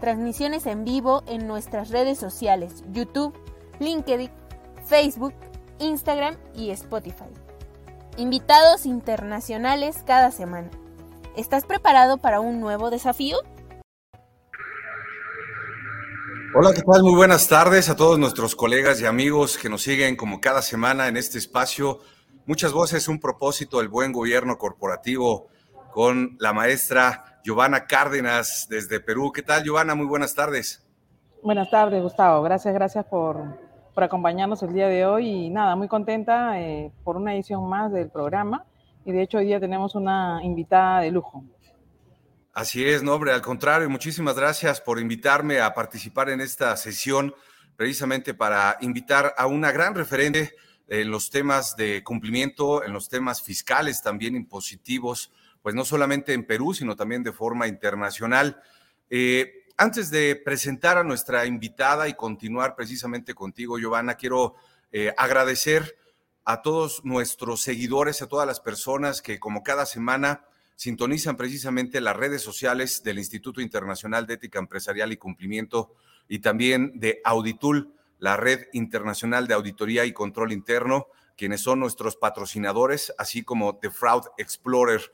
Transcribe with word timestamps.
transmisiones 0.00 0.66
en 0.66 0.84
vivo 0.84 1.22
en 1.26 1.46
nuestras 1.46 1.90
redes 1.90 2.18
sociales, 2.18 2.84
YouTube, 2.92 3.34
LinkedIn, 3.78 4.30
Facebook, 4.86 5.34
Instagram 5.78 6.36
y 6.54 6.70
Spotify. 6.70 7.30
Invitados 8.16 8.86
internacionales 8.86 10.02
cada 10.06 10.30
semana. 10.30 10.70
¿Estás 11.36 11.64
preparado 11.64 12.16
para 12.18 12.40
un 12.40 12.60
nuevo 12.60 12.90
desafío? 12.90 13.36
Hola, 16.54 16.72
¿qué 16.72 16.80
tal? 16.80 17.02
Muy 17.02 17.14
buenas 17.14 17.48
tardes 17.48 17.90
a 17.90 17.96
todos 17.96 18.18
nuestros 18.18 18.56
colegas 18.56 19.02
y 19.02 19.04
amigos 19.04 19.58
que 19.58 19.68
nos 19.68 19.82
siguen 19.82 20.16
como 20.16 20.40
cada 20.40 20.62
semana 20.62 21.08
en 21.08 21.18
este 21.18 21.36
espacio. 21.36 22.00
Muchas 22.46 22.72
voces, 22.72 23.08
un 23.08 23.20
propósito, 23.20 23.82
el 23.82 23.88
buen 23.88 24.12
gobierno 24.12 24.56
corporativo 24.56 25.48
con 25.92 26.36
la 26.40 26.54
maestra 26.54 27.35
Giovanna 27.46 27.86
Cárdenas 27.86 28.66
desde 28.68 28.98
Perú. 28.98 29.30
¿Qué 29.32 29.40
tal, 29.40 29.62
Giovanna? 29.62 29.94
Muy 29.94 30.06
buenas 30.06 30.34
tardes. 30.34 30.84
Buenas 31.44 31.70
tardes, 31.70 32.02
Gustavo. 32.02 32.42
Gracias, 32.42 32.74
gracias 32.74 33.04
por, 33.04 33.60
por 33.94 34.02
acompañarnos 34.02 34.64
el 34.64 34.72
día 34.72 34.88
de 34.88 35.06
hoy 35.06 35.28
y 35.28 35.50
nada, 35.50 35.76
muy 35.76 35.86
contenta 35.86 36.60
eh, 36.60 36.90
por 37.04 37.16
una 37.16 37.36
edición 37.36 37.68
más 37.68 37.92
del 37.92 38.10
programa 38.10 38.66
y 39.04 39.12
de 39.12 39.22
hecho 39.22 39.38
hoy 39.38 39.46
día 39.46 39.60
tenemos 39.60 39.94
una 39.94 40.40
invitada 40.42 41.02
de 41.02 41.12
lujo. 41.12 41.44
Así 42.52 42.84
es, 42.84 43.04
no, 43.04 43.14
hombre, 43.14 43.30
al 43.30 43.42
contrario, 43.42 43.88
muchísimas 43.88 44.34
gracias 44.34 44.80
por 44.80 44.98
invitarme 44.98 45.60
a 45.60 45.72
participar 45.72 46.30
en 46.30 46.40
esta 46.40 46.76
sesión, 46.76 47.32
precisamente 47.76 48.34
para 48.34 48.76
invitar 48.80 49.34
a 49.38 49.46
una 49.46 49.70
gran 49.70 49.94
referente 49.94 50.52
en 50.88 51.12
los 51.12 51.30
temas 51.30 51.76
de 51.76 52.02
cumplimiento, 52.02 52.82
en 52.82 52.92
los 52.92 53.08
temas 53.08 53.40
fiscales 53.40 54.02
también 54.02 54.34
impositivos, 54.34 55.30
pues 55.66 55.74
no 55.74 55.84
solamente 55.84 56.32
en 56.32 56.44
Perú, 56.44 56.74
sino 56.74 56.94
también 56.94 57.24
de 57.24 57.32
forma 57.32 57.66
internacional. 57.66 58.62
Eh, 59.10 59.64
antes 59.76 60.12
de 60.12 60.36
presentar 60.36 60.96
a 60.96 61.02
nuestra 61.02 61.44
invitada 61.44 62.08
y 62.08 62.14
continuar 62.14 62.76
precisamente 62.76 63.34
contigo, 63.34 63.76
Giovanna, 63.76 64.14
quiero 64.14 64.54
eh, 64.92 65.12
agradecer 65.16 65.98
a 66.44 66.62
todos 66.62 67.04
nuestros 67.04 67.62
seguidores, 67.62 68.22
a 68.22 68.28
todas 68.28 68.46
las 68.46 68.60
personas 68.60 69.22
que 69.22 69.40
como 69.40 69.64
cada 69.64 69.86
semana 69.86 70.44
sintonizan 70.76 71.36
precisamente 71.36 72.00
las 72.00 72.14
redes 72.14 72.42
sociales 72.42 73.02
del 73.02 73.18
Instituto 73.18 73.60
Internacional 73.60 74.24
de 74.24 74.34
Ética 74.34 74.60
Empresarial 74.60 75.10
y 75.10 75.16
Cumplimiento 75.16 75.96
y 76.28 76.38
también 76.38 76.92
de 77.00 77.20
Auditul, 77.24 77.92
la 78.20 78.36
red 78.36 78.68
internacional 78.72 79.48
de 79.48 79.54
auditoría 79.54 80.04
y 80.04 80.12
control 80.12 80.52
interno, 80.52 81.08
quienes 81.36 81.60
son 81.60 81.80
nuestros 81.80 82.14
patrocinadores, 82.14 83.12
así 83.18 83.42
como 83.42 83.78
The 83.78 83.90
Fraud 83.90 84.26
Explorer 84.38 85.10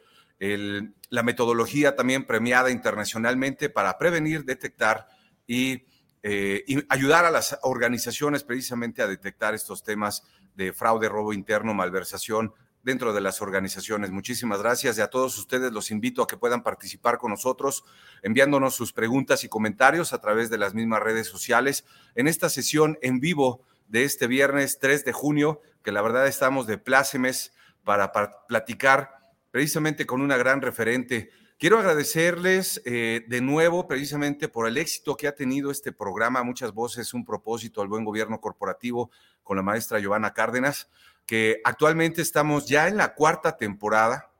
la 1.11 1.23
metodología 1.23 1.95
también 1.95 2.27
premiada 2.27 2.71
internacionalmente 2.71 3.71
para 3.71 3.97
prevenir, 3.97 4.45
detectar 4.45 5.07
y, 5.47 5.85
eh, 6.25 6.65
y, 6.67 6.85
ayudar 6.89 7.25
a 7.25 7.31
las 7.31 7.59
organizaciones 7.63 8.43
precisamente 8.43 9.03
a 9.03 9.07
detectar 9.07 9.55
estos 9.55 9.85
temas 9.85 10.25
de 10.57 10.73
fraude, 10.73 11.09
robo 11.09 11.33
interno, 11.33 11.75
malversación 11.75 12.53
dentro 12.83 13.13
de 13.13 13.21
las 13.21 13.41
organizaciones. 13.41 14.11
Muchísimas 14.11 14.61
gracias 14.61 14.99
y 14.99 15.01
a 15.01 15.09
todos 15.09 15.39
ustedes 15.39 15.73
los 15.73 15.93
invito 15.93 16.23
a 16.23 16.27
que 16.27 16.37
puedan 16.37 16.65
participar 16.65 17.19
con 17.19 17.31
nosotros 17.31 17.85
enviándonos 18.23 18.75
sus 18.75 18.93
preguntas 18.93 19.45
y 19.45 19.49
comentarios 19.49 20.13
a 20.13 20.21
través 20.21 20.51
de 20.51 20.59
las 20.59 20.75
mismas 20.75 21.03
redes 21.03 21.29
sociales 21.29 21.85
en 22.17 22.27
esta 22.27 22.49
sesión 22.49 22.99
en 23.01 23.21
vivo 23.21 23.65
de 23.87 24.03
este 24.05 24.27
viernes 24.27 24.79
3 24.81 25.05
de 25.05 25.13
junio, 25.13 25.61
que 25.85 25.93
la 25.93 26.03
verdad 26.03 26.27
estamos 26.27 26.67
de 26.67 26.79
plácemes 26.79 27.53
para, 27.85 28.11
para 28.11 28.47
platicar 28.49 29.22
precisamente 29.53 30.07
con 30.07 30.21
una 30.21 30.37
gran 30.37 30.61
referente. 30.61 31.31
Quiero 31.59 31.79
agradecerles 31.79 32.83
eh, 32.85 33.25
de 33.29 33.41
nuevo 33.41 33.87
precisamente 33.87 34.49
por 34.49 34.67
el 34.67 34.79
éxito 34.79 35.17
que 35.17 35.29
ha 35.29 35.37
tenido 35.37 35.71
este 35.71 35.93
programa, 35.93 36.43
Muchas 36.43 36.73
Voces, 36.73 37.15
un 37.15 37.25
propósito 37.25 37.81
al 37.81 37.87
buen 37.87 38.05
gobierno 38.05 38.41
corporativo 38.41 39.13
con 39.45 39.59
la 39.59 39.63
maestra 39.63 40.01
Giovanna 40.01 40.33
Cárdenas, 40.33 40.89
que 41.27 41.61
actualmente 41.63 42.23
estamos 42.23 42.67
ya 42.67 42.89
en 42.89 42.97
la 42.97 43.15
cuarta 43.15 43.57
temporada, 43.57 44.33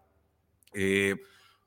eh, 0.73 1.17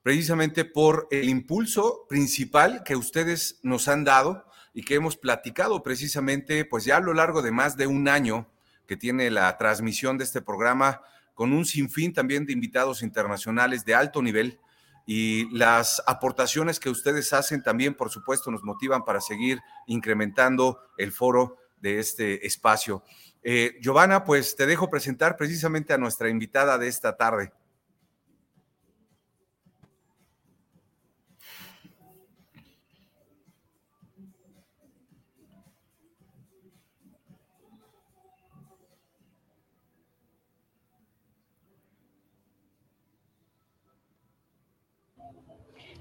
precisamente 0.02 0.66
por 0.66 1.08
el 1.12 1.30
impulso 1.30 2.06
principal 2.10 2.84
que 2.84 2.96
ustedes 2.96 3.60
nos 3.62 3.88
han 3.88 4.04
dado 4.04 4.46
y 4.74 4.84
que 4.84 4.96
hemos 4.96 5.18
platicado 5.18 5.84
precisamente, 5.84 6.66
pues 6.66 6.84
ya 6.84 6.98
a 6.98 7.02
lo 7.02 7.14
largo 7.14 7.44
de 7.44 7.52
más 7.52 7.78
de 7.78 7.88
un 7.88 8.08
año 8.10 8.50
que 8.88 8.98
tiene 8.98 9.30
la 9.30 9.56
transmisión 9.58 10.18
de 10.18 10.24
este 10.24 10.42
programa 10.42 11.02
con 11.36 11.54
un 11.54 11.66
sinfín 11.66 12.14
también 12.14 12.46
de 12.46 12.54
invitados 12.54 13.04
internacionales 13.04 13.86
de 13.86 13.94
alto 13.94 14.24
nivel 14.24 14.60
y 15.06 15.56
las 15.56 16.02
aportaciones 16.08 16.80
que 16.80 16.90
ustedes 16.90 17.32
hacen 17.34 17.62
también, 17.62 17.94
por 17.94 18.10
supuesto, 18.10 18.50
nos 18.50 18.64
motivan 18.64 19.06
para 19.06 19.22
seguir 19.22 19.60
incrementando 19.86 20.80
el 20.98 21.12
foro 21.12 21.58
de 21.80 22.00
este 22.00 22.48
espacio. 22.48 23.04
Eh, 23.44 23.78
Giovanna, 23.80 24.24
pues 24.24 24.56
te 24.56 24.66
dejo 24.66 24.90
presentar 24.90 25.38
precisamente 25.38 25.94
a 25.94 26.00
nuestra 26.00 26.30
invitada 26.30 26.80
de 26.80 26.88
esta 26.88 27.16
tarde. 27.16 27.52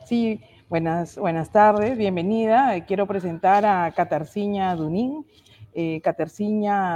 Sí, 0.05 0.43
buenas, 0.69 1.17
buenas 1.17 1.51
tardes, 1.51 1.97
bienvenida. 1.97 2.79
Quiero 2.85 3.07
presentar 3.07 3.65
a 3.65 3.91
Catarciña 3.93 4.77
Dunín. 4.77 5.25
Eh, 5.73 6.03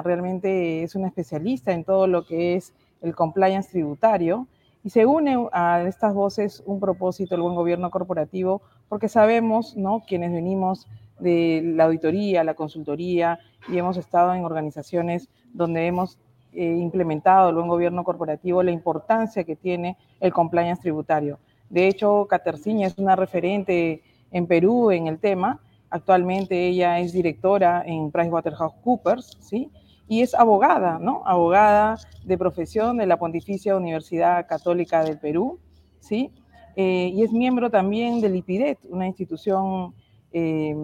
realmente 0.05 0.83
es 0.83 0.95
una 0.95 1.07
especialista 1.07 1.73
en 1.73 1.85
todo 1.85 2.07
lo 2.07 2.27
que 2.27 2.57
es 2.57 2.75
el 3.01 3.15
compliance 3.15 3.71
tributario 3.71 4.47
y 4.85 4.91
se 4.91 5.07
une 5.07 5.49
a 5.53 5.81
estas 5.89 6.13
voces 6.13 6.63
un 6.67 6.81
propósito 6.81 7.35
el 7.35 7.41
buen 7.41 7.55
gobierno 7.55 7.91
corporativo 7.91 8.61
porque 8.91 9.09
sabemos, 9.09 9.75
¿no? 9.75 10.03
Quienes 10.07 10.31
venimos 10.31 10.87
de 11.19 11.63
la 11.65 11.85
auditoría, 11.85 12.45
la 12.45 12.55
consultoría 12.55 13.39
y 13.69 13.79
hemos 13.79 13.97
estado 13.97 14.35
en 14.35 14.45
organizaciones 14.45 15.31
donde 15.55 15.87
hemos 15.87 16.19
eh, 16.53 16.77
implementado 16.77 17.49
el 17.49 17.55
buen 17.55 17.69
gobierno 17.69 18.05
corporativo, 18.05 18.63
la 18.63 18.71
importancia 18.71 19.45
que 19.45 19.57
tiene 19.57 19.97
el 20.21 20.31
compliance 20.33 20.83
tributario. 20.83 21.39
De 21.71 21.89
hecho, 21.89 22.27
Caterciña 22.29 22.87
es 22.87 22.99
una 22.99 23.17
referente 23.17 24.03
en 24.31 24.47
Perú 24.47 24.91
en 24.91 25.07
el 25.07 25.19
tema. 25.19 25.61
Actualmente 25.91 26.67
ella 26.67 26.99
es 27.01 27.13
directora 27.13 27.83
en 27.87 28.11
PricewaterhouseCoopers, 28.11 29.39
¿sí? 29.41 29.71
Y 30.07 30.23
es 30.23 30.35
abogada, 30.35 30.99
¿no? 30.99 31.23
Abogada 31.27 31.99
de 32.25 32.39
profesión 32.39 32.97
de 32.97 33.07
la 33.07 33.19
Pontificia 33.19 33.77
Universidad 33.77 34.47
Católica 34.47 35.05
del 35.05 35.19
Perú, 35.19 35.59
¿sí? 36.01 36.31
Eh, 36.77 37.11
y 37.13 37.23
es 37.23 37.33
miembro 37.33 37.71
también 37.71 38.21
del 38.21 38.37
IPIDET, 38.37 38.79
una 38.89 39.07
institución 39.07 39.95
eh, 40.33 40.77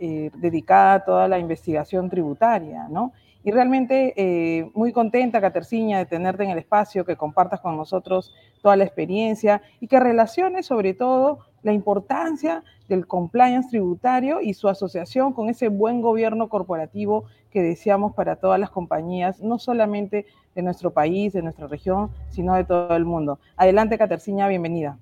eh, 0.00 0.30
dedicada 0.34 0.94
a 0.94 1.04
toda 1.04 1.28
la 1.28 1.38
investigación 1.38 2.10
tributaria, 2.10 2.88
¿no? 2.88 3.12
Y 3.44 3.50
realmente 3.50 4.14
eh, 4.16 4.70
muy 4.74 4.92
contenta, 4.92 5.40
Caterciña, 5.40 5.98
de 5.98 6.06
tenerte 6.06 6.44
en 6.44 6.50
el 6.50 6.58
espacio, 6.58 7.04
que 7.04 7.16
compartas 7.16 7.60
con 7.60 7.76
nosotros 7.76 8.34
toda 8.62 8.76
la 8.76 8.84
experiencia 8.84 9.62
y 9.80 9.86
que 9.86 10.00
relaciones 10.00 10.66
sobre 10.66 10.94
todo 10.94 11.40
la 11.62 11.72
importancia 11.72 12.62
del 12.88 13.06
compliance 13.06 13.68
tributario 13.70 14.40
y 14.40 14.54
su 14.54 14.68
asociación 14.68 15.32
con 15.32 15.48
ese 15.48 15.68
buen 15.68 16.00
gobierno 16.00 16.48
corporativo 16.48 17.26
que 17.50 17.62
deseamos 17.62 18.14
para 18.14 18.36
todas 18.36 18.58
las 18.58 18.70
compañías, 18.70 19.40
no 19.40 19.58
solamente 19.58 20.26
de 20.54 20.62
nuestro 20.62 20.92
país, 20.92 21.32
de 21.32 21.42
nuestra 21.42 21.66
región, 21.66 22.10
sino 22.30 22.54
de 22.54 22.64
todo 22.64 22.96
el 22.96 23.04
mundo. 23.04 23.40
Adelante, 23.56 23.98
Caterciña, 23.98 24.48
bienvenida. 24.48 24.98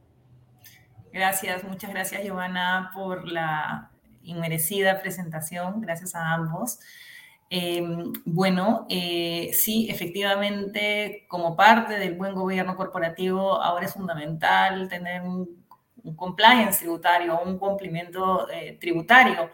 Gracias, 1.12 1.64
muchas 1.64 1.90
gracias, 1.90 2.22
Giovanna, 2.22 2.90
por 2.94 3.26
la 3.26 3.90
inmerecida 4.22 5.00
presentación. 5.00 5.80
Gracias 5.80 6.14
a 6.14 6.34
ambos. 6.34 6.78
Em, 7.48 8.12
bueno, 8.24 8.86
eh, 8.88 9.50
sí, 9.52 9.88
efectivamente, 9.90 11.26
como 11.28 11.56
parte 11.56 11.98
del 11.98 12.14
buen 12.14 12.34
gobierno 12.34 12.76
corporativo, 12.76 13.62
ahora 13.62 13.86
es 13.86 13.92
fundamental 13.92 14.88
tener 14.88 15.22
un, 15.22 15.64
compliance 16.16 16.80
tributario, 16.80 17.40
un 17.40 17.58
cumplimiento 17.58 18.48
eh, 18.50 18.78
tributario. 18.80 19.50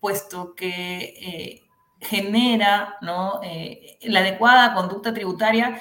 puesto 0.00 0.54
que 0.54 1.62
genera 2.00 2.96
la 3.00 4.20
adecuada 4.20 4.74
conducta 4.74 5.14
tributaria 5.14 5.80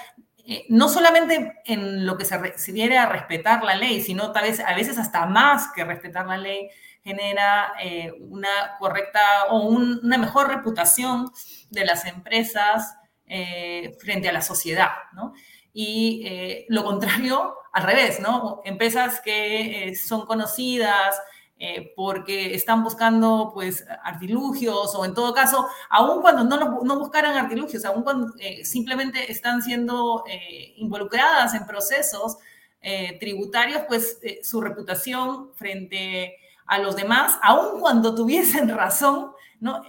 no 0.69 0.89
solamente 0.89 1.61
en 1.65 2.05
lo 2.05 2.17
que 2.17 2.25
se 2.25 2.37
refiere 2.37 2.97
a 2.97 3.05
respetar 3.05 3.63
la 3.63 3.75
ley, 3.75 4.01
sino 4.01 4.31
tal 4.31 4.43
vez, 4.43 4.59
a 4.59 4.75
veces 4.75 4.97
hasta 4.97 5.25
más 5.25 5.71
que 5.73 5.83
respetar 5.83 6.25
la 6.27 6.37
ley, 6.37 6.69
genera 7.03 7.73
eh, 7.81 8.11
una 8.19 8.77
correcta 8.79 9.45
o 9.49 9.61
una 9.61 10.17
mejor 10.17 10.49
reputación 10.49 11.31
de 11.69 11.85
las 11.85 12.05
empresas 12.05 12.95
eh, 13.25 13.95
frente 13.99 14.29
a 14.29 14.33
la 14.33 14.41
sociedad, 14.41 14.91
¿no? 15.13 15.33
Y 15.73 16.23
eh, 16.25 16.65
lo 16.69 16.83
contrario, 16.83 17.55
al 17.73 17.83
revés, 17.83 18.19
¿no? 18.19 18.61
Empresas 18.65 19.21
que 19.21 19.93
son 19.95 20.25
conocidas, 20.25 21.19
porque 21.95 22.55
están 22.55 22.83
buscando 22.83 23.51
pues 23.53 23.85
artilugios 24.03 24.95
o 24.95 25.05
en 25.05 25.13
todo 25.13 25.31
caso, 25.31 25.67
aun 25.91 26.19
cuando 26.19 26.43
no, 26.43 26.81
no 26.81 26.97
buscaran 26.97 27.37
artilugios, 27.37 27.85
aun 27.85 28.01
cuando 28.01 28.33
simplemente 28.63 29.31
están 29.31 29.61
siendo 29.61 30.23
involucradas 30.77 31.53
en 31.53 31.67
procesos 31.67 32.39
tributarios, 33.19 33.83
pues 33.87 34.19
su 34.41 34.59
reputación 34.59 35.53
frente 35.53 36.40
a 36.71 36.79
los 36.79 36.95
demás, 36.95 37.37
aun 37.43 37.81
cuando 37.81 38.15
tuviesen 38.15 38.69
razón. 38.75 39.33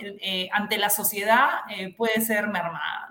Eh, 0.00 0.50
ante 0.52 0.76
la 0.76 0.90
sociedad 0.90 1.48
eh, 1.70 1.94
puede 1.96 2.20
ser 2.20 2.48
mermada. 2.48 3.08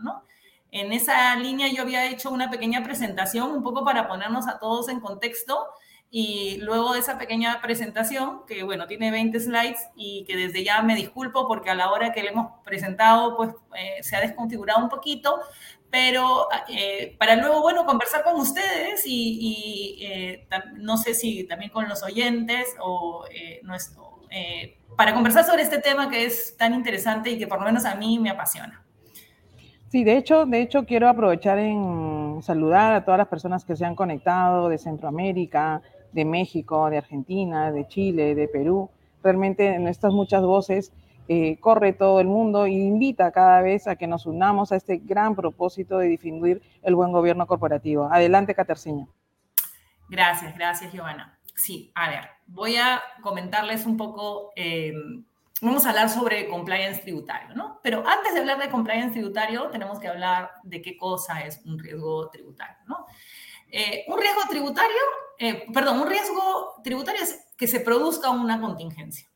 En 0.70 0.94
esa 0.94 1.36
línea 1.38 1.70
yo 1.70 1.82
había 1.82 2.06
hecho 2.06 2.30
una 2.30 2.52
pequeña 2.52 2.84
presentación 2.84 3.50
un 3.50 3.64
poco 3.64 3.84
para 3.84 4.08
ponernos 4.08 4.48
a 4.48 4.60
todos 4.60 4.90
en 4.90 5.00
contexto 5.00 5.68
y 6.12 6.58
luego 6.58 6.94
de 6.94 7.00
esa 7.00 7.18
pequeña 7.18 7.62
presentación, 7.62 8.46
que 8.46 8.62
bueno, 8.64 8.86
tiene 8.86 9.10
20 9.10 9.40
slides 9.40 9.80
y 9.96 10.24
que 10.26 10.36
desde 10.36 10.64
ya 10.64 10.82
me 10.82 10.94
disculpo 10.94 11.48
porque 11.48 11.72
a 11.72 11.76
la 11.76 11.90
hora 11.90 12.12
que 12.12 12.22
le 12.22 12.30
hemos 12.30 12.52
presentado 12.64 13.36
pues 13.38 13.52
eh, 13.76 14.04
se 14.04 14.18
ha 14.18 14.22
desconfigurado 14.22 14.84
un 14.84 14.90
poquito, 14.90 15.40
pero 15.92 16.48
eh, 16.70 17.16
para 17.20 17.36
luego, 17.36 17.62
bueno, 17.62 17.86
conversar 17.86 18.24
con 18.24 18.40
ustedes 18.40 19.04
y, 19.06 20.00
eh, 20.02 20.48
no 20.76 20.96
sé 20.98 21.14
si 21.14 21.44
también 21.44 21.70
con 21.70 21.88
los 21.90 22.02
oyentes 22.02 22.66
o 22.80 23.26
eh, 23.30 23.60
nuestro, 23.64 24.22
para 24.96 25.14
conversar 25.14 25.44
sobre 25.44 25.64
este 25.64 25.80
tema 25.80 26.10
que 26.10 26.24
es 26.24 26.56
tan 26.56 26.74
interesante 26.74 27.32
y 27.32 27.38
que 27.38 27.48
por 27.48 27.60
lo 27.60 27.66
menos 27.66 27.84
a 27.84 27.96
mí 27.96 28.18
me 28.18 28.30
apasiona. 28.30 28.82
Sí, 29.90 30.06
de 30.06 30.16
hecho, 30.16 30.46
de 30.46 30.62
hecho 30.62 30.86
quiero 30.86 31.10
aprovechar 31.10 31.60
en 31.60 32.40
saludar 32.42 32.94
a 32.94 33.04
todas 33.04 33.18
las 33.18 33.28
personas 33.28 33.66
que 33.66 33.76
se 33.76 33.86
han 33.86 33.96
conectado 33.96 34.70
de 34.70 34.78
Centroamérica, 34.78 35.82
de 36.14 36.24
México, 36.24 36.90
de 36.90 37.00
Argentina, 37.00 37.74
de 37.74 37.86
Chile, 37.88 38.34
de 38.34 38.48
Perú. 38.48 38.90
Realmente 39.22 39.68
en 39.68 39.90
estas 39.90 40.14
muchas 40.14 40.44
voces 40.44 40.94
eh, 41.33 41.57
corre 41.62 41.94
todo 41.94 42.19
el 42.19 42.28
mundo 42.28 42.66
e 42.66 42.72
invita 42.72 43.31
cada 43.31 43.62
vez 43.62 43.88
a 43.88 43.95
que 43.95 44.06
nos 44.06 44.25
unamos 44.25 44.74
a 44.74 44.75
este 44.75 44.98
gran 44.98 45.33
propósito 45.33 45.98
de 45.98 46.07
difundir 46.07 46.62
el 46.83 46.94
buen 46.94 47.13
gobierno 47.13 47.48
corporativo. 47.48 48.10
Adelante, 48.12 48.54
Caterciña. 48.54 49.07
Gracias, 50.10 50.54
gracias, 50.57 50.92
Giovanna. 50.92 51.39
Sí, 51.56 51.89
a 51.95 52.10
ver, 52.10 52.28
voy 52.48 52.75
a 52.75 53.01
comentarles 53.22 53.86
un 53.86 53.95
poco, 53.95 54.51
eh, 54.57 54.92
vamos 55.62 55.86
a 55.86 55.92
hablar 55.92 56.10
sobre 56.10 56.50
compliance 56.50 57.01
tributario, 57.01 57.56
¿no? 57.56 57.80
Pero 57.81 58.04
antes 58.06 58.34
de 58.34 58.42
hablar 58.42 58.60
de 58.60 58.69
compliance 58.69 59.13
tributario, 59.13 59.69
tenemos 59.69 60.01
que 60.01 60.10
hablar 60.10 60.51
de 60.63 60.81
qué 60.81 60.98
cosa 60.98 61.39
es 61.45 61.62
un 61.63 61.80
riesgo 61.80 62.30
tributario, 62.30 62.75
¿no? 62.88 63.06
Eh, 63.69 64.04
un 64.10 64.19
riesgo 64.19 64.42
tributario, 64.50 65.01
perdón, 65.74 66.01
un 66.01 66.10
riesgo 66.10 66.74
tributario 66.84 67.24
es 67.24 67.48
que 67.57 67.68
se 67.68 67.80
produzca 67.80 68.31
una 68.31 68.60
contingencia. 68.60 69.31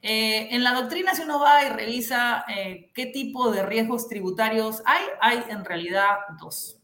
Eh, 0.00 0.54
en 0.54 0.62
la 0.62 0.74
doctrina, 0.74 1.14
si 1.14 1.22
uno 1.22 1.40
va 1.40 1.64
y 1.64 1.68
revisa 1.70 2.44
eh, 2.48 2.90
qué 2.94 3.06
tipo 3.06 3.50
de 3.50 3.64
riesgos 3.64 4.08
tributarios 4.08 4.82
hay, 4.84 5.04
hay 5.20 5.44
en 5.48 5.64
realidad 5.64 6.18
dos. 6.40 6.80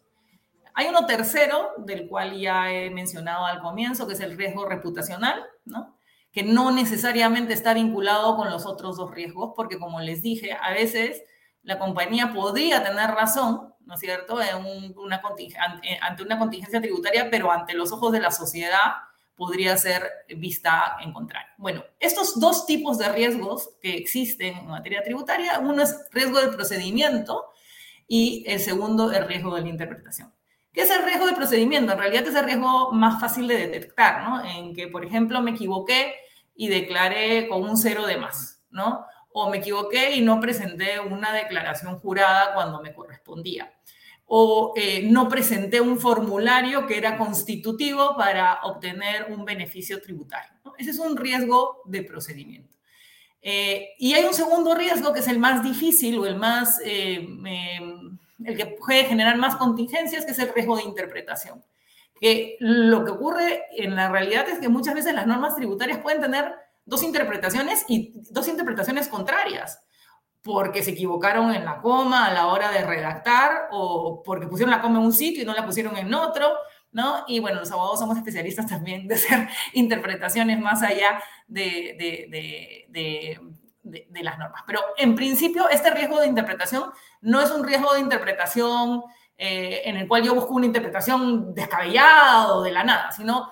Hay 0.74 0.88
uno 0.88 1.06
tercero, 1.06 1.70
del 1.78 2.08
cual 2.08 2.36
ya 2.36 2.72
he 2.72 2.90
mencionado 2.90 3.46
al 3.46 3.60
comienzo, 3.60 4.08
que 4.08 4.14
es 4.14 4.20
el 4.20 4.36
riesgo 4.36 4.66
reputacional, 4.66 5.44
¿no? 5.64 5.96
que 6.32 6.42
no 6.42 6.72
necesariamente 6.72 7.54
está 7.54 7.74
vinculado 7.74 8.36
con 8.36 8.50
los 8.50 8.66
otros 8.66 8.96
dos 8.96 9.12
riesgos, 9.12 9.52
porque 9.54 9.78
como 9.78 10.00
les 10.00 10.20
dije, 10.20 10.58
a 10.60 10.72
veces 10.72 11.22
la 11.62 11.78
compañía 11.78 12.32
podría 12.32 12.82
tener 12.82 13.10
razón, 13.10 13.72
¿no 13.86 13.94
es 13.94 14.00
cierto?, 14.00 14.38
ante 14.40 16.22
una 16.24 16.38
contingencia 16.38 16.80
tributaria, 16.80 17.30
pero 17.30 17.52
ante 17.52 17.74
los 17.74 17.92
ojos 17.92 18.10
de 18.10 18.18
la 18.20 18.32
sociedad 18.32 18.94
podría 19.36 19.76
ser 19.76 20.10
vista 20.36 20.96
en 21.00 21.12
contrario. 21.12 21.52
Bueno, 21.58 21.84
estos 21.98 22.38
dos 22.38 22.66
tipos 22.66 22.98
de 22.98 23.08
riesgos 23.08 23.70
que 23.80 23.96
existen 23.96 24.56
en 24.56 24.66
materia 24.66 25.02
tributaria, 25.02 25.58
uno 25.58 25.82
es 25.82 25.96
riesgo 26.12 26.40
de 26.40 26.48
procedimiento 26.48 27.46
y 28.06 28.44
el 28.46 28.60
segundo 28.60 29.12
el 29.12 29.26
riesgo 29.26 29.54
de 29.54 29.62
la 29.62 29.68
interpretación. 29.68 30.32
¿Qué 30.72 30.82
es 30.82 30.90
el 30.90 31.04
riesgo 31.04 31.26
de 31.26 31.34
procedimiento? 31.34 31.92
En 31.92 31.98
realidad 31.98 32.26
es 32.26 32.34
el 32.34 32.44
riesgo 32.44 32.92
más 32.92 33.20
fácil 33.20 33.46
de 33.46 33.56
detectar, 33.56 34.24
¿no? 34.24 34.44
En 34.44 34.74
que, 34.74 34.88
por 34.88 35.04
ejemplo, 35.04 35.40
me 35.40 35.52
equivoqué 35.52 36.14
y 36.54 36.68
declaré 36.68 37.48
con 37.48 37.62
un 37.62 37.76
cero 37.76 38.06
de 38.06 38.16
más, 38.16 38.62
¿no? 38.70 39.06
O 39.32 39.50
me 39.50 39.58
equivoqué 39.58 40.16
y 40.16 40.20
no 40.20 40.40
presenté 40.40 41.00
una 41.00 41.32
declaración 41.32 41.98
jurada 41.98 42.54
cuando 42.54 42.80
me 42.82 42.92
correspondía 42.92 43.73
o 44.26 44.72
eh, 44.76 45.06
no 45.10 45.28
presenté 45.28 45.80
un 45.80 45.98
formulario 45.98 46.86
que 46.86 46.96
era 46.96 47.18
constitutivo 47.18 48.16
para 48.16 48.60
obtener 48.62 49.26
un 49.30 49.44
beneficio 49.44 50.00
tributario. 50.00 50.50
Ese 50.78 50.90
es 50.90 50.98
un 50.98 51.16
riesgo 51.16 51.82
de 51.84 52.02
procedimiento. 52.02 52.74
Eh, 53.42 53.90
y 53.98 54.14
hay 54.14 54.24
un 54.24 54.32
segundo 54.32 54.74
riesgo 54.74 55.12
que 55.12 55.20
es 55.20 55.28
el 55.28 55.38
más 55.38 55.62
difícil 55.62 56.18
o 56.18 56.24
el 56.24 56.36
más, 56.36 56.80
eh, 56.84 57.28
el 58.44 58.56
que 58.56 58.66
puede 58.66 59.04
generar 59.04 59.36
más 59.36 59.56
contingencias, 59.56 60.24
que 60.24 60.32
es 60.32 60.38
el 60.38 60.52
riesgo 60.54 60.76
de 60.76 60.84
interpretación. 60.84 61.62
Que 62.18 62.56
lo 62.60 63.04
que 63.04 63.10
ocurre 63.10 63.64
en 63.76 63.94
la 63.94 64.08
realidad 64.08 64.48
es 64.48 64.58
que 64.58 64.70
muchas 64.70 64.94
veces 64.94 65.14
las 65.14 65.26
normas 65.26 65.56
tributarias 65.56 65.98
pueden 65.98 66.22
tener 66.22 66.54
dos 66.86 67.02
interpretaciones 67.02 67.84
y 67.88 68.12
dos 68.30 68.48
interpretaciones 68.48 69.08
contrarias 69.08 69.83
porque 70.44 70.82
se 70.82 70.90
equivocaron 70.90 71.54
en 71.54 71.64
la 71.64 71.80
coma 71.80 72.26
a 72.26 72.32
la 72.32 72.48
hora 72.48 72.70
de 72.70 72.84
redactar 72.84 73.68
o 73.70 74.22
porque 74.22 74.46
pusieron 74.46 74.70
la 74.70 74.82
coma 74.82 74.98
en 74.98 75.06
un 75.06 75.12
sitio 75.14 75.42
y 75.42 75.46
no 75.46 75.54
la 75.54 75.64
pusieron 75.64 75.96
en 75.96 76.12
otro, 76.12 76.52
¿no? 76.92 77.24
Y 77.26 77.40
bueno, 77.40 77.60
los 77.60 77.72
abogados 77.72 77.98
somos 77.98 78.18
especialistas 78.18 78.66
también 78.66 79.08
de 79.08 79.14
hacer 79.14 79.48
interpretaciones 79.72 80.60
más 80.60 80.82
allá 80.82 81.22
de, 81.48 81.96
de, 81.98 83.40
de, 83.82 84.22
las 84.22 84.38
normas. 84.38 84.62
Pero 84.66 84.80
en 84.98 85.14
principio, 85.14 85.66
este 85.70 85.90
riesgo 85.90 86.20
de 86.20 86.26
interpretación 86.26 86.90
no 87.22 87.40
es 87.40 87.50
un 87.50 87.64
riesgo 87.64 87.94
de 87.94 88.00
interpretación 88.00 89.02
eh, 89.38 89.80
en 89.86 89.96
el 89.96 90.06
cual 90.06 90.24
yo 90.24 90.34
busco 90.34 90.52
una 90.52 90.66
interpretación 90.66 91.54
descabellada 91.54 92.52
o 92.52 92.62
de 92.62 92.70
la 92.70 92.84
nada, 92.84 93.12
sino 93.12 93.50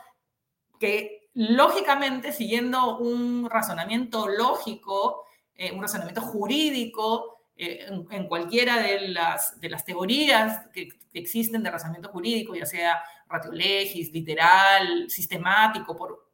que 0.78 1.30
lógicamente, 1.32 2.32
siguiendo 2.32 2.98
un 2.98 3.48
razonamiento 3.48 4.28
lógico, 4.28 5.24
eh, 5.56 5.72
un 5.72 5.82
razonamiento 5.82 6.20
jurídico 6.20 7.42
eh, 7.56 7.86
en, 8.10 8.26
cualquiera 8.26 8.78
de 8.78 9.08
las, 9.08 9.60
de 9.60 9.68
las 9.68 9.84
teorías 9.84 10.66
que, 10.72 10.88
existen 11.14 11.62
de 11.62 11.70
razonamiento 11.70 12.08
jurídico, 12.08 12.54
ya 12.54 12.64
sea 12.64 13.02
ratiolegis, 13.28 14.10
literal, 14.12 15.10
sistemático, 15.10 15.94
por, 15.94 16.32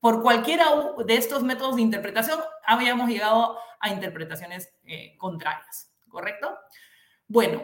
por 0.00 0.22
cualquiera 0.22 0.66
de 1.04 1.16
estos 1.16 1.42
métodos 1.42 1.76
de 1.76 1.82
interpretación, 1.82 2.38
habíamos 2.66 3.08
llegado 3.08 3.58
a 3.80 3.88
interpretaciones 3.90 4.70
eh, 4.84 5.16
contrarias, 5.16 5.90
¿correcto? 6.08 6.58
Bueno, 7.26 7.62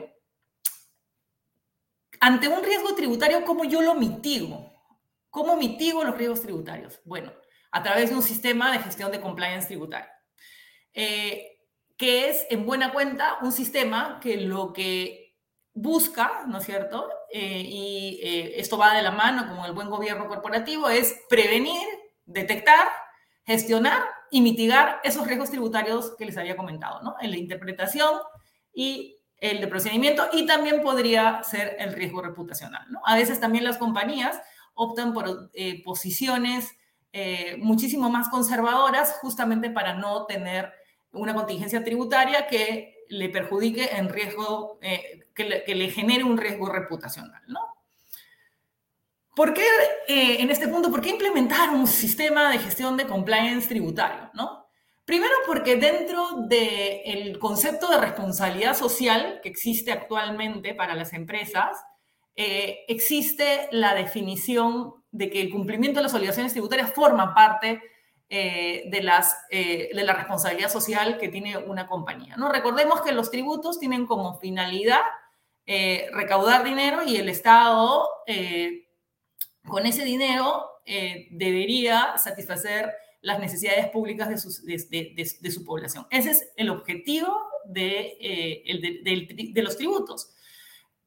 ante 2.20 2.48
un 2.48 2.64
riesgo 2.64 2.94
tributario, 2.94 3.44
¿cómo 3.44 3.64
yo 3.64 3.82
lo 3.82 3.94
mitigo? 3.94 4.72
¿Cómo 5.28 5.56
mitigo 5.56 6.02
los 6.04 6.16
riesgos 6.16 6.40
tributarios? 6.40 7.00
Bueno, 7.04 7.32
a 7.70 7.82
través 7.82 8.10
de 8.10 8.16
un 8.16 8.22
sistema 8.22 8.72
de 8.72 8.78
gestión 8.78 9.12
de 9.12 9.20
compliance 9.20 9.66
tributaria. 9.66 10.13
Eh, 10.94 11.58
que 11.96 12.30
es, 12.30 12.46
en 12.50 12.66
buena 12.66 12.92
cuenta, 12.92 13.38
un 13.42 13.52
sistema 13.52 14.18
que 14.20 14.36
lo 14.36 14.72
que 14.72 15.36
busca, 15.74 16.44
¿no 16.46 16.58
es 16.58 16.64
cierto? 16.64 17.08
Eh, 17.30 17.62
y 17.66 18.20
eh, 18.22 18.60
esto 18.60 18.78
va 18.78 18.94
de 18.94 19.02
la 19.02 19.10
mano 19.10 19.48
con 19.48 19.64
el 19.64 19.72
buen 19.72 19.90
gobierno 19.90 20.28
corporativo, 20.28 20.88
es 20.88 21.20
prevenir, 21.28 21.82
detectar, 22.24 22.88
gestionar 23.44 24.02
y 24.30 24.40
mitigar 24.40 25.00
esos 25.04 25.26
riesgos 25.26 25.50
tributarios 25.50 26.14
que 26.16 26.24
les 26.26 26.36
había 26.36 26.56
comentado, 26.56 27.02
¿no? 27.02 27.16
En 27.20 27.30
la 27.30 27.36
interpretación 27.36 28.10
y 28.72 29.18
el 29.36 29.60
de 29.60 29.66
procedimiento 29.66 30.28
y 30.32 30.46
también 30.46 30.80
podría 30.80 31.42
ser 31.42 31.76
el 31.78 31.92
riesgo 31.92 32.22
reputacional, 32.22 32.86
¿no? 32.90 33.00
A 33.04 33.16
veces 33.16 33.40
también 33.40 33.64
las 33.64 33.78
compañías 33.78 34.40
optan 34.74 35.12
por 35.12 35.50
posiciones 35.84 36.72
muchísimo 37.58 38.10
más 38.10 38.28
conservadoras 38.28 39.18
justamente 39.20 39.70
para 39.70 39.94
no 39.94 40.26
tener 40.26 40.72
una 41.14 41.34
contingencia 41.34 41.82
tributaria 41.82 42.46
que 42.46 43.04
le 43.08 43.28
perjudique 43.28 43.90
en 43.96 44.08
riesgo, 44.08 44.78
eh, 44.82 45.20
que, 45.34 45.44
le, 45.44 45.90
genere 45.90 46.24
un 46.24 46.36
riesgo 46.36 46.66
reputacional, 46.66 47.42
¿no? 47.48 47.60
¿Por 49.34 49.52
qué, 49.52 49.66
eh, 50.06 50.36
en 50.40 50.50
este 50.50 50.68
punto, 50.68 50.90
por 50.90 51.00
qué 51.00 51.10
implementar 51.10 51.70
un 51.70 51.86
sistema 51.86 52.50
de 52.50 52.58
gestión 52.58 52.96
de 52.96 53.06
compliance 53.06 53.68
tributario, 53.68 54.30
no? 54.34 54.64
Primero 55.04 55.34
porque 55.46 55.76
dentro 55.76 56.46
del 56.48 57.38
concepto 57.38 57.90
de 57.90 57.98
responsabilidad 57.98 58.74
social 58.74 59.40
que 59.42 59.50
existe 59.50 59.92
actualmente 59.92 60.74
para 60.74 60.94
las 60.94 61.12
empresas, 61.12 61.76
eh, 62.36 62.84
existe 62.88 63.68
la 63.70 63.94
definición 63.94 64.94
de 65.10 65.30
que 65.30 65.42
el 65.42 65.50
cumplimiento 65.50 65.98
de 66.00 66.04
las 66.04 66.14
obligaciones 66.14 66.52
tributarias 66.52 66.92
forma 66.92 67.34
parte 67.34 67.82
eh, 68.30 68.84
de, 68.86 69.02
las, 69.02 69.36
eh, 69.50 69.90
de 69.94 70.02
la 70.04 70.12
responsabilidad 70.12 70.70
social 70.70 71.18
que 71.18 71.28
tiene 71.28 71.56
una 71.58 71.86
compañía. 71.86 72.36
¿no? 72.36 72.50
Recordemos 72.50 73.02
que 73.02 73.12
los 73.12 73.30
tributos 73.30 73.78
tienen 73.78 74.06
como 74.06 74.38
finalidad 74.38 75.00
recaudar 76.12 76.62
dinero 76.62 77.02
y 77.06 77.16
el 77.16 77.30
Estado 77.30 78.06
con 79.66 79.86
ese 79.86 80.04
dinero 80.04 80.68
debería 81.30 82.18
satisfacer 82.18 82.92
las 83.22 83.40
necesidades 83.40 83.88
públicas 83.88 84.28
de, 84.28 85.50
su 85.50 85.64
población. 85.64 86.06
Ese 86.10 86.32
es 86.32 86.50
el 86.56 86.68
objetivo 86.68 87.34
de, 87.64 88.60
de 89.54 89.62
los 89.62 89.78
tributos. 89.78 90.33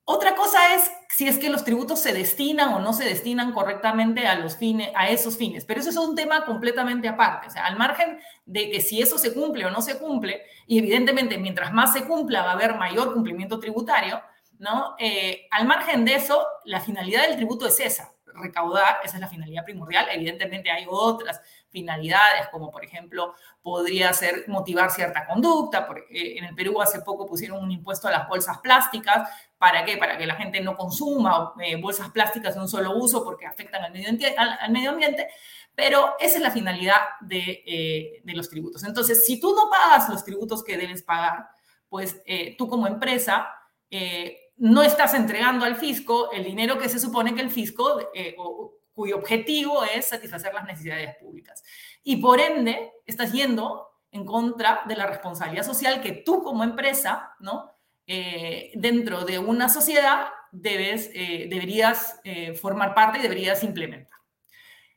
Otra 0.10 0.36
cosa 0.36 0.74
es 0.74 0.90
si 1.10 1.28
es 1.28 1.38
que 1.38 1.50
los 1.50 1.66
tributos 1.66 2.00
se 2.00 2.14
destinan 2.14 2.74
o 2.74 2.80
no 2.80 2.94
se 2.94 3.04
destinan 3.04 3.52
correctamente 3.52 4.26
a, 4.26 4.36
los 4.36 4.56
fines, 4.56 4.90
a 4.96 5.10
esos 5.10 5.36
fines, 5.36 5.66
pero 5.66 5.82
eso 5.82 5.90
es 5.90 5.98
un 5.98 6.16
tema 6.16 6.46
completamente 6.46 7.10
aparte. 7.10 7.48
O 7.48 7.50
sea, 7.50 7.66
al 7.66 7.78
margen 7.78 8.18
de 8.46 8.72
que 8.72 8.80
si 8.80 9.02
eso 9.02 9.18
se 9.18 9.34
cumple 9.34 9.66
o 9.66 9.70
no 9.70 9.82
se 9.82 10.00
cumple, 10.00 10.44
y 10.66 10.80
evidentemente 10.80 11.38
mientras 11.38 11.74
más 11.74 11.92
se 11.92 12.06
cumpla 12.06 12.42
va 12.42 12.52
a 12.52 12.54
haber 12.54 12.76
mayor 12.76 13.12
cumplimiento 13.12 13.60
tributario, 13.60 14.22
¿no? 14.60 14.96
Eh, 14.98 15.46
al 15.52 15.68
margen 15.68 16.06
de 16.06 16.16
eso, 16.16 16.42
la 16.64 16.80
finalidad 16.80 17.24
del 17.24 17.36
tributo 17.36 17.68
es 17.68 17.78
esa, 17.82 18.14
recaudar, 18.34 19.00
esa 19.04 19.18
es 19.18 19.22
la 19.22 19.28
finalidad 19.28 19.66
primordial. 19.66 20.08
Evidentemente 20.10 20.72
hay 20.72 20.86
otras 20.88 21.42
finalidades, 21.70 22.48
como 22.50 22.72
por 22.72 22.84
ejemplo 22.84 23.36
podría 23.62 24.14
ser 24.14 24.46
motivar 24.48 24.90
cierta 24.92 25.28
conducta. 25.28 25.88
Eh, 26.10 26.38
en 26.38 26.46
el 26.46 26.56
Perú 26.56 26.82
hace 26.82 27.02
poco 27.02 27.26
pusieron 27.26 27.62
un 27.62 27.72
impuesto 27.72 28.08
a 28.08 28.12
las 28.12 28.28
bolsas 28.28 28.60
plásticas. 28.60 29.30
¿Para 29.58 29.84
qué? 29.86 29.98
Para 29.98 30.18
que 30.18 30.26
la 30.26 30.36
gente 30.36 30.62
no 30.62 30.76
consuma 30.76 31.54
eh, 31.64 31.76
bolsas 31.82 32.12
plásticas 32.12 32.56
de 32.56 32.62
un 32.62 32.68
solo 32.68 32.96
uso 32.96 33.24
porque 33.24 33.46
afectan 33.46 33.84
al 33.84 33.92
medio, 34.72 34.90
ambiente. 34.92 35.28
Pero 35.74 36.16
esa 36.20 36.38
es 36.38 36.42
la 36.42 36.52
finalidad 36.52 37.02
de, 37.22 37.64
eh, 37.66 38.22
de, 38.24 38.34
los 38.34 38.50
tributos. 38.50 38.84
Entonces, 38.84 39.26
si 39.26 39.40
tú 39.40 39.56
no 39.56 39.70
pagas 39.70 40.10
los 40.10 40.24
tributos 40.24 40.64
que 40.64 40.78
debes 40.78 41.04
pagar, 41.04 41.50
pues 41.90 42.22
tú 42.58 42.68
como 42.68 42.86
empresa 42.86 43.48
no 44.58 44.82
estás 44.82 45.14
entregando 45.14 45.66
al 45.66 45.76
fisco 45.76 46.32
el 46.32 46.44
dinero 46.44 46.78
que 46.78 46.90
se 46.90 47.00
supone 47.00 47.36
que 47.36 47.42
el 47.42 47.52
fisco, 47.52 48.00
eh, 48.14 48.36
cuyo 48.94 49.18
objetivo 49.18 49.84
es 49.84 50.08
satisfacer 50.08 50.54
las 50.54 50.66
necesidades 50.66 51.16
públicas. 51.18 51.64
Y 52.04 52.18
por 52.18 52.40
ende, 52.40 52.94
estás 53.06 53.32
yendo 53.32 53.88
en 54.12 54.26
contra 54.26 54.82
de 54.88 54.96
la 54.96 55.06
responsabilidad 55.06 55.64
social 55.66 56.02
que 56.02 56.14
tú 56.14 56.42
como 56.42 56.64
empresa, 56.64 57.36
¿no? 57.40 57.77
Eh, 58.08 58.72
dentro 58.76 59.26
de 59.26 59.38
una 59.38 59.70
sociedad 59.70 60.28
debes, 60.52 61.12
eh, 61.14 61.48
deberías 61.50 62.20
formar 62.60 62.96
parte 62.96 63.20
y 63.20 63.22
deberías 63.22 63.64
implementar. 63.64 64.18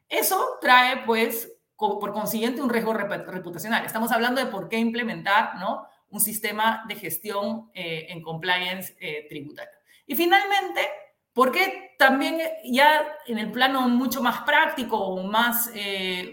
Eso 0.09 0.59
trae, 0.61 1.05
pues, 1.05 1.53
por 1.77 2.13
consiguiente, 2.13 2.63
un 2.63 2.71
riesgo 2.71 2.93
reputacional. 2.95 3.85
Estamos 3.85 4.13
hablando 4.13 4.45
de 4.45 4.51
por 4.51 4.69
qué 4.69 4.79
implementar, 4.79 5.57
¿no? 5.59 5.87
un 6.11 6.21
sistema 6.21 6.85
de 6.89 6.97
gestión 6.97 7.71
eh, 7.73 8.07
en 8.11 8.23
compliance 8.23 8.97
eh, 9.01 9.27
tributario. 9.29 9.79
Y 10.07 10.17
finalmente, 10.17 10.89
¿por 11.33 11.53
qué 11.53 11.95
también 11.99 12.41
eh, 12.41 12.53
ya 12.65 13.07
en 13.27 13.39
el 13.39 13.51
plano 13.53 13.89
mucho 13.89 14.23
más 14.23 14.43
práctico 14.43 14.97
o 14.99 15.23
más, 15.23 15.71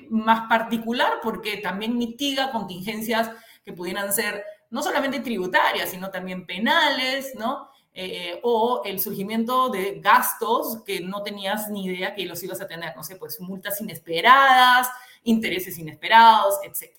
más 0.10 0.48
particular? 0.50 1.20
Porque 1.22 1.58
también 1.58 1.98
mitiga 1.98 2.52
contingencias 2.52 3.32
que 3.64 3.74
pudieran 3.74 4.12
ser 4.12 4.44
no 4.70 4.82
solamente 4.84 5.20
tributarias, 5.20 5.90
sino 5.90 6.10
también 6.10 6.46
penales, 6.46 7.34
¿no? 7.36 7.70
o 8.44 8.84
el 8.86 9.00
surgimiento 9.00 9.70
de 9.70 10.00
gastos 10.00 10.84
que 10.86 11.02
no 11.02 11.24
tenías 11.24 11.72
ni 11.72 11.86
idea 11.86 12.14
que 12.14 12.28
los 12.28 12.44
ibas 12.44 12.62
a 12.62 12.68
tener, 12.68 12.96
no 12.96 13.04
sé, 13.04 13.16
pues 13.16 13.42
multas 13.42 13.82
inesperadas, 13.82 14.88
intereses 15.24 15.80
inesperados, 15.80 16.60
etc. 16.64 16.96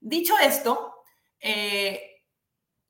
Dicho 0.00 0.34
esto, 0.38 0.94
eh, 1.40 2.22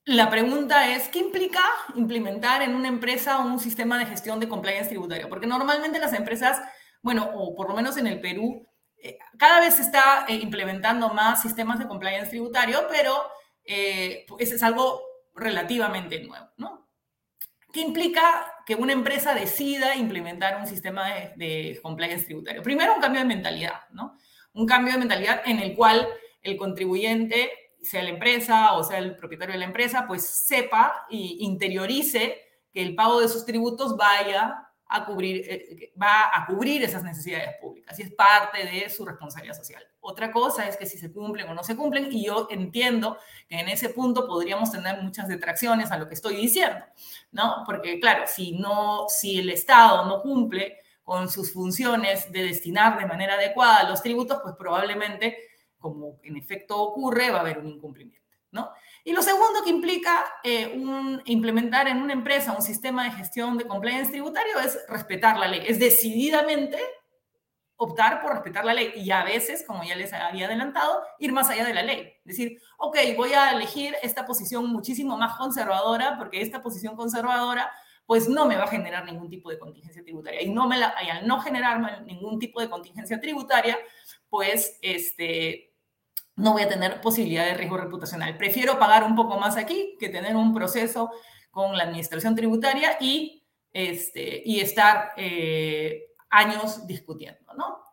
la 0.05 0.31
pregunta 0.31 0.89
es, 0.95 1.09
¿qué 1.09 1.19
implica 1.19 1.63
implementar 1.95 2.63
en 2.63 2.75
una 2.75 2.89
empresa 2.89 3.39
un 3.39 3.59
sistema 3.59 3.99
de 3.99 4.07
gestión 4.07 4.41
de 4.41 4.49
compliance 4.49 4.89
tributario? 4.89 5.29
Porque 5.29 5.47
normalmente 5.47 5.99
las 5.99 6.13
empresas, 6.13 6.61
bueno, 7.03 7.31
o 7.35 7.55
por 7.55 7.69
lo 7.69 7.75
menos 7.75 7.97
en 7.97 8.07
el 8.07 8.21
Perú, 8.21 8.65
eh, 8.65 8.70
cada 9.39 9.61
vez 9.61 9.75
se 9.75 9.83
está 9.83 10.27
eh, 10.29 10.35
implementando 10.35 11.11
más 11.11 11.43
sistemas 11.43 11.79
de 11.79 11.87
compliance 11.87 12.31
tributario, 12.31 12.87
pero 12.89 13.15
pues 14.27 14.51
es 14.51 14.63
algo 14.65 15.01
relativamente 15.35 16.21
nuevo, 16.25 16.49
¿no? 16.57 16.89
¿Qué 17.73 17.81
implica 17.81 18.53
que 18.67 18.75
una 18.75 18.93
empresa 18.93 19.33
decida 19.33 19.95
implementar 19.95 20.57
un 20.57 20.67
sistema 20.67 21.15
de, 21.15 21.33
de 21.37 21.81
compliance 21.81 22.25
tributario? 22.25 22.65
Primero, 22.65 22.95
un 22.95 23.01
cambio 23.01 23.21
de 23.21 23.29
mentalidad, 23.29 23.89
¿no? 23.93 24.17
Un 24.55 24.67
cambio 24.67 24.95
de 24.95 24.99
mentalidad 24.99 25.43
en 25.45 25.61
el 25.61 25.77
cual 25.77 26.09
el 26.43 26.57
contribuyente 26.57 27.53
sea 27.83 28.03
la 28.03 28.11
empresa 28.11 28.75
o 28.75 28.85
sea 28.85 28.99
el 28.99 29.17
propietario 29.17 29.55
de 29.55 29.61
la 29.61 29.65
empresa, 29.67 30.07
pues 30.07 30.27
sepa 30.27 31.07
e 31.11 31.17
interiorice 31.41 32.43
que 32.73 32.83
el 32.83 32.95
pago 32.95 33.21
de 33.21 33.29
sus 33.29 33.45
tributos 33.45 33.97
vaya 33.97 34.69
a 34.93 35.05
cubrir, 35.05 35.45
eh, 35.49 35.93
va 36.01 36.31
a 36.33 36.47
cubrir 36.47 36.83
esas 36.83 37.05
necesidades 37.05 37.57
públicas 37.61 37.97
y 37.99 38.03
es 38.03 38.13
parte 38.13 38.65
de 38.65 38.91
su 38.91 39.07
responsabilidad 39.07 39.57
social. 39.57 39.83
Otra 40.01 40.33
cosa 40.33 40.67
es 40.67 40.77
que 40.77 40.87
si 40.87 40.99
se 40.99 41.13
cumplen 41.13 41.49
o 41.49 41.55
no 41.55 41.63
se 41.63 41.77
cumplen, 41.77 42.09
y 42.11 42.27
yo 42.27 42.49
entiendo 42.51 43.17
que 43.49 43.61
en 43.61 43.69
ese 43.69 43.91
punto 43.91 44.27
podríamos 44.27 44.73
tener 44.73 45.01
muchas 45.03 45.29
detracciones 45.29 45.93
a 45.93 45.99
lo 45.99 46.09
que 46.09 46.15
estoy 46.15 46.37
diciendo, 46.37 46.85
¿no? 47.31 47.63
Porque 47.65 48.01
claro, 48.01 48.25
si, 48.27 48.53
no, 48.53 49.07
si 49.09 49.39
el 49.39 49.51
Estado 49.51 50.07
no 50.07 50.21
cumple 50.23 50.79
con 51.05 51.29
sus 51.31 51.53
funciones 51.53 52.31
de 52.33 52.43
destinar 52.43 52.99
de 52.99 53.07
manera 53.07 53.35
adecuada 53.35 53.89
los 53.89 54.03
tributos, 54.03 54.41
pues 54.43 54.55
probablemente 54.57 55.37
como 55.79 56.19
en 56.23 56.37
efecto 56.37 56.81
ocurre, 56.81 57.31
va 57.31 57.39
a 57.39 57.41
haber 57.41 57.59
un 57.59 57.69
incumplimiento. 57.69 58.21
¿no? 58.53 58.71
Y 59.11 59.13
lo 59.13 59.23
segundo 59.23 59.65
que 59.65 59.71
implica 59.71 60.25
eh, 60.45 60.69
un, 60.69 61.21
implementar 61.25 61.89
en 61.89 62.01
una 62.01 62.13
empresa 62.13 62.53
un 62.53 62.63
sistema 62.63 63.03
de 63.03 63.11
gestión 63.11 63.59
de 63.59 63.67
compliance 63.67 64.13
tributario 64.13 64.61
es 64.61 64.79
respetar 64.89 65.37
la 65.37 65.49
ley, 65.49 65.65
es 65.67 65.81
decididamente 65.81 66.79
optar 67.75 68.23
por 68.23 68.35
respetar 68.35 68.65
la 68.65 68.73
ley 68.73 68.93
y 68.95 69.11
a 69.11 69.25
veces, 69.25 69.65
como 69.67 69.83
ya 69.83 69.97
les 69.97 70.13
había 70.13 70.47
adelantado, 70.47 71.03
ir 71.19 71.33
más 71.33 71.51
allá 71.51 71.65
de 71.65 71.75
la 71.75 71.83
ley. 71.83 72.13
Decir, 72.23 72.63
ok, 72.79 72.99
voy 73.17 73.33
a 73.33 73.51
elegir 73.51 73.97
esta 74.01 74.25
posición 74.25 74.69
muchísimo 74.69 75.19
más 75.19 75.37
conservadora 75.37 76.17
porque 76.17 76.41
esta 76.41 76.63
posición 76.63 76.95
conservadora 76.95 77.69
pues 78.07 78.29
no 78.29 78.47
me 78.47 78.55
va 78.55 78.63
a 78.63 78.69
generar 78.69 79.05
ningún 79.05 79.29
tipo 79.29 79.51
de 79.51 79.59
contingencia 79.59 80.05
tributaria. 80.05 80.41
Y, 80.41 80.51
no 80.51 80.69
me 80.69 80.79
la, 80.79 80.95
y 81.05 81.09
al 81.09 81.27
no 81.27 81.41
generar 81.41 82.03
ningún 82.03 82.39
tipo 82.39 82.61
de 82.61 82.71
contingencia 82.71 83.21
tributaria, 83.21 83.77
pues 84.29 84.79
este, 84.83 85.70
no 86.41 86.53
voy 86.53 86.63
a 86.63 86.69
tener 86.69 87.01
posibilidad 87.01 87.45
de 87.45 87.55
riesgo 87.55 87.77
reputacional. 87.77 88.37
Prefiero 88.37 88.79
pagar 88.79 89.05
un 89.05 89.15
poco 89.15 89.39
más 89.39 89.57
aquí 89.57 89.97
que 89.99 90.09
tener 90.09 90.37
un 90.37 90.55
proceso 90.55 91.11
con 91.51 91.77
la 91.77 91.85
administración 91.85 92.35
tributaria 92.35 92.97
y, 93.01 93.45
este, 93.73 94.43
y 94.45 94.61
estar 94.61 95.13
eh, 95.17 96.07
años 96.31 96.87
discutiendo, 96.87 97.53
¿no? 97.55 97.85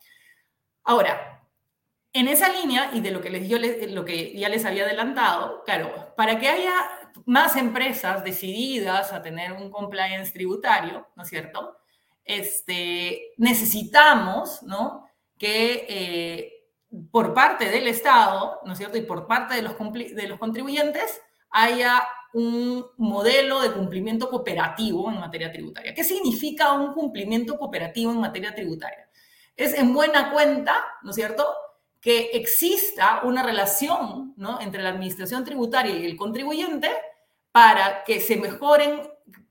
Ahora, 0.84 1.44
en 2.13 2.27
esa 2.27 2.50
línea 2.50 2.92
y 2.94 3.01
de 3.01 3.12
lo 3.12 3.22
que, 3.22 3.30
les, 3.30 3.48
yo 3.48 3.58
lo 3.89 4.06
que 4.06 4.38
ya 4.38 4.50
les 4.50 4.66
había 4.66 4.86
adelantado, 4.86 5.63
claro, 5.66 6.13
para 6.16 6.39
que 6.39 6.48
haya 6.48 6.74
más 7.25 7.56
empresas 7.56 8.24
decididas 8.24 9.12
a 9.12 9.22
tener 9.22 9.51
un 9.51 9.70
compliance 9.70 10.32
tributario, 10.32 11.08
¿no 11.16 11.24
es 11.24 11.30
cierto? 11.30 11.77
Este, 12.24 13.34
necesitamos, 13.38 14.63
¿no? 14.63 15.08
Que 15.38 15.86
eh, 15.89 16.57
por 17.12 17.34
parte 17.34 17.70
del 17.70 17.88
Estado, 17.88 18.60
¿no 18.65 18.74
es 18.74 18.77
cierto? 18.77 18.98
Y 18.98 19.01
por 19.01 19.27
parte 19.27 19.56
de 19.56 19.62
los, 19.62 19.75
de 19.77 20.27
los 20.27 20.39
contribuyentes 20.39 21.22
haya 21.50 22.08
un 22.34 22.86
modelo 22.98 23.62
de 23.62 23.72
cumplimiento 23.72 24.29
cooperativo 24.29 25.10
en 25.10 25.20
materia 25.20 25.51
tributaria. 25.51 25.94
¿Qué 25.94 26.03
significa 26.03 26.74
un 26.74 26.94
cumplimiento 26.94 27.58
cooperativo 27.58 28.12
en 28.12 28.20
materia 28.20 28.53
tributaria? 28.53 29.10
Es 29.56 29.74
en 29.74 29.94
buena 29.94 30.32
cuenta, 30.32 30.86
¿no 31.01 31.12
es 31.12 31.15
cierto?, 31.15 31.46
que 32.00 32.29
exista 32.34 33.22
una 33.24 33.44
relación 33.44 34.34
¿no? 34.38 34.62
entre 34.62 34.84
la 34.84 34.89
administración 34.89 35.44
tributaria 35.44 35.96
y 35.96 36.06
el 36.06 36.15
contribuyente 36.15 36.91
para 37.51 38.03
que 38.03 38.20
se 38.20 38.38
mejoren, 38.38 39.01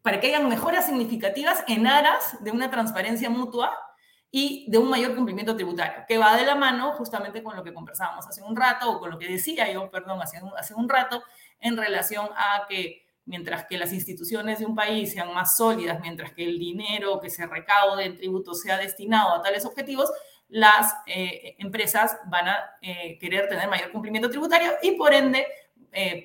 para 0.01 0.21
que 0.21 0.29
hayan 0.29 0.49
mejoras 0.49 0.87
significativas 0.87 1.65
en 1.67 1.87
aras 1.87 2.37
de 2.41 2.53
una 2.53 2.71
transparencia 2.71 3.29
mutua 3.29 3.77
y 4.31 4.67
de 4.71 4.79
un 4.79 4.91
mayor 4.91 5.15
cumplimiento 5.15 5.55
tributario, 5.55 6.05
que 6.07 6.19
va 6.19 6.37
de 6.37 6.45
la 6.45 6.55
mano 6.55 6.93
justamente 6.93 7.43
con 7.43 7.57
lo 7.57 7.63
que 7.63 7.73
conversábamos 7.73 8.27
hace 8.27 8.43
un 8.43 8.57
rato, 8.57 8.91
o 8.91 9.01
con 9.01 9.11
lo 9.11 9.19
que 9.19 9.29
decía 9.29 9.71
yo, 9.73 9.91
perdón, 9.91 10.21
hace 10.21 10.43
un, 10.43 10.53
hace 10.57 10.75
un 10.75 10.89
rato, 10.89 11.23
en 11.61 11.77
relación 11.77 12.29
a 12.37 12.67
que 12.69 13.07
mientras 13.25 13.67
que 13.67 13.79
las 13.79 13.93
instituciones 13.93 14.59
de 14.59 14.67
un 14.67 14.75
país 14.75 15.13
sean 15.13 15.33
más 15.33 15.57
sólidas, 15.57 16.01
mientras 16.01 16.33
que 16.33 16.45
el 16.45 16.59
dinero 16.59 17.21
que 17.21 17.31
se 17.31 17.47
recaude 17.47 18.05
en 18.05 18.17
tributos 18.17 18.61
sea 18.61 18.79
destinado 18.79 19.35
a 19.35 19.43
tales 19.43 19.65
objetivos, 19.65 20.11
las 20.49 20.95
empresas 21.59 22.19
van 22.27 22.47
a 22.47 22.71
querer 22.81 23.49
tener 23.49 23.69
mayor 23.69 23.91
cumplimiento 23.91 24.31
tributario 24.31 24.75
y 24.81 24.93
por 24.93 25.13
ende 25.13 25.45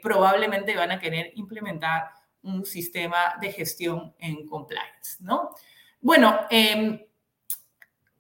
probablemente 0.03 0.75
van 0.75 0.91
a 0.91 0.99
querer 0.99 1.31
implementar 1.35 2.11
un 2.43 2.65
sistema 2.65 3.35
de 3.39 3.51
gestión 3.51 4.13
en 4.19 4.45
compliance, 4.47 5.17
¿no? 5.19 5.55
Bueno, 6.01 6.41
em, 6.49 6.99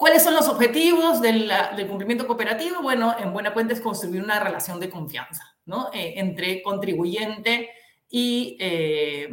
¿cuáles 0.01 0.23
son 0.23 0.33
los 0.33 0.47
objetivos 0.47 1.21
del, 1.21 1.47
cumplimiento 1.87 2.25
cooperativo? 2.25 2.81
Bueno, 2.81 3.15
en 3.19 3.31
buena 3.31 3.53
cuenta 3.53 3.75
es 3.75 3.81
construir 3.81 4.23
una 4.23 4.39
relación 4.39 4.79
de 4.79 4.89
confianza, 4.89 5.55
¿no? 5.65 5.91
Eh, 5.93 6.13
entre 6.15 6.63
contribuyente 6.63 7.69
y, 8.09 8.57
eh, 8.59 9.29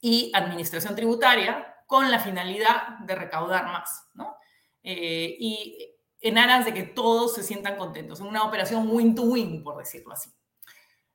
y 0.00 0.32
administración 0.34 0.96
tributaria 0.96 1.76
con 1.86 2.10
la 2.10 2.18
finalidad 2.18 2.98
de 3.06 3.14
recaudar 3.14 3.66
más, 3.66 4.08
¿no? 4.14 4.34
Eh, 4.82 5.36
y 5.38 5.94
en 6.22 6.38
aras 6.38 6.64
de 6.64 6.74
que 6.74 6.82
todos 6.82 7.32
se 7.32 7.44
sientan 7.44 7.76
contentos, 7.76 8.18
en 8.18 8.26
una 8.26 8.42
operación 8.42 8.90
win-to-win, 8.90 9.62
por 9.62 9.76
decirlo 9.76 10.14
así. 10.14 10.28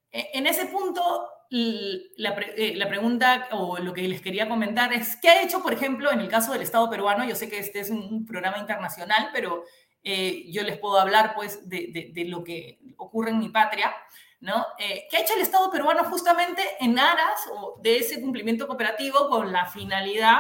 En 0.10 0.48
ese 0.48 0.68
punto, 0.68 1.28
eh, 1.50 2.74
la, 2.76 2.88
pregunta 2.90 3.48
o 3.52 3.78
lo 3.78 3.94
que 3.94 4.02
les 4.08 4.22
quería 4.22 4.50
comentar 4.50 4.92
es, 4.94 5.16
¿qué 5.22 5.30
ha 5.30 5.42
hecho, 5.42 5.62
por 5.62 5.74
ejemplo, 5.74 6.12
en 6.12 6.20
el 6.20 6.28
caso 6.28 6.52
del 6.52 6.62
Estado 6.62 6.90
peruano? 6.90 7.26
Yo 7.26 7.36
sé 7.36 7.50
que 7.50 7.60
este 7.60 7.80
es 7.80 7.90
un, 7.90 8.26
programa 8.26 8.58
internacional, 8.58 9.30
pero 9.34 9.64
eh, 10.04 10.46
yo 10.52 10.64
les 10.64 10.78
puedo 10.78 11.00
hablar 11.00 11.34
pues 11.36 11.68
de, 11.70 12.26
lo 12.28 12.44
que 12.44 12.80
ocurre 12.98 13.32
en 13.32 13.40
mi 13.40 13.50
patria, 13.50 13.94
¿no? 14.42 14.66
Eh, 14.78 15.08
¿Qué 15.10 15.18
ha 15.18 15.22
hecho 15.22 15.36
el 15.36 15.42
Estado 15.42 15.72
peruano 15.72 16.04
justamente 16.06 16.62
en 16.80 17.00
aras 17.00 17.40
de 17.82 17.98
ese 17.98 18.22
cumplimiento 18.22 18.68
cooperativo 18.68 19.30
con 19.30 19.52
la 19.52 19.68
finalidad 19.68 20.40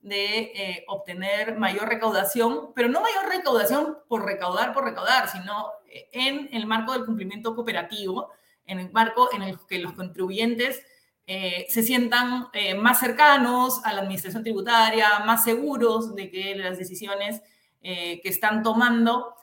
de 0.00 0.84
obtener 0.86 1.56
mayor 1.56 1.88
recaudación, 1.88 2.72
pero 2.74 2.88
no 2.88 3.00
mayor 3.00 3.28
recaudación 3.28 3.98
por 4.08 4.24
recaudar, 4.24 4.72
por 4.72 4.84
recaudar, 4.84 5.28
sino 5.28 5.72
en 6.12 6.48
el 6.52 6.66
marco 6.66 6.92
del 6.92 7.04
cumplimiento 7.04 7.54
cooperativo, 7.54 8.30
en 8.68 8.78
el 8.78 8.92
marco 8.92 9.30
en 9.32 9.42
el 9.42 9.58
que 9.66 9.78
los 9.78 9.94
contribuyentes 9.94 10.80
eh, 11.30 11.66
se 11.68 11.82
sientan 11.82 12.46
eh, 12.54 12.74
más 12.74 13.00
cercanos 13.00 13.84
a 13.84 13.92
la 13.92 14.00
administración 14.00 14.42
tributaria, 14.42 15.18
más 15.26 15.44
seguros 15.44 16.14
de 16.14 16.30
que 16.30 16.54
las 16.54 16.78
decisiones 16.78 17.42
eh, 17.82 18.18
que 18.22 18.30
están 18.30 18.62
tomando 18.62 19.34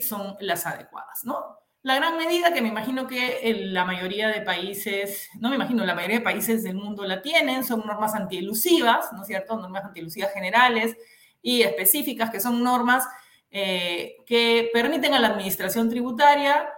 son 0.00 0.36
las 0.40 0.66
adecuadas, 0.66 1.24
¿no? 1.24 1.56
La 1.80 1.94
gran 1.94 2.18
medida 2.18 2.52
que 2.52 2.60
me 2.60 2.68
imagino 2.68 3.06
que 3.06 3.40
la 3.70 3.86
mayoría 3.86 4.28
de 4.28 4.42
países, 4.42 5.30
no 5.40 5.48
me 5.48 5.56
imagino, 5.56 5.86
la 5.86 5.94
mayoría 5.94 6.18
de 6.18 6.24
países 6.24 6.62
del 6.62 6.74
mundo 6.74 7.04
la 7.04 7.22
tienen, 7.22 7.64
son 7.64 7.86
normas 7.86 8.14
antielusivas, 8.14 9.10
¿no 9.14 9.22
es 9.22 9.26
cierto? 9.26 9.56
Normas 9.56 9.86
antielusivas 9.86 10.34
generales 10.34 10.98
y 11.40 11.62
específicas, 11.62 12.28
que 12.28 12.40
son 12.40 12.62
normas 12.62 13.08
que 13.50 14.68
permiten 14.70 15.14
a 15.14 15.18
la 15.18 15.28
administración 15.28 15.88
tributaria 15.88 16.68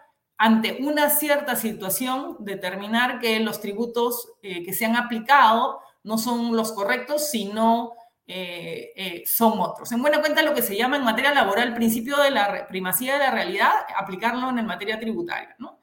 ante 0.42 0.78
una 0.80 1.10
cierta 1.10 1.54
situación, 1.54 2.38
determinar 2.38 3.20
que 3.20 3.40
los 3.40 3.60
tributos 3.60 4.32
eh, 4.42 4.64
que 4.64 4.72
se 4.72 4.86
han 4.86 4.96
aplicado 4.96 5.80
no 6.02 6.16
son 6.16 6.56
los 6.56 6.72
correctos, 6.72 7.28
sino 7.28 7.92
eh, 8.26 8.90
eh, 8.96 9.22
son 9.26 9.60
otros. 9.60 9.92
En 9.92 10.00
buena 10.00 10.20
cuenta, 10.20 10.42
lo 10.42 10.54
que 10.54 10.62
se 10.62 10.78
llama 10.78 10.96
en 10.96 11.04
materia 11.04 11.34
laboral 11.34 11.68
el 11.68 11.74
principio 11.74 12.16
de 12.16 12.30
la 12.30 12.66
primacía 12.68 13.12
de 13.12 13.18
la 13.18 13.30
realidad, 13.30 13.70
aplicarlo 13.94 14.48
en 14.48 14.64
materia 14.64 14.98
tributaria. 14.98 15.54
¿no? 15.58 15.78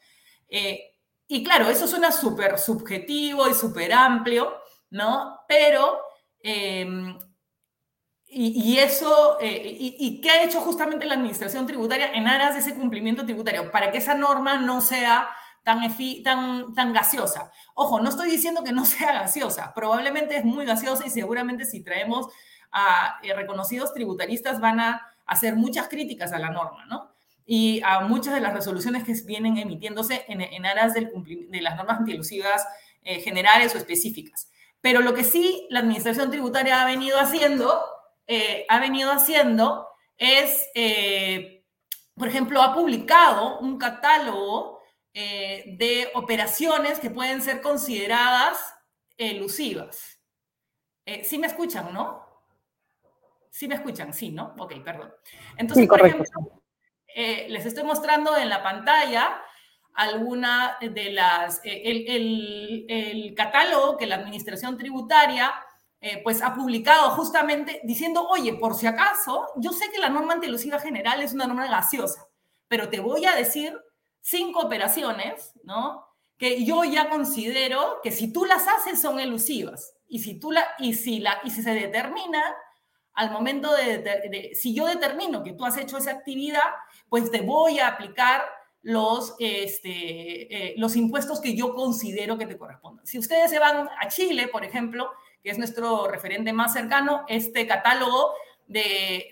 y 1.29 1.43
claro, 1.43 1.69
eso 1.69 1.87
suena 1.87 2.11
súper 2.11 2.57
subjetivo 2.57 3.47
y 3.49 3.53
súper 3.53 3.93
amplio, 3.93 4.55
¿no? 4.89 5.41
Pero 5.47 6.01
y, 8.29 8.77
eso, 8.79 9.37
eh, 9.39 9.77
y, 9.79 10.19
qué 10.19 10.29
ha 10.29 10.43
hecho 10.43 10.59
justamente 10.59 11.05
la 11.05 11.13
administración 11.13 11.65
tributaria 11.65 12.11
en 12.11 12.27
aras 12.27 12.55
de 12.55 12.59
ese 12.59 12.75
cumplimiento 12.75 13.23
tributario? 13.25 13.71
Para 13.71 13.89
que 13.89 13.99
esa 13.99 14.15
norma 14.15 14.57
no 14.57 14.81
sea 14.81 15.29
tan, 15.63 15.79
tan, 16.23 16.73
tan 16.73 16.93
gaseosa. 16.93 17.51
Ojo, 17.73 18.01
no 18.01 18.09
estoy 18.09 18.29
diciendo 18.29 18.63
que 18.63 18.73
no 18.73 18.85
sea 18.85 19.13
gaseosa, 19.13 19.73
probablemente 19.73 20.37
es 20.37 20.45
muy 20.45 20.65
gaseosa 20.65 21.05
y 21.07 21.09
seguramente 21.09 21.65
si 21.65 21.83
traemos 21.83 22.27
a 22.71 23.19
eh, 23.23 23.33
reconocidos 23.33 23.93
tributaristas 23.93 24.59
van 24.59 24.81
a 24.81 25.01
hacer 25.25 25.55
muchas 25.55 25.87
críticas 25.87 26.33
a 26.33 26.39
la 26.39 26.49
norma, 26.49 26.85
¿no? 26.85 27.11
Y 27.45 27.81
a 27.85 28.01
muchas 28.01 28.33
de 28.33 28.41
las 28.41 28.53
resoluciones 28.53 29.05
que 29.05 29.13
vienen 29.25 29.57
emitiéndose 29.57 30.25
en, 30.27 30.65
aras 30.65 30.93
del 30.93 31.11
de 31.49 31.61
las 31.61 31.77
normas 31.77 31.99
antielusivas 31.99 32.67
eh, 33.03 33.21
generales 33.21 33.73
o 33.73 33.77
específicas. 33.77 34.49
Pero 34.81 34.99
lo 34.99 35.13
que 35.13 35.23
sí 35.23 35.65
la 35.69 35.79
administración 35.79 36.29
tributaria 36.29 36.81
ha 36.81 36.85
venido 36.85 37.17
haciendo 37.17 37.81
eh, 38.27 38.65
ha 38.67 38.79
venido 38.79 39.11
haciendo 39.11 39.87
es, 40.17 40.69
eh, 40.75 41.63
por 42.15 42.27
ejemplo, 42.27 42.61
ha 42.61 42.73
publicado 42.73 43.59
un 43.59 43.77
catálogo 43.77 44.81
eh, 45.13 45.63
de 45.77 46.11
operaciones 46.13 46.99
que 46.99 47.09
pueden 47.09 47.41
ser 47.41 47.61
consideradas 47.61 48.57
elusivas. 49.17 50.19
sí 51.23 51.37
me 51.37 51.47
escuchan, 51.47 51.93
¿no? 51.93 52.25
Sí 53.49 53.67
me 53.67 53.75
escuchan, 53.75 54.13
sí, 54.13 54.29
¿no? 54.29 54.53
Ok, 54.59 54.73
perdón. 54.83 55.13
Entonces, 55.55 55.87
por 55.87 56.05
ejemplo, 56.05 56.61
les 57.15 57.65
estoy 57.65 57.83
mostrando 57.83 58.35
en 58.37 58.49
la 58.49 58.61
pantalla 58.61 59.41
alguna 59.97 60.77
de 60.79 61.11
las, 61.11 61.59
el, 61.63 62.85
el, 62.87 63.33
catálogo 63.35 63.97
que 63.97 64.05
la 64.05 64.15
Administración 64.15 64.77
Tributaria 64.77 65.51
eh, 65.99 66.21
pues 66.23 66.41
ha 66.41 66.53
publicado 66.53 67.09
justamente 67.11 67.81
diciendo, 67.83 68.27
oye, 68.27 68.53
por 68.53 68.75
si 68.75 68.85
acaso, 68.85 69.47
yo 69.55 69.71
sé 69.71 69.89
que 69.91 69.97
la 69.97 70.09
norma 70.09 70.33
antielusiva 70.33 70.79
general 70.79 71.21
es 71.21 71.33
una 71.33 71.47
norma 71.47 71.67
gaseosa, 71.67 72.27
pero 72.67 72.89
te 72.89 72.99
voy 72.99 73.25
a 73.25 73.35
decir 73.35 73.75
cinco 74.21 74.59
operaciones, 74.59 75.53
¿no? 75.63 76.05
Que 76.37 76.63
yo 76.63 76.83
ya 76.83 77.09
considero 77.09 77.99
que 78.03 78.11
si 78.11 78.31
tú 78.31 78.45
las 78.45 78.67
haces 78.67 79.01
son 79.01 79.19
elusivas. 79.19 79.95
Y 80.07 80.19
si, 80.19 80.39
tú 80.39 80.51
la, 80.51 80.65
y 80.77 80.93
si, 80.93 81.19
la, 81.19 81.39
y 81.43 81.49
si 81.49 81.63
se 81.63 81.73
determina, 81.73 82.41
al 83.13 83.31
momento 83.31 83.73
de, 83.73 84.51
si 84.53 84.75
yo 84.75 84.85
determino 84.85 85.43
que 85.43 85.53
tú 85.53 85.65
has 85.65 85.77
hecho 85.77 85.97
esa 85.97 86.11
actividad, 86.11 86.61
pues 87.09 87.31
te 87.31 87.41
voy 87.41 87.79
a 87.79 87.87
aplicar 87.87 88.43
los, 88.83 89.35
este, 89.39 90.69
eh, 90.69 90.75
los 90.77 90.95
impuestos 90.95 91.41
que 91.41 91.55
yo 91.55 91.73
considero 91.73 92.37
que 92.37 92.45
te 92.45 92.57
correspondan. 92.57 93.05
Si 93.07 93.17
ustedes 93.17 93.49
se 93.49 93.57
van 93.57 93.89
a 93.99 94.07
Chile, 94.07 94.47
por 94.49 94.63
ejemplo, 94.63 95.09
que 95.43 95.51
es 95.51 95.57
nuestro 95.57 96.07
referente 96.07 96.53
más 96.53 96.73
cercano, 96.73 97.25
este 97.27 97.67
catálogo 97.67 98.33
de, 98.67 99.29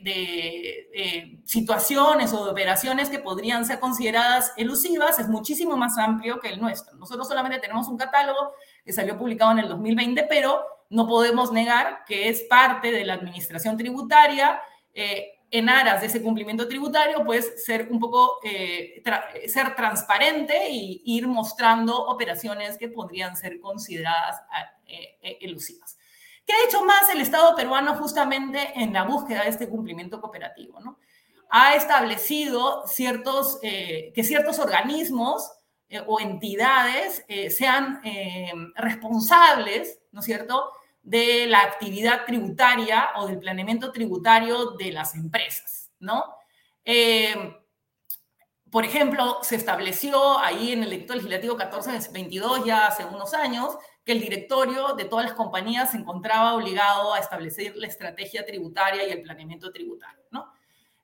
eh, 0.94 1.40
situaciones 1.44 2.34
o 2.34 2.46
de 2.46 2.52
operaciones 2.52 3.10
que 3.10 3.20
podrían 3.20 3.66
ser 3.66 3.80
consideradas 3.80 4.54
elusivas 4.56 5.20
es 5.20 5.28
muchísimo 5.28 5.76
más 5.76 5.98
amplio 5.98 6.40
que 6.40 6.50
el 6.50 6.62
nuestro. 6.62 6.96
Nosotros 6.96 7.28
solamente 7.28 7.60
tenemos 7.60 7.88
un 7.88 7.98
catálogo 7.98 8.54
que 8.84 8.94
salió 8.94 9.18
publicado 9.18 9.52
en 9.52 9.60
el 9.60 9.70
2020, 9.70 10.26
pero 10.30 10.64
no 10.90 11.08
podemos 11.08 11.52
negar 11.52 12.06
que 12.06 12.30
es 12.30 12.44
parte 12.44 12.92
de 12.92 13.04
la 13.04 13.16
administración 13.16 13.78
tributaria. 13.78 14.62
Eh, 14.94 15.34
en 15.58 15.70
aras 15.70 16.02
de 16.02 16.08
ese 16.08 16.22
cumplimiento 16.22 16.68
tributario, 16.68 17.24
pues 17.26 17.64
ser 17.64 17.88
un 17.90 18.00
poco, 18.00 18.40
eh, 18.44 19.02
ser 19.48 19.76
transparente 19.76 20.70
y 20.70 21.02
ir 21.06 21.28
mostrando 21.28 21.96
operaciones 22.08 22.78
que 22.78 22.90
podrían 22.90 23.36
ser 23.36 23.60
consideradas 23.60 24.42
elusivas. 25.40 25.98
¿Qué 26.46 26.54
ha 26.54 26.68
hecho 26.68 26.86
más 26.86 27.10
el 27.10 27.22
Estado 27.22 27.56
peruano 27.56 27.96
justamente 27.96 28.72
en 28.76 28.94
la 28.94 29.04
búsqueda 29.04 29.44
de 29.44 29.50
este 29.50 29.68
cumplimiento 29.68 30.22
cooperativo? 30.22 30.80
¿no? 30.80 31.00
Ha 31.50 31.76
establecido 31.76 32.86
ciertos, 32.86 33.58
eh, 33.64 34.12
que 34.14 34.24
ciertos 34.24 34.60
organismos 34.60 35.52
eh, 35.90 36.02
o 36.06 36.20
entidades 36.20 37.26
eh, 37.28 37.50
sean 37.50 38.02
responsables, 38.76 40.00
¿no 40.12 40.20
es 40.20 40.26
cierto?, 40.26 40.72
de 41.06 41.46
la 41.48 41.62
actividad 41.62 42.26
tributaria 42.26 43.12
o 43.16 43.28
del 43.28 43.40
planeamiento 43.40 43.92
tributario 43.94 44.72
de 44.72 44.92
las 44.92 45.16
empresas, 45.16 45.92
¿no? 46.00 46.36
por 48.76 48.84
ejemplo, 48.84 49.40
se 49.42 49.56
estableció 49.56 50.38
ahí 50.38 50.74
en 50.74 50.84
el 50.84 50.90
Decreto 50.90 51.14
Legislativo 51.14 51.56
1422 51.56 52.66
ya 52.66 52.88
hace 52.88 53.06
unos 53.06 53.34
años 53.34 53.78
que 54.04 54.12
el 54.12 54.20
directorio 54.20 54.96
de 54.96 55.06
todas 55.06 55.24
las 55.24 55.34
compañías 55.34 55.92
se 55.92 55.98
encontraba 55.98 56.54
obligado 56.56 57.14
a 57.14 57.20
establecer 57.20 57.78
la 57.78 57.88
estrategia 57.88 58.46
tributaria 58.46 59.08
y 59.08 59.12
el 59.12 59.22
planeamiento 59.22 59.72
tributario, 59.72 60.26
¿no? 60.30 60.52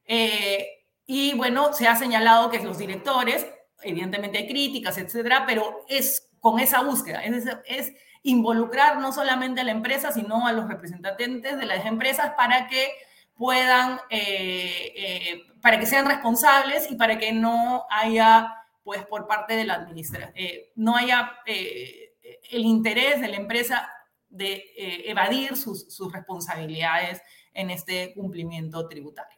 Eh, 0.03 0.85
y 1.05 1.33
bueno, 1.35 1.71
se 1.71 1.87
ha 1.87 1.95
señalado 1.95 2.49
que 2.49 2.59
los 2.59 2.77
directores, 2.77 3.47
evidentemente 3.81 4.39
hay 4.39 4.47
críticas, 4.49 4.97
etcétera, 4.97 5.45
pero 5.47 5.85
es 5.87 6.29
con 6.41 6.59
esa 6.59 6.83
búsqueda, 6.83 7.23
es, 7.23 7.45
es 7.65 7.93
involucrar 8.23 8.99
no 8.99 9.11
solamente 9.11 9.61
a 9.61 9.63
la 9.63 9.71
empresa, 9.71 10.11
sino 10.11 10.45
a 10.45 10.53
los 10.53 10.67
representantes 10.67 11.57
de 11.57 11.65
las 11.65 11.85
empresas 11.85 12.33
para 12.37 12.67
que 12.67 12.91
puedan, 13.35 13.99
eh, 14.09 14.93
eh, 14.95 15.43
para 15.61 15.79
que 15.79 15.85
sean 15.85 16.05
responsables 16.05 16.91
y 16.91 16.95
para 16.95 17.17
que 17.17 17.33
no 17.33 17.85
haya, 17.89 18.53
pues 18.83 19.05
por 19.05 19.27
parte 19.27 19.55
de 19.55 19.65
la 19.65 19.75
administración, 19.75 20.31
no 20.75 20.95
haya 20.95 21.31
el 21.45 22.65
interés 22.65 23.21
de 23.21 23.27
la 23.27 23.37
empresa 23.37 23.89
de 24.31 24.53
eh, 24.77 25.11
evadir 25.11 25.55
sus, 25.55 25.99
responsabilidades 26.11 27.21
en 27.53 27.69
este 27.69 28.13
cumplimiento 28.13 28.87
tributario. 28.87 29.37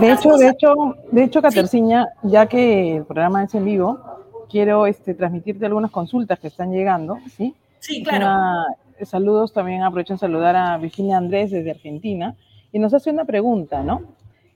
De 0.00 0.12
hecho, 0.12 0.36
de 0.36 0.48
hecho, 0.48 0.74
de 1.12 1.24
hecho, 1.24 1.40
Caterciña, 1.40 2.08
ya 2.22 2.46
que 2.46 2.96
el 2.96 3.06
programa 3.06 3.44
es 3.44 3.54
en 3.54 3.64
vivo, 3.64 4.25
quiero 4.50 4.86
este, 4.86 5.14
transmitirte 5.14 5.66
algunas 5.66 5.90
consultas 5.90 6.38
que 6.38 6.48
están 6.48 6.72
llegando, 6.72 7.18
¿sí? 7.36 7.54
Sí, 7.78 8.02
claro. 8.02 8.64
saludos, 9.02 9.52
también 9.52 9.82
aprovecho 9.82 10.14
en 10.14 10.18
saludar 10.18 10.56
a 10.56 10.76
Virginia 10.78 11.18
Andrés 11.18 11.50
desde 11.50 11.70
Argentina, 11.70 12.36
y 12.72 12.78
nos 12.78 12.92
hace 12.94 13.10
una 13.10 13.24
pregunta, 13.24 13.82
¿no? 13.82 14.02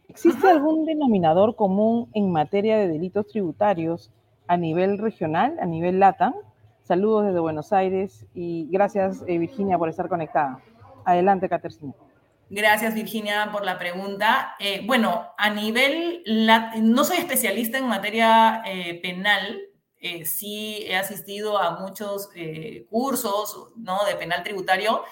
¿Existe 0.09 0.49
algún 0.49 0.85
denominador 0.87 1.55
común 1.55 2.09
en 2.15 2.33
materia 2.33 2.77
de 2.79 2.89
delitos 2.89 3.29
tributarios 3.29 4.11
a 4.49 4.57
nivel 4.57 4.99
regional, 4.99 5.57
a 5.61 5.67
nivel 5.67 6.01
LATAM? 6.01 6.35
Saludos 6.83 7.27
desde 7.27 7.39
Buenos 7.39 7.73
Aires 7.73 8.27
y 8.35 8.67
gracias, 8.71 9.23
eh, 9.29 9.39
Virginia, 9.39 9.79
por 9.79 9.89
estar 9.89 10.09
conectada. 10.09 10.59
Adelante, 11.05 11.49
Caterciña. 11.49 11.95
Gracias, 12.51 12.95
Virginia, 12.97 13.49
por 13.53 13.65
la 13.65 13.79
pregunta. 13.79 14.57
Eh, 14.59 14.83
bueno, 14.85 15.29
a 15.39 15.51
nivel, 15.51 16.25
no 16.83 17.05
soy 17.05 17.19
especialista 17.19 17.79
en 17.79 17.87
materia 17.87 18.63
eh, 18.67 18.99
penal, 19.01 19.61
eh, 20.01 20.25
sí 20.25 20.85
he 20.87 20.97
asistido 20.97 21.59
a 21.59 21.79
muchos 21.79 22.31
cursos 22.89 23.69
¿no? 23.77 24.05
de 24.05 24.17
penal 24.17 24.43
tributario. 24.43 25.05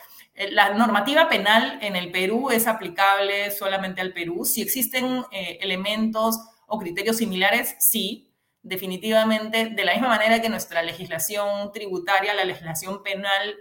La 0.51 0.71
normativa 0.75 1.29
penal 1.29 1.79
en 1.83 1.97
el 1.97 2.11
Perú 2.11 2.51
es 2.51 2.67
aplicable 2.67 3.51
solamente 3.51 4.01
al 4.01 4.13
Perú. 4.13 4.45
Si 4.45 4.63
existen 4.63 5.25
elementos 5.31 6.39
o 6.67 6.79
criterios 6.79 7.17
similares, 7.17 7.75
sí, 7.81 8.31
definitivamente, 8.63 9.71
de 9.71 9.85
la 9.85 9.95
misma 9.95 10.09
manera 10.09 10.41
que 10.41 10.49
nuestra 10.49 10.83
legislación 10.83 11.73
tributaria, 11.73 12.35
la 12.35 12.45
legislación 12.45 13.03
penal 13.03 13.57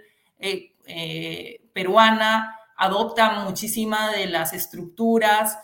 peruana, 1.72 2.58
adoptan 2.76 3.44
muchísimas 3.44 4.12
de 4.12 4.26
las 4.26 4.52
estructuras 4.52 5.58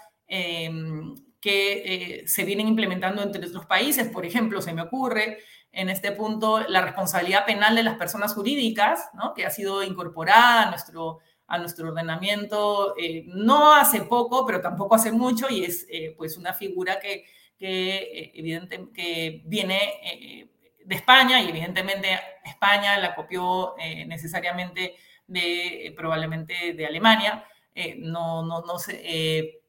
que 1.44 2.20
eh, 2.22 2.22
se 2.27 2.44
vienen 2.44 2.68
implementando 2.68 3.22
entre 3.22 3.46
otros 3.46 3.66
países. 3.66 4.09
Por 4.09 4.24
ejemplo, 4.24 4.62
se 4.62 4.72
me 4.72 4.83
ocurre 4.83 5.38
en 5.74 5.88
este 5.88 6.12
punto 6.12 6.60
la 6.68 6.80
responsabilidad 6.80 7.44
penal 7.44 7.74
de 7.74 7.82
las 7.82 7.96
personas 7.96 8.34
jurídicas, 8.34 9.10
que 9.34 9.44
ha 9.44 9.50
sido 9.50 9.82
incorporada 9.82 10.62
a 10.62 10.70
nuestro, 10.70 11.18
a 11.46 11.58
nuestro 11.58 11.88
ordenamiento 11.88 12.94
eh, 12.96 13.24
no 13.26 13.74
hace 13.74 14.02
poco, 14.02 14.46
pero 14.46 14.60
tampoco 14.60 14.94
hace 14.94 15.12
mucho, 15.12 15.48
y 15.50 15.64
es 15.64 15.87
eh, 15.90 16.14
pues 16.16 16.37
una 16.37 16.52
figura 16.52 16.98
que, 17.00 17.24
que, 17.58 18.32
evidente, 18.34 18.88
que 18.94 19.42
viene 19.46 20.48
de 20.84 20.94
España 20.94 21.40
y 21.42 21.48
evidentemente 21.48 22.18
España 22.44 22.98
la 22.98 23.14
copió 23.14 23.74
necesariamente 24.06 24.96
de 25.26 25.87
eh, 25.87 25.92
probablemente 25.92 26.74
de 26.74 26.87
Alemania, 26.87 27.44
eh, 27.74 27.96
no, 27.98 28.44
no, 28.44 28.62
no 28.62 28.78
sé, 28.78 29.00
eh, 29.04 29.60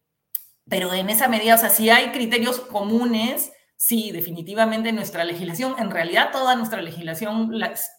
pero 0.68 0.94
en 0.94 1.10
esa 1.10 1.28
medida, 1.28 1.56
o 1.56 1.58
sea, 1.58 1.70
si 1.70 1.90
hay 1.90 2.12
criterios 2.12 2.60
comunes, 2.60 3.52
sí, 3.76 4.12
definitivamente 4.12 4.92
nuestra 4.92 5.24
legislación, 5.24 5.76
en 5.78 5.92
realidad 5.92 6.32
toda 6.32 6.56
nuestra 6.56 6.82
legislación, 6.82 7.52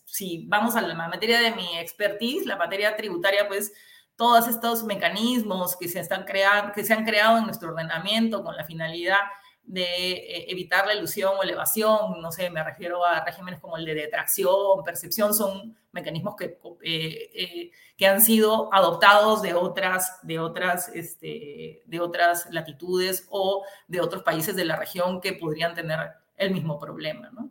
si 0.05 0.47
vamos 0.47 0.77
a 0.77 0.83
la 0.83 0.95
materia 0.95 1.41
de 1.41 1.53
mi 1.53 1.79
expertise, 1.79 2.47
la 2.47 2.57
materia 2.57 2.97
tributaria, 2.97 3.49
pues 3.49 3.73
todos 4.17 4.49
estos 4.49 4.85
mecanismos 4.85 5.77
que 5.77 5.89
se, 5.89 6.01
están 6.01 6.25
creando, 6.25 6.73
que 6.73 6.85
se 6.85 6.95
han 6.95 7.05
creado 7.05 7.39
en 7.39 7.45
nuestro 7.45 7.71
ordenamiento 7.71 8.43
con 8.43 8.57
la 8.57 8.65
finalidad 8.65 9.19
de 9.67 10.13
eh, 10.13 10.47
evitar 10.49 10.87
la 10.87 10.95
ilusión 10.95 11.35
o 11.37 11.43
evasión, 11.43 12.21
no 12.23 12.31
sé, 12.31 12.51
me 12.51 12.63
refiero 12.63 13.05
a 13.05 13.25
regímenes 13.25 13.61
como 13.61 13.77
el 13.77 13.85
de 13.85 13.95
detracción, 13.95 14.83
percepción, 14.85 15.35
son 15.35 15.77
mecanismos 15.91 16.37
que, 16.37 16.59
eh, 16.83 17.31
eh, 17.35 17.71
que 17.97 18.07
han 18.07 18.21
sido 18.21 18.73
adoptados 18.73 19.43
de 19.43 19.55
otras, 19.55 20.21
de, 20.23 20.39
otras, 20.39 20.89
este, 20.95 21.83
de 21.85 22.01
otras 22.01 22.49
latitudes 22.53 23.27
o 23.31 23.65
de 23.89 24.01
otros 24.01 24.23
países 24.23 24.55
de 24.55 24.65
la 24.65 24.77
región 24.77 25.21
que 25.21 25.33
podrían 25.33 25.75
tener 25.75 25.99
el 26.37 26.53
mismo 26.53 26.79
problema. 26.79 27.31
¿no? 27.33 27.51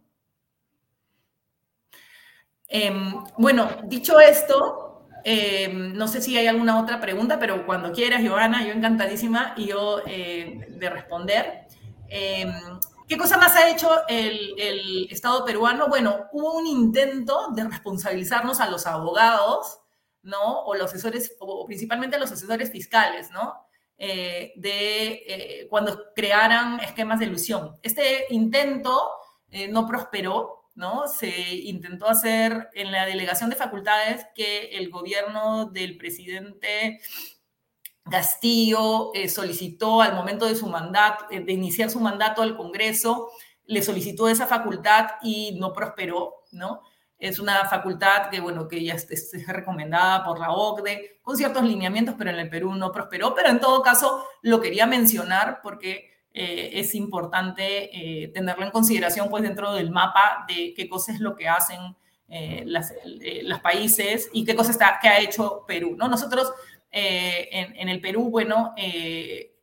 Em, 2.67 3.23
bueno, 3.37 3.69
dicho 3.83 4.19
esto, 4.21 5.07
em, 5.25 5.93
no 5.93 6.07
sé 6.07 6.21
si 6.21 6.37
hay 6.37 6.47
alguna 6.47 6.79
otra 6.79 7.01
pregunta, 7.01 7.39
pero 7.39 7.65
cuando 7.65 7.91
quieras, 7.91 8.21
Joana, 8.25 8.65
yo 8.65 8.71
encantadísima 8.71 9.53
y 9.57 9.67
yo 9.67 9.97
de 10.05 10.89
responder. 10.89 11.64
Em, 12.17 12.79
¿Qué 13.09 13.17
cosa 13.17 13.37
más 13.37 13.57
ha 13.57 13.69
hecho 13.69 13.89
el, 14.07 15.07
Estado 15.11 15.43
peruano? 15.43 15.89
Bueno, 15.89 16.27
hubo 16.31 16.53
un 16.53 16.65
intento 16.65 17.49
de 17.51 17.65
responsabilizarnos 17.65 18.61
a 18.61 18.69
los 18.69 18.87
abogados, 18.87 19.79
¿no? 20.23 20.61
O 20.63 20.75
los 20.75 20.91
asesores, 20.91 21.35
o 21.39 21.65
principalmente 21.65 22.15
a 22.15 22.19
los 22.19 22.31
asesores 22.31 22.71
fiscales, 22.71 23.31
¿no? 23.31 23.53
Eh, 23.97 24.53
de 24.55 25.23
eh, 25.27 25.67
cuando 25.69 26.13
crearan 26.15 26.79
esquemas 26.79 27.19
de 27.19 27.25
ilusión. 27.25 27.75
Este 27.83 28.27
intento 28.29 29.09
eh, 29.51 29.67
no 29.67 29.85
prosperó, 29.85 30.69
¿no? 30.73 31.09
Se 31.09 31.29
intentó 31.53 32.07
hacer 32.07 32.69
en 32.73 32.93
la 32.93 33.05
delegación 33.05 33.49
de 33.49 33.57
facultades 33.57 34.25
que 34.33 34.69
el 34.77 34.89
gobierno 34.89 35.65
del 35.65 35.97
presidente 35.97 37.01
Castillo 38.09 39.11
eh, 39.15 39.29
solicitó 39.29 40.01
al 40.01 40.13
momento 40.13 40.45
de 40.45 40.55
su 40.55 40.67
mandato, 40.67 41.25
eh, 41.31 41.39
de 41.39 41.53
iniciar 41.53 41.89
su 41.89 41.99
mandato 41.99 42.41
al 42.41 42.55
Congreso, 42.55 43.31
le 43.65 43.81
solicitó 43.81 44.27
esa 44.27 44.45
facultad 44.45 45.07
y 45.23 45.57
no 45.59 45.73
prosperó, 45.73 46.43
¿no? 46.51 46.81
Es 47.17 47.39
una 47.39 47.65
facultad 47.65 48.29
que, 48.29 48.41
bueno, 48.41 48.67
que 48.67 48.83
ya 48.83 48.93
es, 48.93 49.31
recomendada 49.47 50.23
por 50.23 50.39
la 50.39 50.51
OCDE, 50.51 51.19
con 51.23 51.35
ciertos 51.35 51.63
lineamientos, 51.63 52.13
pero 52.17 52.29
en 52.29 52.37
el 52.37 52.49
Perú 52.49 52.75
no 52.75 52.91
prosperó. 52.91 53.33
Pero 53.33 53.49
en 53.49 53.59
todo 53.59 53.81
caso, 53.81 54.23
lo 54.41 54.61
quería 54.61 54.85
mencionar 54.85 55.61
porque 55.63 56.11
eh, 56.31 56.71
es 56.73 56.93
importante 56.93 58.29
tenerlo 58.33 58.65
en 58.65 58.71
consideración, 58.71 59.29
pues, 59.29 59.41
dentro 59.41 59.73
del 59.73 59.89
mapa 59.89 60.45
de 60.47 60.73
qué 60.75 60.87
cosas 60.87 61.15
es 61.15 61.21
lo 61.21 61.35
que 61.35 61.47
hacen 61.47 61.95
los 62.65 63.59
países 63.61 64.29
y 64.33 64.43
qué 64.43 64.55
cosas 64.55 64.71
está, 64.71 64.99
que 65.01 65.07
ha 65.07 65.19
hecho 65.19 65.63
Perú, 65.65 65.95
¿no? 65.97 66.07
Nosotros 66.07 66.51
eh, 66.97 67.49
en, 67.51 67.89
el 67.89 67.99
Perú, 67.99 68.29
bueno, 68.29 68.73
eh, 68.77 69.53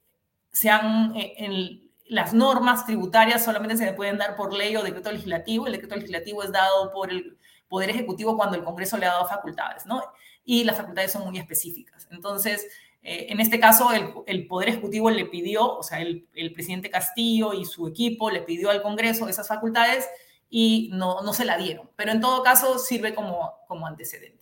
sean 0.52 1.16
eh, 1.16 1.32
en, 1.38 1.90
las 2.06 2.34
normas 2.34 2.84
tributarias 2.84 3.42
solamente 3.42 3.78
se 3.78 3.90
pueden 3.94 4.18
dar 4.18 4.36
por 4.36 4.52
ley 4.52 4.76
o 4.76 4.82
decreto 4.82 5.10
legislativo. 5.10 5.66
El 5.66 5.72
decreto 5.72 5.96
legislativo 5.96 6.42
es 6.42 6.52
dado 6.52 6.92
por 6.92 7.10
el 7.10 7.38
Poder 7.68 7.88
Ejecutivo 7.88 8.36
cuando 8.36 8.58
el 8.58 8.64
Congreso 8.64 8.98
le 8.98 9.06
ha 9.06 9.12
dado 9.12 9.26
facultades, 9.26 9.86
¿no? 9.86 10.02
Y 10.44 10.64
las 10.64 10.76
facultades 10.76 11.10
son 11.10 11.24
muy 11.24 11.38
específicas. 11.38 12.06
Entonces, 12.10 12.68
en 13.00 13.40
este 13.40 13.58
caso, 13.58 13.88
el, 14.26 14.46
Poder 14.46 14.68
Ejecutivo 14.68 15.08
le 15.08 15.24
pidió, 15.24 15.78
o 15.78 15.82
sea, 15.82 16.02
el, 16.02 16.28
presidente 16.54 16.90
Castillo 16.90 17.54
y 17.54 17.64
su 17.64 17.88
equipo 17.88 18.30
le 18.30 18.42
pidió 18.42 18.68
al 18.68 18.82
Congreso 18.82 19.26
esas 19.26 19.48
facultades 19.48 20.06
y 20.50 20.90
no, 20.92 21.22
no 21.22 21.32
se 21.32 21.46
la 21.46 21.56
dieron. 21.56 21.88
Pero 21.96 22.12
en 22.12 22.20
todo 22.20 22.42
caso, 22.42 22.78
sirve 22.78 23.14
como, 23.14 23.54
como 23.66 23.86
antecedente. 23.86 24.41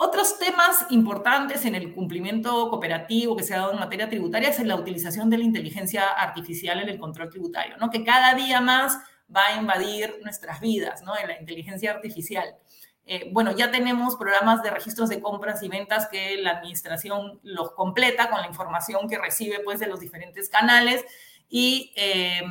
Otros 0.00 0.38
temas 0.38 0.86
importantes 0.90 1.64
en 1.64 1.74
el 1.74 1.92
cumplimiento 1.92 2.70
cooperativo 2.70 3.36
que 3.36 3.42
se 3.42 3.54
ha 3.54 3.58
dado 3.58 3.72
en 3.72 3.80
materia 3.80 4.08
tributaria 4.08 4.48
es 4.48 4.60
la 4.60 4.76
utilización 4.76 5.28
de 5.28 5.38
la 5.38 5.42
inteligencia 5.42 6.10
artificial 6.10 6.78
en 6.78 6.88
el 6.88 7.00
control 7.00 7.30
tributario, 7.30 7.76
¿no? 7.78 7.90
que 7.90 8.04
cada 8.04 8.32
día 8.34 8.60
más 8.60 8.96
va 9.34 9.46
a 9.46 9.56
invadir 9.56 10.20
nuestras 10.22 10.60
vidas, 10.60 11.02
¿no? 11.02 11.18
en 11.18 11.26
la 11.26 11.40
inteligencia 11.40 11.90
artificial. 11.90 12.54
Eh, 13.06 13.28
bueno, 13.32 13.50
ya 13.50 13.72
tenemos 13.72 14.14
programas 14.14 14.62
de 14.62 14.70
registros 14.70 15.08
de 15.08 15.20
compras 15.20 15.64
y 15.64 15.68
ventas 15.68 16.06
que 16.06 16.36
la 16.36 16.52
administración 16.52 17.40
los 17.42 17.72
completa 17.72 18.30
con 18.30 18.40
la 18.40 18.46
información 18.46 19.08
que 19.08 19.18
recibe 19.18 19.58
pues, 19.64 19.80
de 19.80 19.88
los 19.88 19.98
diferentes 19.98 20.48
canales 20.48 21.04
y 21.48 21.92
eh, 21.96 22.42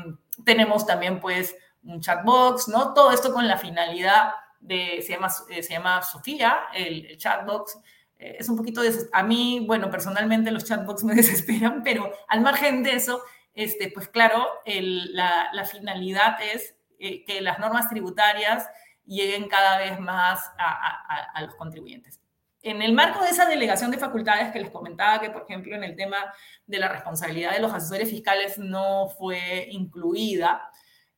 tenemos 0.43 0.85
también 0.85 1.21
pues 1.21 1.55
un 1.81 2.01
chatbox, 2.01 2.67
¿no? 2.67 2.93
Todo 2.93 3.11
esto 3.11 3.31
con 3.31 3.47
la 3.47 3.57
finalidad 3.57 4.31
se, 4.67 5.07
llama, 5.09 5.27
eh, 5.49 5.63
se 5.63 5.73
llama 5.73 6.01
Sofía, 6.01 6.67
el, 6.73 7.17
chatbox. 7.17 7.77
Eh, 8.17 8.37
es 8.39 8.49
un 8.49 8.57
poquito 8.57 8.81
de... 8.81 8.91
A 9.11 9.23
mí, 9.23 9.63
bueno, 9.65 9.89
personalmente 9.89 10.51
los 10.51 10.65
chatbox 10.65 11.03
me 11.03 11.15
desesperan, 11.15 11.83
pero 11.83 12.11
al 12.27 12.41
margen 12.41 12.83
de 12.83 12.93
eso, 12.95 13.21
este, 13.53 13.91
pues 13.91 14.07
claro, 14.07 14.47
la, 14.65 15.65
finalidad 15.69 16.37
es 16.41 16.75
eh, 16.99 17.23
que 17.25 17.41
las 17.41 17.59
normas 17.59 17.89
tributarias 17.89 18.69
lleguen 19.05 19.47
cada 19.47 19.77
vez 19.77 19.99
más 19.99 20.51
a, 20.57 21.31
a, 21.33 21.41
los 21.43 21.55
contribuyentes. 21.55 22.19
En 22.61 22.81
el 22.81 22.91
marco 22.91 23.23
de 23.23 23.29
esa 23.29 23.45
delegación 23.45 23.91
de 23.91 23.97
facultades 23.97 24.51
que 24.51 24.59
les 24.59 24.69
comentaba 24.69 25.21
que, 25.21 25.29
por 25.29 25.43
ejemplo, 25.43 25.73
en 25.75 25.85
el 25.85 25.95
tema 25.95 26.17
de 26.65 26.79
la 26.79 26.89
responsabilidad 26.89 27.53
de 27.53 27.61
los 27.61 27.73
asesores 27.73 28.09
fiscales 28.09 28.57
no 28.57 29.07
fue 29.07 29.69
incluida, 29.71 30.69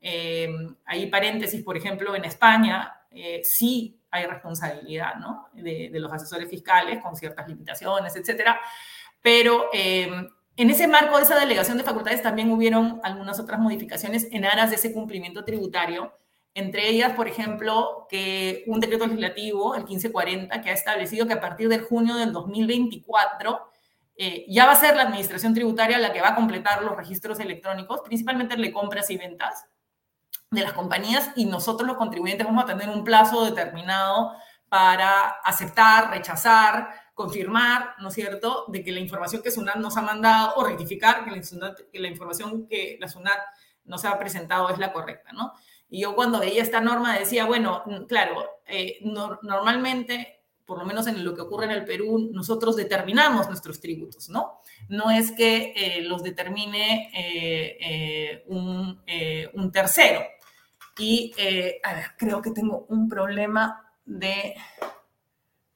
hay 0.01 1.07
paréntesis, 1.09 1.63
por 1.63 1.75
ejemplo, 1.75 2.15
en 2.15 2.25
España 2.25 2.98
eh, 3.11 3.41
sí 3.43 3.99
hay 4.11 4.25
responsabilidad 4.25 5.15
¿no? 5.15 5.49
de, 5.53 5.89
los 5.93 6.11
asesores 6.11 6.49
fiscales 6.49 7.01
con 7.01 7.15
ciertas 7.15 7.47
limitaciones, 7.47 8.15
etcétera. 8.15 8.59
Pero 9.21 9.69
em, 9.73 10.29
en 10.55 10.69
ese 10.69 10.87
marco 10.87 11.17
de 11.17 11.23
esa 11.23 11.39
delegación 11.39 11.77
de 11.77 11.83
facultades 11.83 12.21
también 12.21 12.51
hubieron 12.51 12.99
algunas 13.03 13.39
otras 13.39 13.59
modificaciones 13.59 14.27
en 14.31 14.45
aras 14.45 14.69
de 14.69 14.77
ese 14.77 14.93
cumplimiento 14.93 15.43
tributario. 15.43 16.13
Entre 16.53 16.89
ellas, 16.89 17.13
por 17.13 17.27
ejemplo, 17.27 18.07
que 18.09 18.63
un 18.67 18.79
decreto 18.79 19.05
legislativo, 19.05 19.75
el 19.75 19.83
1540, 19.83 20.61
que 20.61 20.69
ha 20.69 20.73
establecido 20.73 21.27
que 21.27 21.33
a 21.33 21.41
partir 21.41 21.69
de 21.69 21.79
junio 21.79 22.15
del 22.15 22.33
2024 22.33 23.69
eh, 24.15 24.45
ya 24.49 24.65
va 24.65 24.73
a 24.73 24.75
ser 24.75 24.95
la 24.95 25.03
administración 25.03 25.53
tributaria 25.53 25.97
la 25.99 26.11
que 26.11 26.21
va 26.21 26.29
a 26.29 26.35
completar 26.35 26.83
los 26.83 26.97
registros 26.97 27.39
electrónicos, 27.39 28.01
principalmente 28.01 28.55
de 28.55 28.73
compras 28.73 29.09
y 29.11 29.17
ventas 29.17 29.65
de 30.51 30.61
las 30.61 30.73
compañías 30.73 31.29
y 31.35 31.45
nosotros 31.45 31.87
los 31.87 31.97
contribuyentes 31.97 32.45
vamos 32.45 32.63
a 32.63 32.67
tener 32.67 32.89
un 32.89 33.03
plazo 33.03 33.45
determinado 33.45 34.31
para 34.67 35.29
aceptar, 35.43 36.11
rechazar, 36.11 36.89
confirmar, 37.13 37.95
¿no 37.99 38.09
es 38.09 38.13
cierto?, 38.13 38.65
de 38.69 38.83
que 38.83 38.91
la 38.91 38.99
información 38.99 39.41
que 39.41 39.51
SUNAT 39.51 39.75
nos 39.75 39.97
ha 39.97 40.01
mandado 40.01 40.55
o 40.55 40.63
rectificar 40.63 41.25
que 41.25 41.31
la, 41.99 42.07
información 42.07 42.67
que 42.67 42.97
la 42.99 43.09
SUNAT 43.09 43.39
nos 43.85 44.05
ha 44.05 44.17
presentado 44.17 44.69
es 44.69 44.77
la 44.77 44.93
correcta, 44.93 45.31
¿no? 45.33 45.53
Y 45.89 46.01
yo 46.01 46.15
cuando 46.15 46.39
veía 46.39 46.61
esta 46.61 46.81
norma 46.81 47.17
decía, 47.17 47.45
bueno, 47.45 47.83
claro, 48.07 48.61
eh, 48.67 48.99
normalmente, 49.01 50.43
por 50.65 50.77
lo 50.77 50.85
menos 50.85 51.07
en 51.07 51.25
lo 51.25 51.33
que 51.33 51.41
ocurre 51.41 51.65
en 51.65 51.71
el 51.71 51.83
Perú, 51.83 52.29
nosotros 52.31 52.75
determinamos 52.75 53.47
nuestros 53.47 53.81
tributos, 53.81 54.29
¿no? 54.29 54.61
No 54.87 55.09
es 55.09 55.31
que 55.31 55.73
eh, 55.75 56.01
los 56.03 56.21
determine 56.21 57.11
eh, 57.15 58.43
un, 58.47 59.71
tercero. 59.73 60.21
Y 60.99 61.33
a 61.83 61.93
ver, 61.93 62.05
creo 62.17 62.41
que 62.41 62.51
tengo 62.51 62.85
un 62.89 63.07
problema 63.07 63.89
de, 64.05 64.55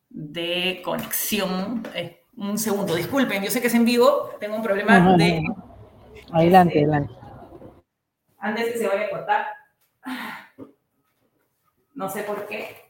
de 0.10 0.82
conexión. 0.84 1.84
un 2.36 2.58
segundo, 2.58 2.94
disculpen, 2.96 3.42
yo 3.42 3.50
sé 3.50 3.62
que 3.62 3.68
es 3.68 3.74
en 3.74 3.86
vivo, 3.86 4.32
tengo 4.40 4.58
un 4.58 4.64
problema 4.64 5.16
de... 5.16 5.42
Adelante, 6.32 6.80
adelante. 6.80 7.14
Antes 8.40 8.74
que 8.74 8.80
se 8.80 8.88
vaya 8.88 9.06
a 9.06 9.10
cortar. 9.10 9.46
No 11.96 12.10
sé 12.10 12.24
por 12.24 12.46
qué. 12.48 12.86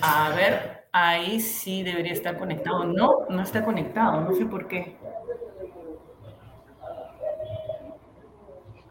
A 0.00 0.30
ver, 0.30 0.86
ahí 0.92 1.40
sí 1.40 1.82
debería 1.82 2.12
estar 2.12 2.38
conectado. 2.38 2.84
No, 2.84 3.26
no 3.28 3.42
está 3.42 3.64
conectado, 3.64 4.20
no 4.22 4.32
sé 4.34 4.46
por 4.46 4.68
qué. 4.68 4.96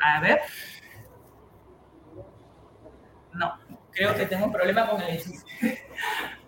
A 0.02 0.20
ver. 0.22 0.40
No, 3.34 3.54
creo 3.92 4.16
que 4.16 4.26
tengo 4.26 4.46
un 4.46 4.52
problema 4.52 4.88
con 4.90 5.02
el 5.02 5.20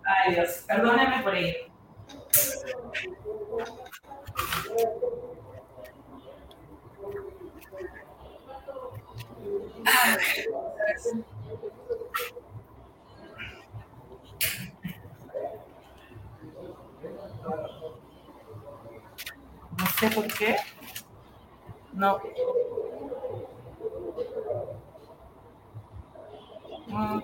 Ay, 0.03 0.33
Dios, 0.35 0.63
perdónenme 0.67 1.21
por 1.23 1.35
ello. 1.35 1.57
No 19.77 19.85
sé 19.99 20.09
por 20.09 20.27
qué. 20.27 20.55
No. 21.93 22.19
Mm. 26.87 27.19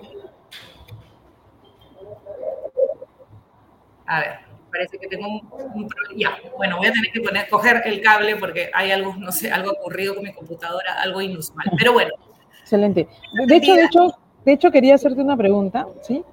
A 4.06 4.20
ver, 4.20 4.38
parece 4.70 4.98
que 4.98 5.06
tengo 5.08 5.26
un, 5.26 5.88
Ya, 6.16 6.36
bueno, 6.56 6.76
voy 6.76 6.88
a 6.88 6.92
tener 6.92 7.10
que 7.12 7.20
poner, 7.20 7.48
coger 7.48 7.82
el 7.86 8.02
cable 8.02 8.36
porque 8.36 8.70
hay 8.74 8.90
algo, 8.90 9.14
no 9.16 9.32
sé, 9.32 9.50
algo 9.50 9.72
ocurrido 9.72 10.14
con 10.14 10.24
mi 10.24 10.32
computadora, 10.32 11.00
algo 11.00 11.20
inusual. 11.22 11.70
Pero 11.78 11.92
bueno. 11.92 12.10
Excelente. 12.60 13.08
De 13.46 13.56
hecho, 13.56 13.74
de 13.74 13.84
hecho, 13.84 14.18
de 14.44 14.52
hecho 14.52 14.70
quería 14.70 14.94
hacerte 14.94 15.20
una 15.20 15.36
pregunta, 15.36 15.86
¿sí? 16.02 16.24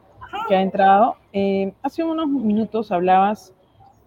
Que 0.48 0.56
ha 0.56 0.62
entrado. 0.62 1.18
Eh, 1.34 1.74
hace 1.82 2.04
unos 2.04 2.28
minutos 2.28 2.92
hablabas, 2.92 3.54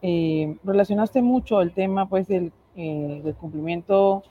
eh, 0.07 0.57
relacionaste 0.65 1.23
mucho 1.23 1.63
el 1.63 1.73
tema, 1.73 2.07
pues, 2.07 2.29
del, 2.29 2.53
eh, 2.77 3.21
del 3.25 3.35
cumplimiento 3.35 4.23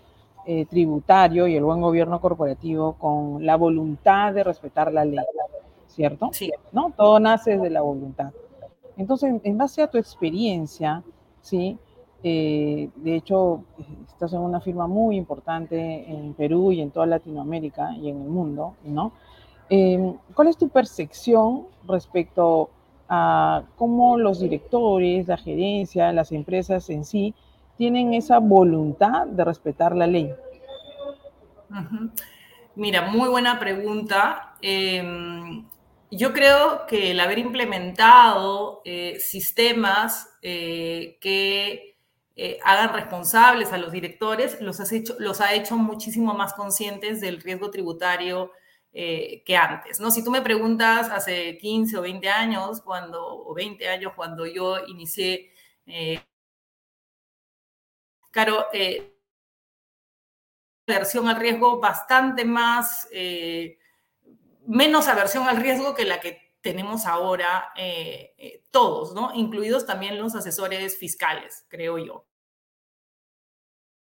tributario 0.69 1.47
y 1.47 1.55
el 1.55 1.63
buen 1.63 1.79
gobierno 1.79 2.19
corporativo 2.19 2.97
con 2.99 3.45
la 3.45 3.55
voluntad 3.55 4.33
de 4.33 4.43
respetar 4.43 4.91
la 4.91 5.05
ley, 5.05 5.23
¿cierto? 5.87 6.31
Sí. 6.33 6.51
¿No? 6.73 6.91
Todo 6.97 7.17
nace 7.17 7.57
de 7.57 7.69
la 7.69 7.79
voluntad. 7.79 8.33
Entonces, 8.97 9.39
en 9.41 9.57
base 9.57 9.81
a 9.81 9.87
tu 9.87 9.97
experiencia, 9.97 11.01
¿sí? 11.41 11.77
Eh, 12.23 12.89
de 12.95 13.15
hecho, 13.15 13.63
estás 14.07 14.31
en 14.31 14.39
una 14.39 14.61
firma 14.61 14.87
muy 14.87 15.17
importante 15.17 16.09
en 16.09 16.33
Perú 16.33 16.71
y 16.71 16.79
en 16.81 16.89
toda 16.89 17.05
Latinoamérica 17.05 17.95
y 17.97 18.09
en 18.09 18.21
el 18.21 18.29
mundo, 18.29 18.75
¿no? 18.85 19.11
Eh, 19.69 20.15
¿Cuál 20.33 20.47
es 20.47 20.57
tu 20.57 20.69
percepción 20.69 21.67
respecto 21.85 22.63
a 22.63 22.82
cómo 23.75 24.17
los 24.17 24.39
directores, 24.39 25.27
la 25.27 25.37
gerencia, 25.37 26.11
las 26.11 26.31
empresas 26.31 26.89
en 26.89 27.05
sí 27.05 27.33
tienen 27.77 28.13
esa 28.13 28.39
voluntad 28.39 29.27
de 29.27 29.43
respetar 29.43 29.95
la 29.95 30.07
ley? 30.07 30.33
Mira, 32.75 33.03
muy 33.03 33.29
buena 33.29 33.59
pregunta. 33.59 34.55
Em, 34.61 35.65
yo 36.11 36.33
creo 36.33 36.85
que 36.87 37.11
el 37.11 37.19
haber 37.19 37.39
implementado 37.39 38.81
eh, 38.85 39.17
sistemas 39.19 40.29
eh, 40.41 41.17
que 41.19 41.97
eh, 42.35 42.59
hagan 42.63 42.93
responsables 42.93 43.71
a 43.73 43.77
los 43.77 43.91
directores 43.91 44.59
los, 44.59 44.79
hecho, 44.91 45.15
los 45.19 45.39
ha 45.39 45.53
hecho 45.53 45.77
muchísimo 45.77 46.33
más 46.33 46.53
conscientes 46.53 47.21
del 47.21 47.41
riesgo 47.41 47.69
tributario 47.69 48.51
que 48.93 49.57
antes. 49.57 49.99
¿no? 49.99 50.11
Si 50.11 50.23
tú 50.23 50.29
me 50.29 50.41
preguntas 50.41 51.09
hace 51.09 51.57
15 51.57 51.97
o 51.97 52.01
20 52.03 52.29
años, 52.29 52.81
cuando, 52.81 53.25
o 53.25 53.53
20 53.53 53.89
años, 53.89 54.13
cuando 54.15 54.45
yo 54.45 54.85
inicié, 54.85 55.51
claro, 58.29 58.67
versión 60.85 61.27
al 61.27 61.37
riesgo 61.37 61.79
bastante 61.79 62.45
más 62.45 63.07
menos 64.65 65.07
aversión 65.07 65.47
al 65.47 65.57
riesgo 65.57 65.93
que 65.95 66.05
la 66.05 66.19
que 66.19 66.53
tenemos 66.61 67.05
ahora 67.05 67.73
eh, 67.75 68.33
eh, 68.37 68.63
todos, 68.71 69.13
¿no? 69.13 69.31
Incluidos 69.33 69.85
también 69.85 70.17
los 70.17 70.33
asesores 70.35 70.97
fiscales, 70.97 71.65
creo 71.67 71.97
yo. 71.97 72.25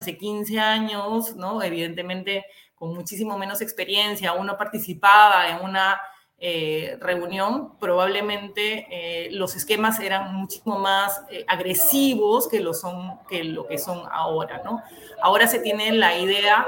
Hace 0.00 0.16
15 0.16 0.58
años, 0.58 1.36
¿no? 1.36 1.62
Evidentemente, 1.62 2.46
con 2.78 2.94
muchísimo 2.94 3.36
menos 3.38 3.60
experiencia, 3.60 4.32
uno 4.32 4.56
participaba 4.56 5.48
en 5.48 5.64
una 5.64 6.00
eh, 6.40 6.96
reunión, 7.00 7.76
probablemente 7.78 9.28
los 9.32 9.56
esquemas 9.56 9.98
eran 9.98 10.34
muchísimo 10.34 10.78
más 10.78 11.20
agresivos 11.48 12.48
que 12.48 12.60
lo, 12.60 12.74
son, 12.74 13.18
que 13.28 13.42
lo 13.42 13.66
que 13.66 13.78
son 13.78 14.02
ahora, 14.10 14.62
¿no? 14.64 14.82
Ahora 15.20 15.48
se 15.48 15.58
tiene 15.58 15.92
la 15.92 16.16
idea 16.16 16.64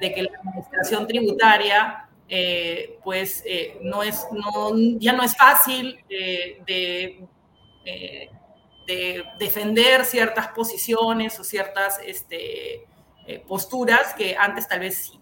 de 0.00 0.14
que 0.14 0.22
la 0.22 0.30
administración 0.38 1.06
tributaria 1.06 2.08
eh, 2.32 3.00
pues 3.02 3.42
eh, 3.44 3.80
no 3.82 4.04
es, 4.04 4.24
no, 4.30 4.70
ya 5.00 5.12
no 5.12 5.24
es 5.24 5.36
fácil 5.36 5.98
eh, 6.08 6.62
de, 6.64 7.26
de, 8.86 9.24
defender 9.36 10.04
ciertas 10.04 10.46
posiciones 10.48 11.38
o 11.40 11.44
ciertas 11.44 11.98
este, 12.04 12.86
posturas 13.48 14.14
que 14.14 14.36
antes 14.36 14.68
tal 14.68 14.80
vez 14.80 14.96
sí. 14.96 15.19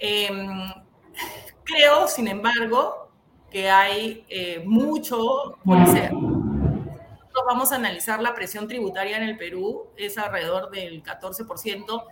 Em, 0.00 0.72
creo, 1.62 2.08
sin 2.08 2.26
embargo, 2.26 3.10
que 3.50 3.70
hay 3.70 4.26
mucho 4.64 5.58
por 5.64 5.78
hacer. 5.78 6.12
Vamos 7.46 7.72
a 7.72 7.76
analizar 7.76 8.20
la 8.20 8.34
presión 8.34 8.68
tributaria 8.68 9.16
en 9.16 9.24
el 9.24 9.36
Perú, 9.36 9.86
es 9.96 10.18
alrededor 10.18 10.70
del 10.70 11.02
14% 11.02 12.04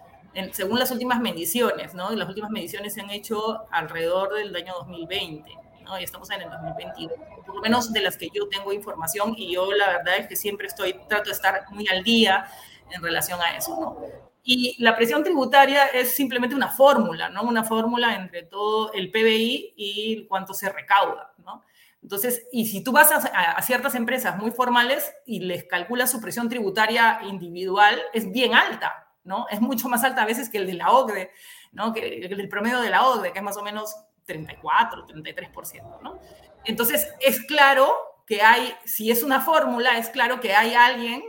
según 0.52 0.78
las 0.78 0.90
últimas 0.90 1.20
mediciones, 1.20 1.94
¿no? 1.94 2.10
Las 2.10 2.28
últimas 2.28 2.50
mediciones 2.50 2.94
se 2.94 3.00
han 3.00 3.10
hecho 3.10 3.66
alrededor 3.70 4.34
del 4.34 4.54
año 4.54 4.74
2020, 4.80 5.50
¿no? 5.84 5.98
Y 5.98 6.04
estamos 6.04 6.30
en 6.30 6.42
el 6.42 6.50
2021, 6.50 7.12
por 7.44 7.56
lo 7.56 7.60
menos 7.60 7.92
de 7.92 8.00
las 8.00 8.16
que 8.16 8.28
yo 8.32 8.48
tengo 8.48 8.72
información 8.72 9.34
y 9.36 9.52
yo 9.52 9.72
la 9.72 9.88
verdad 9.88 10.18
es 10.18 10.28
que 10.28 10.36
siempre 10.36 10.66
estoy, 10.66 10.94
trato 11.08 11.30
de 11.30 11.32
estar 11.32 11.64
muy 11.70 11.88
al 11.88 12.02
día 12.04 12.46
en 12.90 13.02
relación 13.02 13.40
a 13.40 13.56
eso, 13.56 13.78
¿no? 13.80 14.27
Y 14.42 14.82
la 14.82 14.96
presión 14.96 15.22
tributaria 15.22 15.86
es 15.86 16.14
simplemente 16.14 16.54
una 16.54 16.68
fórmula, 16.68 17.28
¿no? 17.28 17.42
Una 17.42 17.64
fórmula 17.64 18.14
entre 18.14 18.44
todo 18.44 18.92
el 18.92 19.10
PBI 19.10 19.74
y 19.76 20.26
cuánto 20.26 20.54
se 20.54 20.70
recauda, 20.70 21.34
¿no? 21.44 21.64
Entonces, 22.02 22.46
y 22.52 22.66
si 22.66 22.82
tú 22.82 22.92
vas 22.92 23.10
a, 23.12 23.60
ciertas 23.62 23.94
empresas 23.94 24.36
muy 24.38 24.50
formales 24.50 25.12
y 25.26 25.40
les 25.40 25.64
calculas 25.64 26.10
su 26.10 26.20
presión 26.20 26.48
tributaria 26.48 27.20
individual, 27.24 28.00
es 28.14 28.30
bien 28.30 28.54
alta, 28.54 29.08
¿no? 29.24 29.46
Es 29.50 29.60
mucho 29.60 29.88
más 29.88 30.04
alta 30.04 30.22
a 30.22 30.26
veces 30.26 30.48
que 30.48 30.58
el 30.58 30.66
de 30.66 30.74
la 30.74 30.90
OCDE, 30.92 31.30
¿no? 31.72 31.92
Que 31.92 32.24
el 32.24 32.48
promedio 32.48 32.80
de 32.80 32.90
la 32.90 33.06
OCDE, 33.06 33.32
que 33.32 33.38
es 33.38 33.44
más 33.44 33.56
o 33.56 33.62
menos 33.62 33.94
34, 34.26 35.06
33%, 35.08 36.00
¿no? 36.02 36.18
Entonces, 36.64 37.08
es 37.20 37.44
claro 37.44 37.92
que 38.26 38.42
hay, 38.42 38.74
si 38.84 39.10
es 39.10 39.22
una 39.22 39.40
fórmula, 39.40 39.98
es 39.98 40.10
claro 40.10 40.38
que 40.40 40.54
hay 40.54 40.74
alguien 40.74 41.22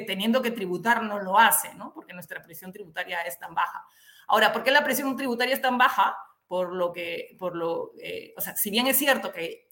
que 0.00 0.06
teniendo 0.06 0.42
que 0.42 0.50
tributar 0.50 1.02
no 1.02 1.20
lo 1.20 1.38
hace, 1.38 1.74
¿no? 1.74 1.92
Porque 1.94 2.12
nuestra 2.12 2.42
presión 2.42 2.72
tributaria 2.72 3.20
es 3.22 3.38
tan 3.38 3.54
baja. 3.54 3.86
Ahora, 4.26 4.52
¿por 4.52 4.62
qué 4.62 4.70
la 4.70 4.82
presión 4.82 5.16
tributaria 5.16 5.54
es 5.54 5.62
tan 5.62 5.78
baja? 5.78 6.16
por 6.46 6.72
lo 6.72 6.92
que, 6.92 7.36
por 7.38 7.56
lo, 7.56 7.92
o 8.36 8.40
sea, 8.40 8.56
si 8.56 8.70
bien 8.70 8.86
es 8.86 8.96
cierto 8.96 9.32
que, 9.32 9.68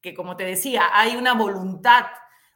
que, 0.00 0.14
como 0.14 0.36
te 0.36 0.44
decía, 0.44 0.84
hay 0.92 1.16
una 1.16 1.34
voluntad 1.34 2.06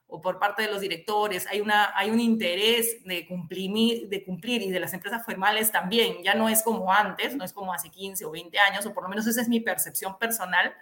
o 0.06 0.20
por 0.20 0.38
parte 0.38 0.62
de 0.62 0.70
los 0.70 0.80
directores, 0.80 1.46
hay, 1.46 1.60
una, 1.60 1.96
hay 1.96 2.10
un 2.10 2.20
interés 2.20 3.04
de 3.04 3.26
cumplir, 3.26 4.08
de 4.08 4.24
cumplir 4.24 4.62
y 4.62 4.70
de 4.70 4.80
las 4.80 4.92
empresas 4.92 5.24
formales 5.24 5.70
también, 5.70 6.22
ya 6.22 6.34
no 6.34 6.48
es 6.48 6.62
como 6.62 6.92
antes, 6.92 7.36
no 7.36 7.44
es 7.44 7.52
como 7.52 7.72
hace 7.72 7.90
15 7.90 8.24
o 8.24 8.30
20 8.30 8.58
años, 8.58 8.86
o 8.86 8.92
por 8.92 9.04
lo 9.04 9.08
menos 9.08 9.26
esa 9.26 9.40
es 9.40 9.48
mi 9.48 9.60
percepción 9.60 10.18
personal, 10.18 10.74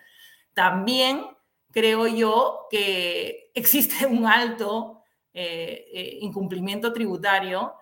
también 0.54 1.26
creo 1.70 2.06
yo 2.06 2.68
que 2.70 3.50
existe 3.54 4.06
un 4.06 4.26
alto 4.26 4.97
eh, 5.40 5.86
eh, 5.92 6.18
incumplimiento 6.22 6.92
tributario 6.92 7.74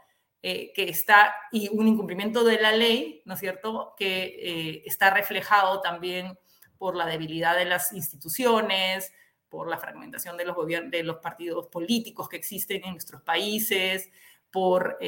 eh, 0.43 0.73
que 0.75 0.91
está, 0.91 1.35
y 1.51 1.71
un 1.71 1.89
incumplimiento 1.89 2.45
de 2.45 2.61
la 2.61 2.71
ley, 2.71 3.23
¿no 3.25 3.33
es 3.33 3.41
cierto?, 3.41 3.95
que 3.97 4.83
está 4.85 5.09
reflejado 5.09 5.81
también 5.81 6.39
por 6.77 6.95
la 6.97 7.07
debilidad 7.07 7.57
de 7.57 7.65
las 7.65 7.95
instituciones, 7.95 9.11
por 9.49 9.69
la 9.69 9.79
fragmentación 9.79 10.37
de 10.37 10.45
los, 10.45 10.55
de 10.67 11.03
los 11.03 11.17
partidos 11.17 11.69
políticos 11.69 12.29
que 12.29 12.37
existen 12.37 12.85
en 12.85 12.93
nuestros 12.93 13.23
países, 13.23 14.11
por, 14.51 14.99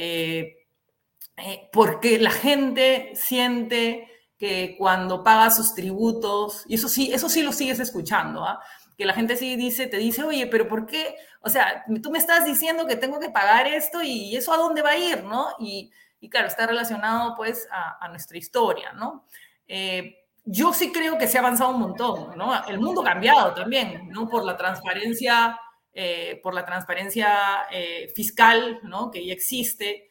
porque 1.70 2.18
la 2.18 2.30
gente 2.30 3.12
siente 3.14 4.08
que 4.38 4.74
cuando 4.78 5.22
paga 5.22 5.50
sus 5.50 5.74
tributos, 5.74 6.64
y 6.66 6.76
eso 6.76 6.88
sí, 6.88 7.12
eso 7.12 7.28
sí 7.28 7.42
lo 7.42 7.52
sigues 7.52 7.78
escuchando, 7.78 8.42
¿ah? 8.42 8.58
Que 8.98 9.06
la 9.06 9.14
gente 9.14 9.36
sí 9.36 9.54
dice, 9.54 9.86
te 9.86 9.96
dice, 9.96 10.24
oye, 10.24 10.48
pero 10.48 10.66
¿por 10.66 10.84
qué? 10.84 11.14
O 11.40 11.48
sea, 11.48 11.84
tú 12.02 12.10
me 12.10 12.18
estás 12.18 12.44
diciendo 12.44 12.84
que 12.84 12.96
tengo 12.96 13.20
que 13.20 13.30
pagar 13.30 13.68
esto 13.68 14.02
y 14.02 14.36
eso 14.36 14.52
a 14.52 14.56
dónde 14.56 14.82
va 14.82 14.90
a 14.90 14.96
ir, 14.98 15.22
¿no? 15.22 15.54
Y, 15.60 15.92
y 16.18 16.28
claro, 16.28 16.48
está 16.48 16.66
relacionado 16.66 17.36
pues 17.36 17.68
a, 17.70 18.08
nuestra 18.08 18.36
historia, 18.36 18.92
¿no? 18.92 19.24
Eh, 19.68 20.16
yo 20.44 20.72
sí 20.72 20.90
creo 20.90 21.16
que 21.16 21.28
se 21.28 21.38
ha 21.38 21.42
avanzado 21.42 21.70
un 21.70 21.78
montón, 21.78 22.36
¿no? 22.36 22.66
El 22.66 22.80
mundo 22.80 23.02
ha 23.02 23.04
cambiado 23.04 23.54
también, 23.54 24.08
¿no? 24.08 24.28
Por 24.28 24.44
la 24.44 24.56
transparencia, 24.56 25.56
eh, 25.92 26.40
por 26.42 26.52
la 26.52 26.64
transparencia 26.64 27.66
eh, 27.70 28.10
fiscal, 28.16 28.80
¿no? 28.82 29.12
Que 29.12 29.24
ya 29.24 29.32
existe, 29.32 30.10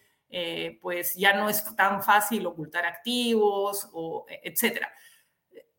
pues 0.82 1.16
ya 1.16 1.34
no 1.34 1.50
es 1.50 1.76
tan 1.76 2.02
fácil 2.02 2.46
ocultar 2.46 2.86
activos, 2.86 3.90
o, 3.92 4.26
etcétera. 4.30 4.94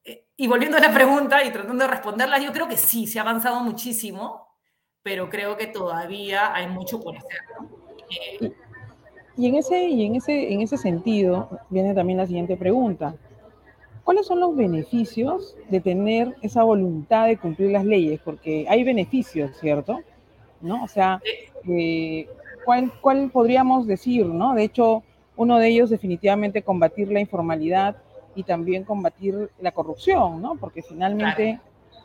Eh, 0.08 0.24
y 0.38 0.46
volviendo 0.46 0.78
a 0.78 0.80
la 0.80 0.92
pregunta 0.92 1.44
y 1.44 1.50
tratando 1.50 1.84
de 1.84 1.90
responderla, 1.90 2.38
yo 2.38 2.52
creo 2.52 2.66
que 2.66 2.78
sí, 2.78 3.06
se 3.06 3.18
ha 3.18 3.22
avanzado 3.22 3.60
muchísimo, 3.60 4.46
pero 5.02 5.28
creo 5.28 5.56
que 5.56 5.66
todavía 5.66 6.54
hay 6.54 6.66
mucho 6.66 6.98
por 7.00 7.16
hacer. 7.16 7.40
Eh, 8.40 8.52
y, 9.36 9.46
en 9.46 9.56
ese, 9.56 9.86
y 9.86 10.06
en, 10.06 10.16
ese, 10.16 10.52
en 10.52 10.62
ese 10.62 10.78
sentido 10.78 11.50
viene 11.68 11.94
también 11.94 12.18
la 12.18 12.26
siguiente 12.26 12.56
pregunta. 12.56 13.14
¿Cuáles 14.02 14.26
son 14.26 14.40
los 14.40 14.56
beneficios 14.56 15.54
de 15.68 15.80
tener 15.80 16.34
esa 16.40 16.62
voluntad 16.62 17.26
de 17.26 17.36
cumplir 17.36 17.72
las 17.72 17.84
leyes? 17.84 18.18
Porque 18.24 18.64
hay 18.66 18.82
beneficios, 18.82 19.54
¿cierto? 19.60 20.00
¿No? 20.62 20.82
O 20.82 20.88
sea, 20.88 21.20
¿cuál, 22.64 23.30
podríamos 23.30 23.86
decir? 23.86 24.24
¿no? 24.24 24.54
De 24.54 24.64
hecho, 24.64 25.02
uno 25.36 25.58
de 25.58 25.68
ellos 25.68 25.90
definitivamente 25.90 26.62
combatir 26.62 27.12
la 27.12 27.20
informalidad 27.20 27.96
y 28.38 28.44
también 28.44 28.84
combatir 28.84 29.50
la 29.60 29.72
corrupción, 29.72 30.40
¿no? 30.40 30.54
Porque 30.54 30.80
finalmente 30.80 31.58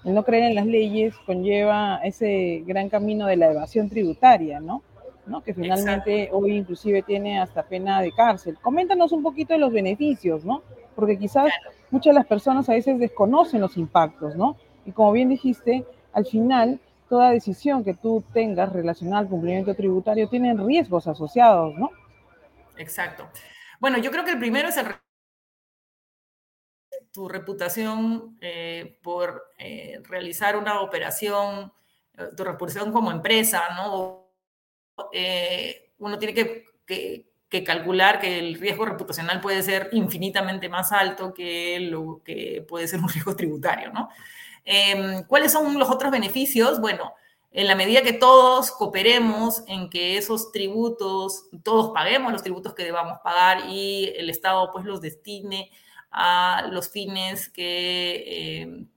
el 0.03 0.15
no 0.15 0.23
creer 0.23 0.45
en 0.45 0.55
las 0.55 0.65
leyes 0.65 1.13
conlleva 1.27 1.99
ese 2.03 2.63
gran 2.65 2.89
camino 2.89 3.27
de 3.27 3.37
la 3.37 3.51
evasión 3.51 3.87
tributaria, 3.87 4.59
¿no? 4.59 4.81
¿no? 5.27 5.43
Que 5.43 5.53
finalmente 5.53 6.29
hoy 6.31 6.57
inclusive 6.57 7.03
tiene 7.03 7.39
hasta 7.39 7.61
pena 7.61 8.01
de 8.01 8.11
cárcel. 8.11 8.57
Coméntanos 8.59 9.11
un 9.11 9.21
poquito 9.21 9.53
de 9.53 9.59
los 9.59 9.71
beneficios, 9.71 10.43
¿no? 10.43 10.63
Porque 10.95 11.19
quizás 11.19 11.51
muchas 11.91 12.15
de 12.15 12.19
las 12.19 12.25
personas 12.25 12.67
a 12.67 12.73
veces 12.73 12.97
desconocen 12.97 13.61
los 13.61 13.77
impactos, 13.77 14.35
¿no? 14.35 14.57
Y 14.87 14.91
como 14.91 15.11
bien 15.11 15.29
dijiste, 15.29 15.85
al 16.13 16.25
final 16.25 16.79
toda 17.09 17.29
decisión 17.29 17.83
que 17.83 17.93
tú 17.93 18.23
tengas 18.33 18.73
relacionada 18.73 19.19
al 19.19 19.27
cumplimiento 19.27 19.75
tributario 19.75 20.27
tiene 20.29 20.55
riesgos 20.55 21.05
asociados, 21.07 21.75
¿no? 21.77 21.91
Exacto. 22.75 23.27
Bueno, 23.79 23.99
yo 23.99 24.09
creo 24.09 24.25
que 24.25 24.31
el 24.31 24.39
primero 24.39 24.69
es 24.69 24.77
el 24.77 24.87
tu 27.11 27.29
reputación 27.29 28.37
eh, 28.41 28.99
por 29.01 29.53
eh, 29.57 30.01
realizar 30.03 30.57
una 30.57 30.81
operación, 30.81 31.71
eh, 32.17 32.29
tu 32.35 32.43
reputación 32.43 32.91
como 32.91 33.11
empresa, 33.11 33.63
¿no? 33.75 34.21
uno 35.99 36.19
tiene 36.19 36.33
que, 36.33 36.65
que, 36.85 37.63
calcular 37.63 38.19
que 38.19 38.39
el 38.39 38.59
riesgo 38.59 38.85
reputacional 38.85 39.41
puede 39.41 39.61
ser 39.61 39.89
infinitamente 39.91 40.69
más 40.69 40.91
alto 40.91 41.33
que 41.33 41.79
lo 41.79 42.21
que 42.23 42.65
puede 42.67 42.87
ser 42.87 42.99
un 42.99 43.09
riesgo 43.09 43.35
tributario, 43.35 43.91
¿no? 43.91 44.09
Em, 44.65 45.23
¿Cuáles 45.25 45.51
son 45.51 45.77
los 45.77 45.89
otros 45.89 46.11
beneficios? 46.11 46.79
Bueno, 46.79 47.13
en 47.53 47.67
la 47.67 47.75
medida 47.75 48.01
que 48.01 48.13
todos 48.13 48.71
cooperemos 48.71 49.63
en 49.67 49.89
que 49.89 50.17
esos 50.17 50.51
tributos, 50.51 51.45
todos 51.63 51.91
paguemos 51.93 52.31
los 52.31 52.41
tributos 52.41 52.73
que 52.73 52.83
debamos 52.83 53.19
pagar 53.23 53.69
y 53.69 54.11
el 54.17 54.31
Estado 54.31 54.71
pues 54.71 54.85
los 54.85 55.01
destine 55.01 55.71
a 56.11 56.67
los 56.71 56.89
fines 56.89 57.49
que, 57.49 58.61
em, 58.61 58.87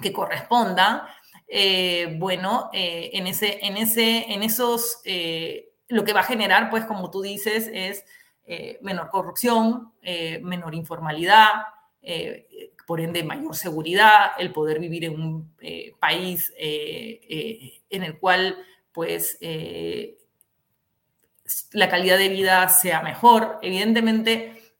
que 0.00 0.12
correspondan, 0.12 1.02
eh, 1.48 2.16
bueno, 2.18 2.70
eh, 2.72 3.10
en, 3.12 3.26
ese, 3.26 3.58
en, 3.66 3.76
ese, 3.76 4.32
en 4.32 4.44
esos, 4.44 5.00
eh, 5.04 5.72
lo 5.88 6.04
que 6.04 6.12
va 6.12 6.20
a 6.20 6.24
generar, 6.24 6.70
pues 6.70 6.84
como 6.84 7.10
tú 7.10 7.22
dices, 7.22 7.68
es 7.72 8.04
menor 8.80 9.10
corrupción, 9.10 9.92
menor 10.42 10.74
informalidad, 10.74 11.50
por 12.90 13.00
ende 13.00 13.22
mayor 13.22 13.54
seguridad, 13.54 14.32
el 14.36 14.52
poder 14.52 14.80
vivir 14.80 15.04
en 15.04 15.14
un 15.14 15.54
eh, 15.60 15.92
país 16.00 16.52
eh, 16.58 17.20
eh, 17.22 17.82
en 17.88 18.02
el 18.02 18.18
cual 18.18 18.56
pues 18.90 19.38
la 21.70 21.88
calidad 21.88 22.18
de 22.18 22.28
vida 22.30 22.68
sea 22.68 23.00
mejor. 23.02 23.60
Evidentemente, 23.62 24.74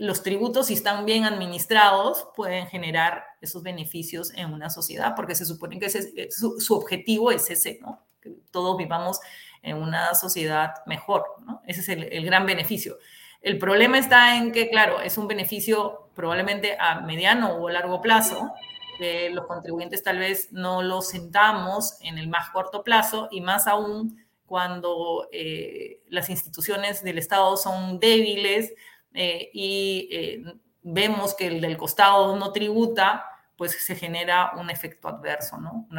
los 0.00 0.22
tributos, 0.22 0.66
si 0.66 0.74
están 0.74 1.06
bien 1.06 1.24
administrados, 1.24 2.28
pueden 2.36 2.66
generar 2.66 3.24
esos 3.40 3.62
beneficios 3.62 4.30
en 4.34 4.52
una 4.52 4.68
sociedad, 4.68 5.14
porque 5.16 5.34
se 5.34 5.46
supone 5.46 5.78
que 5.78 5.88
su, 5.88 6.74
objetivo 6.74 7.30
es 7.30 7.48
ese, 7.48 7.78
¿no? 7.80 8.04
Que 8.20 8.34
todos 8.50 8.76
vivamos 8.76 9.18
en 9.62 9.78
una 9.78 10.14
sociedad 10.14 10.74
mejor, 10.84 11.24
¿no? 11.46 11.62
Ese 11.66 11.80
es 11.80 11.88
el 11.88 12.26
gran 12.26 12.44
beneficio. 12.44 12.98
El 13.44 13.58
problema 13.58 13.98
está 13.98 14.38
en 14.38 14.52
que, 14.52 14.70
claro, 14.70 15.02
es 15.02 15.18
un 15.18 15.28
beneficio 15.28 16.08
probablemente 16.14 16.78
a 16.80 17.02
mediano 17.02 17.56
o 17.56 17.68
largo 17.68 18.00
plazo, 18.00 18.54
que 18.96 19.28
los 19.28 19.46
contribuyentes 19.46 20.02
tal 20.02 20.18
vez 20.18 20.50
no 20.50 20.80
lo 20.80 21.02
sentamos 21.02 21.98
en 22.00 22.16
el 22.16 22.26
más 22.26 22.48
corto 22.48 22.82
plazo 22.82 23.28
y 23.30 23.42
más 23.42 23.66
aún 23.66 24.24
cuando 24.46 25.28
eh, 25.30 26.00
las 26.08 26.30
instituciones 26.30 27.04
del 27.04 27.18
Estado 27.18 27.58
son 27.58 28.00
débiles 28.00 28.72
eh, 29.12 29.50
y 29.52 30.08
eh, 30.10 30.42
vemos 30.80 31.34
que 31.34 31.48
el 31.48 31.60
del 31.60 31.76
costado 31.76 32.34
no 32.36 32.50
tributa, 32.50 33.26
pues 33.58 33.72
se 33.72 33.94
genera 33.94 34.52
un 34.56 34.70
efecto 34.70 35.08
adverso, 35.08 35.58
¿no? 35.58 35.86
un, 35.90 35.98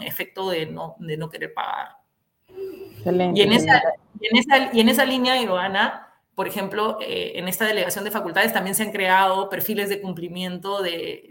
efecto 0.00 0.50
de 0.50 0.66
no, 0.66 0.96
de 0.98 1.16
no 1.16 1.30
querer 1.30 1.54
pagar. 1.54 1.95
Y 3.34 3.42
en, 3.42 3.52
esa, 3.52 3.82
y 4.72 4.80
en 4.80 4.88
esa 4.88 5.04
línea, 5.04 5.40
Ivana, 5.40 6.06
por 6.34 6.46
ejemplo, 6.46 6.98
eh, 7.00 7.32
en 7.36 7.48
esta 7.48 7.64
delegación 7.64 8.04
de 8.04 8.10
facultades 8.10 8.52
también 8.52 8.74
se 8.74 8.82
han 8.82 8.92
creado 8.92 9.48
perfiles 9.48 9.88
de 9.88 10.00
cumplimiento 10.00 10.82
de, 10.82 11.30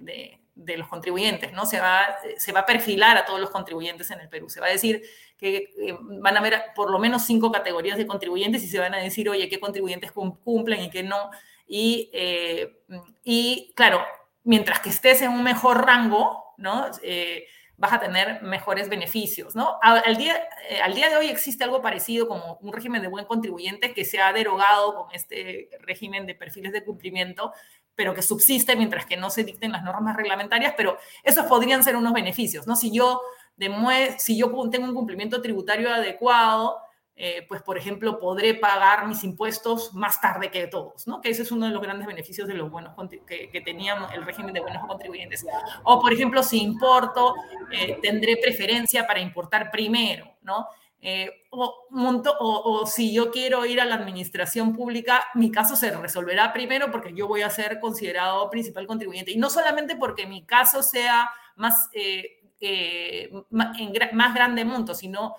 de, 0.55 0.78
los 0.78 0.88
contribuyentes, 0.88 1.53
¿no? 1.53 1.65
Se 1.65 1.80
va, 1.80 2.17
se 2.38 2.51
va 2.51 2.61
a 2.61 2.65
perfilar 2.65 3.15
a 3.17 3.26
todos 3.26 3.39
los 3.39 3.51
contribuyentes 3.51 4.09
en 4.11 4.19
el 4.19 4.30
Perú. 4.30 4.49
Se 4.49 4.59
va 4.59 4.65
a 4.65 4.71
decir 4.71 5.03
que 5.38 5.73
eh, 5.78 5.95
van 6.01 6.36
a 6.36 6.39
haber 6.39 6.59
por 6.76 6.89
lo 6.89 6.97
menos 6.97 7.23
cinco 7.23 7.51
categorías 7.51 7.97
de 7.97 8.07
contribuyentes 8.07 8.63
y 8.63 8.67
se 8.67 8.80
van 8.80 8.95
a 8.95 8.97
decir, 8.97 9.30
oye, 9.30 9.47
qué 9.47 9.59
contribuyentes 9.59 10.11
cumplen 10.11 10.82
y 10.82 10.89
qué 10.89 11.03
no. 11.03 11.30
Y, 11.67 12.09
eh, 12.13 12.82
y 13.23 13.73
claro, 13.76 14.01
mientras 14.43 14.80
que 14.80 14.89
estés 14.89 15.21
en 15.21 15.32
un 15.32 15.43
mejor 15.43 15.86
rango, 15.86 16.55
¿no? 16.57 16.89
Vas 17.78 17.93
a 17.93 17.99
tener 17.99 18.41
mejores 18.41 18.89
beneficios, 18.89 19.55
¿no? 19.55 19.78
Al 19.82 20.15
día, 20.17 20.36
eh, 20.69 20.82
al 20.82 20.93
día 20.93 21.09
de 21.09 21.17
hoy 21.17 21.28
existe 21.28 21.63
algo 21.63 21.82
parecido 21.82 22.28
como 22.28 22.57
un 22.61 22.71
régimen 22.71 23.01
de 23.01 23.07
buen 23.07 23.26
contribuyente 23.26 23.93
que 23.93 24.05
se 24.05 24.19
ha 24.19 24.32
derogado 24.32 24.95
con 24.95 25.13
este 25.13 25.69
régimen 25.82 26.26
de 26.26 26.36
perfiles 26.36 26.71
de 26.71 26.84
cumplimiento, 26.84 27.53
pero 27.95 28.13
que 28.13 28.21
subsiste 28.21 28.76
mientras 28.76 29.05
que 29.05 29.17
no 29.17 29.30
se 29.30 29.43
dicten 29.43 29.71
las 29.71 29.84
normas 29.84 30.15
reglamentarias, 30.15 30.73
pero 30.78 30.97
esos 31.23 31.45
podrían 31.45 31.84
ser 31.84 31.95
unos 31.95 32.13
beneficios, 32.13 32.67
¿no? 32.67 32.76
Si 32.76 32.91
yo, 32.91 33.21
si 34.17 34.38
yo 34.38 34.51
tengo 34.69 34.86
un 34.86 34.95
cumplimiento 34.95 35.41
tributario 35.41 35.93
adecuado, 35.93 36.78
eh, 37.18 37.45
pues 37.47 37.61
por 37.61 37.78
ejemplo, 37.78 38.20
podré 38.20 38.55
pagar 38.55 39.07
mis 39.07 39.24
impuestos 39.24 39.93
más 39.93 40.20
tarde 40.20 40.51
que 40.51 40.68
todos, 40.68 41.07
¿no? 41.07 41.22
Que 41.22 41.30
ese 41.30 41.43
es 41.43 41.51
uno 41.51 41.66
de 41.66 41.72
los 41.72 41.82
grandes 41.82 42.07
beneficios 42.07 42.45
de 42.45 42.55
los 42.55 42.70
buenos 42.70 42.93
que, 43.26 43.49
que 43.49 43.63
el 44.13 44.26
régimen 44.26 44.53
de 44.53 44.59
buenos 44.59 44.86
contribuyentes. 44.86 45.45
O 45.84 46.01
por 46.01 46.11
ejemplo, 46.11 46.43
si 46.43 46.61
importo, 46.61 47.34
eh, 47.72 47.99
tendré 48.01 48.36
preferencia 48.36 49.07
para 49.07 49.22
importar 49.22 49.72
primero, 49.72 50.30
¿no? 50.41 50.68
Eh, 51.07 51.30
o, 51.51 51.86
monto, 51.91 52.36
o, 52.38 52.86
si 52.86 53.13
yo 53.13 53.32
quiero 53.32 53.66
ir 53.66 53.80
a 53.80 53.86
la 53.86 53.95
administración 53.95 54.74
pública, 54.74 55.24
mi 55.36 55.51
caso 55.51 55.76
se 55.76 55.91
resolverá 55.91 56.51
primero 56.51 56.91
porque 56.91 57.13
yo 57.13 57.28
voy 57.28 57.43
a 57.43 57.49
ser 57.49 57.80
considerado 57.80 58.49
principal 58.49 58.88
contribuyente. 58.88 59.32
Y 59.32 59.38
no 59.38 59.49
solamente 59.49 59.95
porque 59.95 60.26
mi 60.26 60.45
caso 60.45 60.84
sea 60.84 61.30
más, 61.55 61.89
eh, 61.93 62.41
en 62.59 63.93
más 64.13 64.34
grande 64.34 64.66
monto, 64.66 64.93
sino 64.93 65.36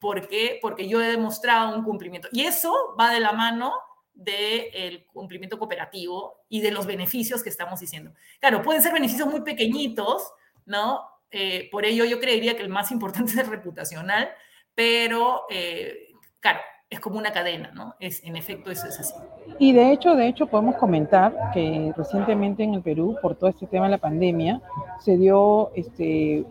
porque, 0.00 0.58
porque 0.60 0.88
yo 0.88 1.00
he 1.00 1.06
demostrado 1.06 1.76
un 1.76 1.84
cumplimiento. 1.84 2.28
Y 2.32 2.42
eso 2.42 2.94
va 2.98 3.12
de 3.12 3.20
la 3.20 3.32
mano 3.32 3.72
del 4.16 5.04
cumplimiento 5.12 5.58
cooperativo 5.58 6.44
y 6.48 6.62
de 6.62 6.70
los 6.70 6.86
beneficios 6.86 7.42
que 7.42 7.50
estamos 7.50 7.80
diciendo. 7.80 8.12
Claro, 8.40 8.62
pueden 8.62 8.82
ser 8.82 8.92
beneficios 8.92 9.28
muy 9.28 9.42
pequeñitos, 9.42 10.32
¿no? 10.64 11.02
Eh, 11.30 11.68
por 11.70 11.84
ello 11.84 12.04
yo 12.04 12.18
creería 12.18 12.56
que 12.56 12.62
el 12.62 12.70
más 12.70 12.90
importante 12.90 13.32
es 13.32 13.38
el 13.38 13.46
reputacional, 13.46 14.30
pero 14.74 15.42
eh, 15.50 16.08
claro, 16.40 16.60
es 16.88 16.98
como 17.00 17.18
una 17.18 17.32
cadena, 17.32 17.72
¿no? 17.74 17.94
Es, 18.00 18.24
en 18.24 18.36
efecto 18.36 18.70
eso 18.70 18.86
es 18.86 18.98
así. 19.00 19.14
Y 19.58 19.72
de 19.72 19.92
hecho, 19.92 20.14
de 20.14 20.28
hecho 20.28 20.46
podemos 20.46 20.76
comentar 20.76 21.34
que 21.52 21.92
recientemente 21.94 22.62
en 22.62 22.74
el 22.74 22.82
Perú, 22.82 23.18
por 23.20 23.36
todo 23.36 23.50
este 23.50 23.66
tema 23.66 23.84
de 23.84 23.92
la 23.92 23.98
pandemia, 23.98 24.62
se 25.00 25.18
dio 25.18 25.72
este, 25.74 26.44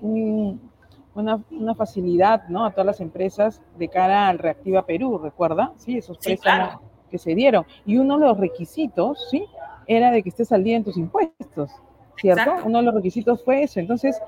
una, 1.15 1.41
una, 1.51 1.75
facilidad 1.75 2.47
¿no? 2.49 2.65
a 2.65 2.71
todas 2.71 2.85
las 2.85 3.01
empresas 3.01 3.61
de 3.77 3.87
cara 3.87 4.27
al 4.27 4.37
Reactiva 4.37 4.85
Perú, 4.85 5.17
¿recuerda? 5.17 5.73
Sí, 5.77 5.97
esos 5.97 6.17
préstamos 6.17 6.81
que 7.09 7.17
se 7.17 7.33
dieron. 7.33 7.65
Y 7.85 7.97
uno 7.97 8.19
de 8.19 8.27
los 8.27 8.37
requisitos, 8.37 9.27
¿sí? 9.29 9.45
Era 9.87 10.11
de 10.11 10.21
que 10.21 10.29
estés 10.29 10.51
al 10.51 10.63
día 10.63 10.77
en 10.77 10.83
tus 10.83 10.97
impuestos, 10.97 11.71
¿cierto? 12.17 12.51
Uno 12.65 12.79
de 12.79 12.83
los 12.83 12.93
requisitos 12.93 13.43
fue 13.43 13.63
eso. 13.63 13.79
Entonces, 13.79 14.19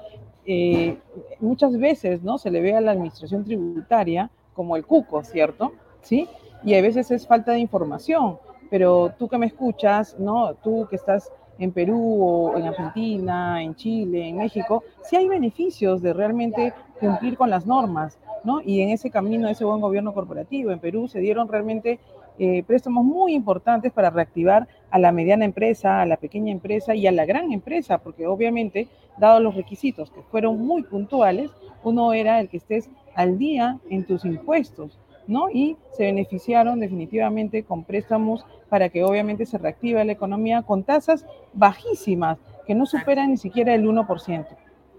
eh, 0.45 0.97
muchas 1.39 1.77
veces, 1.77 2.23
¿no? 2.23 2.38
Se 2.38 2.49
le 2.49 2.61
ve 2.61 2.75
a 2.75 2.81
la 2.81 2.91
administración 2.91 3.43
tributaria 3.43 4.29
como 4.53 4.75
el 4.75 4.85
cuco, 4.85 5.23
¿cierto? 5.23 5.73
¿Sí? 6.01 6.27
Y 6.63 6.75
a 6.75 6.81
veces 6.81 7.11
es 7.11 7.27
falta 7.27 7.51
de 7.51 7.59
información. 7.59 8.38
Pero 8.69 9.13
tú 9.17 9.27
que 9.27 9.38
me 9.38 9.45
escuchas, 9.45 10.17
¿no? 10.19 10.53
Tú 10.55 10.88
que 10.89 10.95
estás 10.95 11.31
en 11.60 11.72
Perú 11.72 12.24
o 12.24 12.58
en 12.58 12.66
Argentina, 12.66 13.62
en 13.62 13.76
Chile, 13.76 14.30
en 14.30 14.38
México, 14.38 14.84
sí 15.03 15.16
hay 15.16 15.28
beneficios 15.28 16.01
de 16.01 16.14
realmente 16.14 16.74
cumplir 16.99 17.38
con 17.38 17.49
las 17.49 17.66
normas, 17.66 18.18
¿no? 18.43 18.62
Y 18.62 18.82
en 18.82 18.89
ese 18.89 19.10
camino, 19.10 19.47
ese 19.47 19.66
buen 19.66 19.82
gobierno 19.82 20.14
corporativo, 20.14 20.72
en 20.72 20.80
Perú 20.80 21.08
se 21.08 21.20
dieron 21.20 21.47
realmente 21.47 21.99
eh, 22.39 22.64
préstamos 22.64 23.03
muy 23.03 23.34
importantes 23.34 23.91
para 23.91 24.12
reactivar 24.12 24.68
a 24.91 24.99
la 24.99 25.12
mediana 25.12 25.45
empresa, 25.45 26.01
a 26.01 26.05
la 26.05 26.18
pequeña 26.18 26.51
empresa 26.51 26.93
y 26.93 27.08
a 27.08 27.12
la 27.12 27.26
gran 27.26 27.51
empresa, 27.51 27.97
porque 27.97 28.28
obviamente, 28.28 28.88
dados 29.18 29.41
los 29.41 29.55
requisitos 29.55 30.12
que 30.12 30.22
fueron 30.22 30.60
muy 30.60 30.84
puntuales, 30.84 31.49
uno 31.84 32.14
era 32.14 32.39
el 32.39 32.49
que 32.49 32.58
estés 32.58 32.89
al 33.16 33.39
día 33.39 33.80
en 33.89 34.05
tus 34.05 34.24
impuestos, 34.24 34.99
¿no? 35.28 35.49
Y 35.49 35.78
se 35.95 36.03
beneficiaron 36.03 36.80
definitivamente 36.80 37.63
con 37.63 37.84
préstamos 37.84 38.45
para 38.69 38.89
que 38.89 39.03
obviamente 39.03 39.45
se 39.45 39.57
reactive 39.57 40.03
la 40.03 40.11
economía 40.11 40.61
con 40.63 40.84
tasas 40.84 41.25
bajísimas, 41.53 42.38
que 42.65 42.75
no 42.75 42.86
superan 42.86 43.32
ni 43.32 43.38
siquiera 43.38 43.73
el 43.73 43.86
1%. 43.86 44.47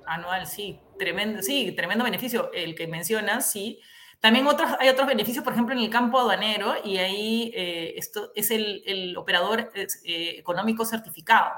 Anual, 0.06 0.46
sí, 0.46 0.80
tremendo, 0.98 1.42
sí, 1.42 1.72
tremendo 1.72 2.04
beneficio. 2.04 2.50
El 2.52 2.74
que 2.74 2.86
mencionas, 2.86 3.50
sí, 3.50 3.80
también 4.20 4.46
otros, 4.46 4.70
hay 4.80 4.88
otros 4.88 5.06
beneficios, 5.06 5.44
por 5.44 5.52
ejemplo, 5.52 5.74
en 5.74 5.80
el 5.80 5.90
campo 5.90 6.18
aduanero, 6.18 6.74
y 6.84 6.98
ahí 6.98 7.52
eh, 7.54 7.94
esto 7.96 8.32
es 8.34 8.50
el, 8.50 9.16
operador 9.16 9.70
eh, 9.74 10.34
económico 10.38 10.84
certificado, 10.84 11.52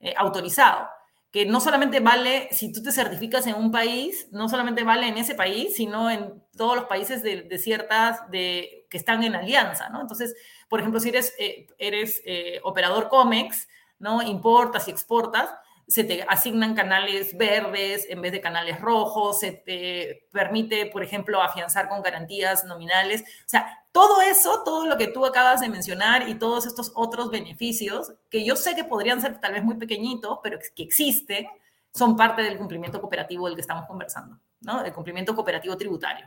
eh, 0.00 0.12
autorizado, 0.16 0.88
que 1.30 1.44
no 1.44 1.60
solamente 1.60 2.00
vale, 2.00 2.48
si 2.52 2.72
tú 2.72 2.82
te 2.82 2.90
certificas 2.90 3.46
en 3.46 3.54
un 3.54 3.70
país, 3.70 4.28
no 4.30 4.48
solamente 4.48 4.82
vale 4.82 5.08
en 5.08 5.18
ese 5.18 5.34
país, 5.34 5.76
sino 5.76 6.10
en 6.10 6.42
todos 6.56 6.74
los 6.74 6.86
países 6.86 7.22
de, 7.22 7.58
ciertas, 7.58 8.30
de, 8.30 8.86
que 8.88 8.96
están 8.96 9.22
en 9.22 9.34
alianza, 9.34 9.90
¿no? 9.90 10.00
Entonces, 10.00 10.34
por 10.68 10.80
ejemplo, 10.80 11.00
si 11.00 11.10
eres, 11.10 11.34
eres 11.78 12.22
operador 12.62 13.08
COMEX, 13.08 13.68
¿no? 13.98 14.22
Importas 14.22 14.88
y 14.88 14.90
exportas, 14.90 15.50
se 15.88 16.04
te 16.04 16.22
asignan 16.28 16.74
canales 16.74 17.34
verdes 17.36 18.06
en 18.10 18.20
vez 18.20 18.30
de 18.30 18.42
canales 18.42 18.78
rojos, 18.78 19.40
se 19.40 19.52
te 19.52 20.28
permite, 20.30 20.84
por 20.86 21.02
ejemplo, 21.02 21.40
afianzar 21.40 21.88
con 21.88 22.02
garantías 22.02 22.64
nominales. 22.66 23.22
O 23.22 23.48
sea, 23.48 23.84
todo 23.90 24.20
eso, 24.20 24.62
todo 24.64 24.84
lo 24.84 24.98
que 24.98 25.08
tú 25.08 25.24
acabas 25.24 25.62
de 25.62 25.70
mencionar 25.70 26.28
y 26.28 26.34
todos 26.34 26.66
estos 26.66 26.92
otros 26.94 27.30
beneficios, 27.30 28.12
que 28.28 28.44
yo 28.44 28.54
sé 28.54 28.76
que 28.76 28.84
podrían 28.84 29.22
ser 29.22 29.40
tal 29.40 29.54
vez 29.54 29.64
muy 29.64 29.76
pequeñitos, 29.76 30.40
pero 30.42 30.58
que 30.76 30.82
existen, 30.82 31.46
son 31.94 32.16
parte 32.16 32.42
del 32.42 32.58
cumplimiento 32.58 33.00
cooperativo 33.00 33.46
del 33.46 33.54
que 33.54 33.62
estamos 33.62 33.86
conversando, 33.86 34.38
¿no? 34.60 34.84
El 34.84 34.92
cumplimiento 34.92 35.34
cooperativo 35.34 35.76
tributario. 35.76 36.26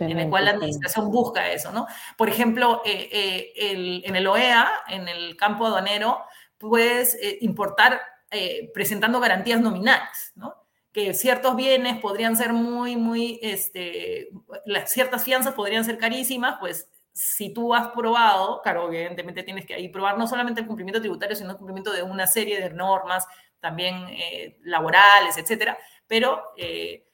en 0.00 0.18
el 0.18 0.28
cual 0.28 0.44
la 0.44 0.50
administración 0.50 1.08
busca 1.10 1.50
eso, 1.52 1.70
¿no? 1.70 1.86
Por 2.16 2.28
ejemplo, 2.28 2.82
eh, 2.84 3.08
eh, 3.12 4.02
en 4.04 4.16
el 4.16 4.26
OEA, 4.26 4.68
en 4.88 5.06
el 5.06 5.36
campo 5.36 5.66
aduanero, 5.66 6.24
puedes 6.58 7.14
eh, 7.14 7.38
importar 7.42 8.00
eh, 8.30 8.70
presentando 8.74 9.20
garantías 9.20 9.60
nominales, 9.60 10.32
¿no? 10.34 10.54
Que 10.92 11.14
ciertos 11.14 11.56
bienes 11.56 11.98
podrían 12.00 12.36
ser 12.36 12.52
muy, 12.52 12.96
muy, 12.96 13.38
este, 13.42 14.28
las 14.66 14.90
ciertas 14.90 15.24
fianzas 15.24 15.54
podrían 15.54 15.84
ser 15.84 15.98
carísimas, 15.98 16.56
pues 16.60 16.88
si 17.12 17.52
tú 17.52 17.74
has 17.74 17.88
probado, 17.88 18.60
claro, 18.62 18.86
evidentemente 18.92 19.42
tienes 19.42 19.66
que 19.66 19.74
ahí 19.74 19.88
probar 19.88 20.16
no 20.18 20.26
solamente 20.26 20.60
el 20.60 20.66
cumplimiento 20.66 21.00
tributario, 21.00 21.34
sino 21.34 21.50
el 21.50 21.56
cumplimiento 21.56 21.92
de 21.92 22.02
una 22.02 22.26
serie 22.26 22.60
de 22.60 22.70
normas, 22.70 23.26
también 23.60 24.06
eh, 24.10 24.58
laborales, 24.62 25.36
etcétera, 25.36 25.76
pero 26.06 26.42
eh, 26.56 27.06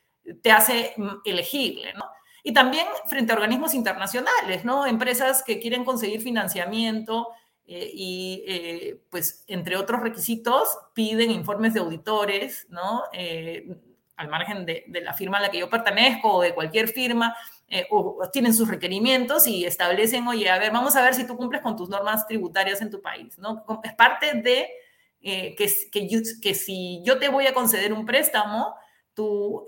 te 0.43 0.53
hace 0.53 0.95
elegible, 1.25 1.95
¿no? 1.95 2.05
Y 2.43 2.53
también 2.53 2.87
frente 3.09 3.33
a 3.33 3.37
organismos 3.37 3.73
internacionales, 3.73 4.65
¿no? 4.65 4.87
Empresas 4.87 5.43
que 5.43 5.59
quieren 5.59 5.85
conseguir 5.85 6.21
financiamiento 6.21 7.29
eh, 7.67 7.91
y 7.95 8.45
eh, 8.47 9.01
pues 9.09 9.43
entre 9.47 9.77
otros 9.77 10.03
requisitos 10.03 10.69
piden 10.93 11.31
informes 11.31 11.73
de 11.73 11.81
auditores, 11.81 12.67
¿no? 12.69 13.05
Eh, 13.13 13.75
al 14.17 14.29
margen 14.29 14.67
de, 14.67 14.85
la 15.03 15.15
firma 15.15 15.39
a 15.39 15.41
la 15.41 15.51
que 15.51 15.59
yo 15.59 15.71
pertenezco 15.71 16.35
o 16.35 16.43
de 16.43 16.55
cualquier 16.55 16.89
firma, 16.89 17.35
o 17.91 18.31
tienen 18.33 18.55
sus 18.55 18.69
requerimientos 18.69 19.49
y 19.49 19.65
establecen, 19.65 20.29
oye, 20.29 20.49
a 20.49 20.59
ver, 20.61 20.71
vamos 20.71 20.95
a 20.95 21.03
ver 21.03 21.15
si 21.15 21.27
tú 21.27 21.37
cumples 21.37 21.63
con 21.63 21.77
tus 21.77 21.89
normas 21.89 22.25
tributarias 22.29 22.81
en 22.81 22.91
tu 22.91 23.03
país, 23.03 23.37
¿no? 23.39 23.65
Es 23.83 23.93
parte 23.95 24.35
de 24.35 24.69
que, 25.21 25.75
que, 25.91 26.23
que, 26.41 26.55
si 26.55 27.03
yo 27.03 27.19
te 27.19 27.29
voy 27.29 27.49
a 27.49 27.55
conceder 27.55 27.93
un 27.93 28.07
préstamo, 28.07 28.77
tú 29.15 29.67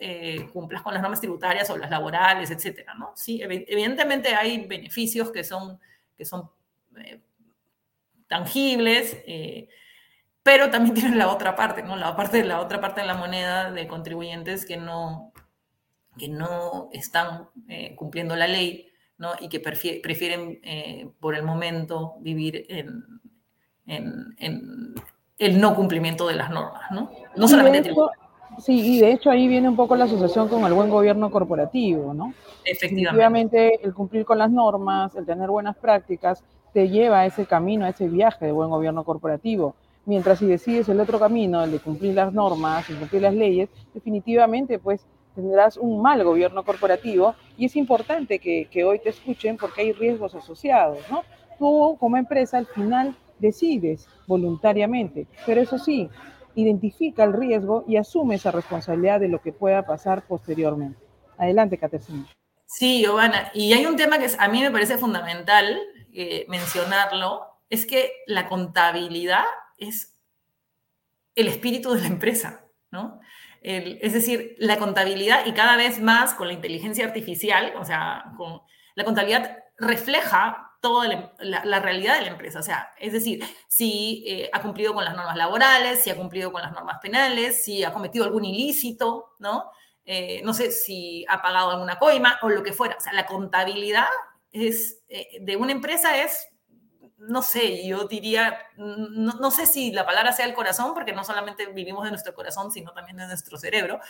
cumplas 0.53 0.83
con 0.83 0.95
las 0.95 1.03
normas 1.03 1.19
tributarias 1.19 1.69
o 1.71 1.77
las 1.77 1.91
laborales, 1.91 2.49
etcétera, 2.53 2.95
¿no? 2.95 3.15
Sí, 3.17 3.43
evidentemente 3.43 4.33
hay 4.33 4.65
beneficios 4.65 5.33
que 5.33 5.43
son, 5.43 5.81
que 6.17 6.25
son 6.25 6.49
tangibles, 8.29 9.23
eh, 9.27 9.69
pero 10.43 10.71
también 10.71 10.95
tienen 10.95 11.19
la 11.19 11.33
otra 11.33 11.57
parte, 11.57 11.83
¿no? 11.83 11.97
La, 11.97 12.17
parte, 12.17 12.45
la 12.45 12.61
otra 12.61 12.81
parte 12.81 13.01
de 13.01 13.07
la 13.07 13.15
moneda 13.15 13.71
de 13.71 13.87
contribuyentes 13.87 14.67
que 14.67 14.77
no, 14.77 15.33
que 16.19 16.29
no 16.29 16.89
están 16.93 17.49
eh, 17.69 17.95
cumpliendo 17.97 18.37
la 18.37 18.47
ley, 18.47 18.89
¿no? 19.19 19.33
Y 19.41 19.49
que 19.49 19.61
prefieren, 19.61 20.61
eh, 20.63 21.09
por 21.21 21.35
el 21.35 21.43
momento 21.43 22.17
vivir 22.21 22.67
en, 22.69 23.05
en, 23.87 24.95
el 25.39 25.61
no 25.61 25.75
cumplimiento 25.75 26.27
de 26.29 26.35
las 26.35 26.51
normas, 26.51 26.91
¿no? 26.91 27.11
No 27.37 27.49
solamente 27.49 27.93
Sí, 28.59 28.97
y 28.97 29.01
de 29.01 29.13
hecho 29.13 29.31
ahí 29.31 29.49
viene 29.49 29.69
un 29.69 29.77
poco 29.77 29.97
la 29.97 30.05
asociación 30.05 30.49
con 30.49 30.65
el 30.65 30.73
buen 30.73 30.89
gobierno 30.89 31.31
corporativo, 31.31 32.15
¿no? 32.15 32.33
Efectivamente. 32.65 33.79
el 33.83 33.93
cumplir 33.93 34.25
con 34.25 34.39
las 34.39 34.51
normas, 34.51 35.15
el 35.15 35.27
tener 35.27 35.51
buenas 35.51 35.77
prácticas, 35.77 36.43
te 36.77 36.91
lleva 36.91 37.21
a 37.21 37.25
ese 37.25 37.47
camino, 37.47 37.87
a 37.87 37.89
ese 37.89 38.07
viaje 38.07 38.45
de 38.45 38.53
buen 38.53 38.69
gobierno 38.69 39.03
corporativo. 39.03 39.75
Mientras 40.05 40.41
si 40.41 40.45
decides 40.45 40.87
el 40.91 41.01
otro 41.01 41.19
camino, 41.19 41.65
el 41.65 41.73
de 41.73 41.79
cumplir 41.79 42.13
las 42.13 42.35
normas, 42.35 42.91
el 42.91 42.99
cumplir 42.99 43.23
las 43.23 43.33
leyes, 43.33 43.71
definitivamente 43.95 44.79
pues 44.79 45.07
tendrás 45.35 45.79
un 45.79 46.03
mal 46.03 46.23
gobierno 46.23 46.65
corporativo 46.65 47.35
y 47.57 47.65
es 47.65 47.77
importante 47.77 48.39
que, 48.39 48.85
hoy 48.85 48.99
te 48.99 49.09
escuchen 49.09 49.57
porque 49.57 49.81
hay 49.81 49.93
riesgos 49.93 50.35
asociados, 50.35 50.99
¿no? 51.11 51.23
Tú 51.59 51.97
como 51.99 52.19
empresa 52.19 52.59
al 52.59 52.67
final 52.67 53.17
decides 53.39 54.07
voluntariamente, 54.27 55.27
pero 55.47 55.63
eso 55.63 55.79
sí, 55.79 56.11
identifica 56.57 57.25
el 57.25 57.33
riesgo 57.33 57.85
y 57.89 57.97
asume 57.97 58.35
esa 58.35 58.51
responsabilidad 58.51 59.19
de 59.19 59.29
lo 59.29 59.41
que 59.41 59.55
pueda 59.55 59.87
pasar 59.87 60.27
posteriormente. 60.27 60.99
Adelante, 61.39 61.79
Caterina. 61.79 62.27
Sí, 62.67 63.01
Giovanna, 63.01 63.51
y 63.55 63.73
hay 63.73 63.87
un 63.87 63.97
tema 63.97 64.19
que 64.19 64.27
a 64.39 64.49
mí 64.49 64.61
me 64.61 64.71
parece 64.71 64.99
fundamental 64.99 65.79
eh, 66.17 66.47
mencionarlo, 66.49 67.47
es 67.69 67.87
que 67.87 68.13
la 68.27 68.49
contabilidad 68.49 69.45
es 69.77 70.19
el 71.35 71.49
espíritu 71.49 71.93
de 71.93 72.01
la 72.01 72.07
empresa, 72.07 72.65
¿no? 72.91 73.21
es 73.63 74.13
decir, 74.13 74.55
la 74.59 74.79
contabilidad 74.79 75.45
y 75.45 75.53
cada 75.53 75.77
vez 75.77 76.01
más 76.01 76.35
con 76.35 76.47
la 76.47 76.53
inteligencia 76.53 77.05
artificial, 77.05 77.75
o 77.77 77.85
sea, 77.85 78.27
con, 78.37 78.63
la 78.95 79.03
contabilidad 79.03 79.59
refleja 79.77 80.71
toda 80.81 81.33
la, 81.41 81.81
realidad 81.81 82.15
de 82.15 82.27
la 82.27 82.31
empresa. 82.31 82.61
O 82.61 82.63
sea, 82.63 82.93
es 83.01 83.13
decir, 83.13 83.45
si 83.67 84.23
eh, 84.29 84.49
ha 84.53 84.63
cumplido 84.63 84.95
con 84.95 85.05
las 85.05 85.17
normas 85.17 85.37
laborales, 85.37 86.01
si 86.01 86.11
ha 86.11 86.17
cumplido 86.17 86.53
con 86.53 86.63
las 86.63 86.71
normas 86.71 86.99
penales, 87.03 87.65
si 87.65 87.83
ha 87.83 87.93
cometido 87.93 88.25
algún 88.25 88.45
ilícito, 88.45 89.35
¿no? 89.41 89.73
eh, 90.07 90.41
no 90.45 90.55
sé 90.55 90.71
si 90.71 91.27
ha 91.29 91.43
pagado 91.43 91.73
alguna 91.73 91.99
coima 91.99 92.39
o 92.43 92.49
lo 92.49 92.63
que 92.63 92.73
fuera. 92.73 92.97
O 92.97 93.01
sea, 93.01 93.13
la 93.13 93.27
contabilidad 93.27 94.07
eh, 95.09 95.29
de 95.41 95.57
una 95.57 95.73
empresa 95.73 96.17
es, 96.23 96.49
no 97.19 97.43
sé, 97.43 97.87
yo 97.87 98.07
diría, 98.07 98.59
no, 98.77 99.51
sé 99.51 99.67
si 99.67 99.93
la 99.93 100.05
palabra 100.05 100.33
sea 100.33 100.47
el 100.47 100.55
corazón, 100.55 100.95
porque 100.95 101.13
no 101.13 101.25
solamente 101.25 101.67
vivimos 101.67 102.05
de 102.05 102.11
nuestro 102.11 102.35
corazón, 102.35 102.71
sino 102.71 102.93
también 102.93 103.17
de 103.17 103.27
nuestro 103.27 103.59
cerebro, 103.59 104.01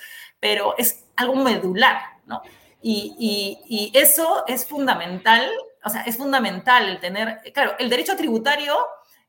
pero 0.41 0.75
es 0.77 1.05
algo 1.17 1.37
medular, 1.37 2.01
¿no? 2.27 2.43
Y, 2.83 3.59
y 3.69 3.99
eso 3.99 4.45
es 4.47 4.67
fundamental, 4.67 5.51
o 5.85 5.89
sea, 5.89 6.03
es 6.03 6.17
fundamental 6.17 6.89
el 6.89 7.01
tener, 7.01 7.41
claro, 7.53 7.75
el 7.79 7.89
derecho 7.89 8.17
tributario 8.17 8.77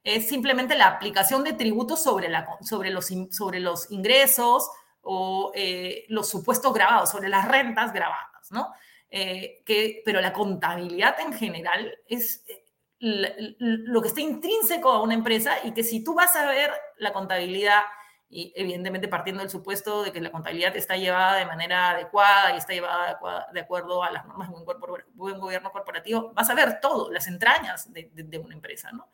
es 0.08 0.30
simplemente 0.30 0.76
la 0.78 0.88
aplicación 0.88 1.44
de 1.44 1.54
tributos 1.54 2.02
sobre, 2.02 2.30
la, 2.30 2.48
sobre, 2.62 2.92
los, 2.92 3.12
sobre 3.32 3.60
los 3.60 3.92
ingresos 3.92 4.70
o 5.02 5.52
eh, 5.54 6.06
los 6.08 6.30
supuestos 6.30 6.74
grabados, 6.74 7.12
sobre 7.12 7.28
las 7.28 7.46
rentas 7.46 7.92
grabadas, 7.92 8.52
¿no? 8.52 8.74
Eh, 9.10 9.64
que, 9.66 10.02
pero 10.04 10.20
la 10.20 10.34
contabilidad 10.34 11.18
en 11.22 11.32
general 11.32 11.98
es 12.10 12.44
eh, 12.50 12.66
lo 13.00 14.02
que 14.02 14.10
está 14.10 14.22
intrínseco 14.22 14.90
a 14.90 15.02
una 15.02 15.14
empresa 15.14 15.54
y 15.64 15.72
que 15.72 15.84
si 15.84 16.04
tú 16.04 16.14
vas 16.14 16.36
a 16.36 16.46
ver 16.48 16.72
la 16.98 17.14
contabilidad 17.14 17.84
y 18.30 18.52
evidentemente 18.56 19.08
partiendo 19.08 19.42
del 19.42 19.50
supuesto 19.50 20.04
de 20.04 20.12
que 20.12 20.20
la 20.20 20.32
contabilidad 20.32 20.76
está 20.76 20.98
llevada 20.98 21.38
de 21.38 21.46
manera 21.46 21.92
adecuada 21.92 22.54
y 22.54 22.58
está 22.58 22.74
llevada 22.74 23.18
de 23.54 23.60
acuerdo 23.62 24.04
a 24.04 24.12
las 24.12 24.26
normas 24.26 24.50
de 24.50 24.56
buen, 25.16 25.40
gobierno 25.40 25.72
corporativo, 25.72 26.32
vas 26.34 26.50
a 26.50 26.56
ver 26.56 26.80
todo, 26.82 27.10
las 27.10 27.28
entrañas 27.28 27.92
de, 27.94 28.42
una 28.44 28.54
empresa, 28.54 28.92
¿no? 28.92 29.08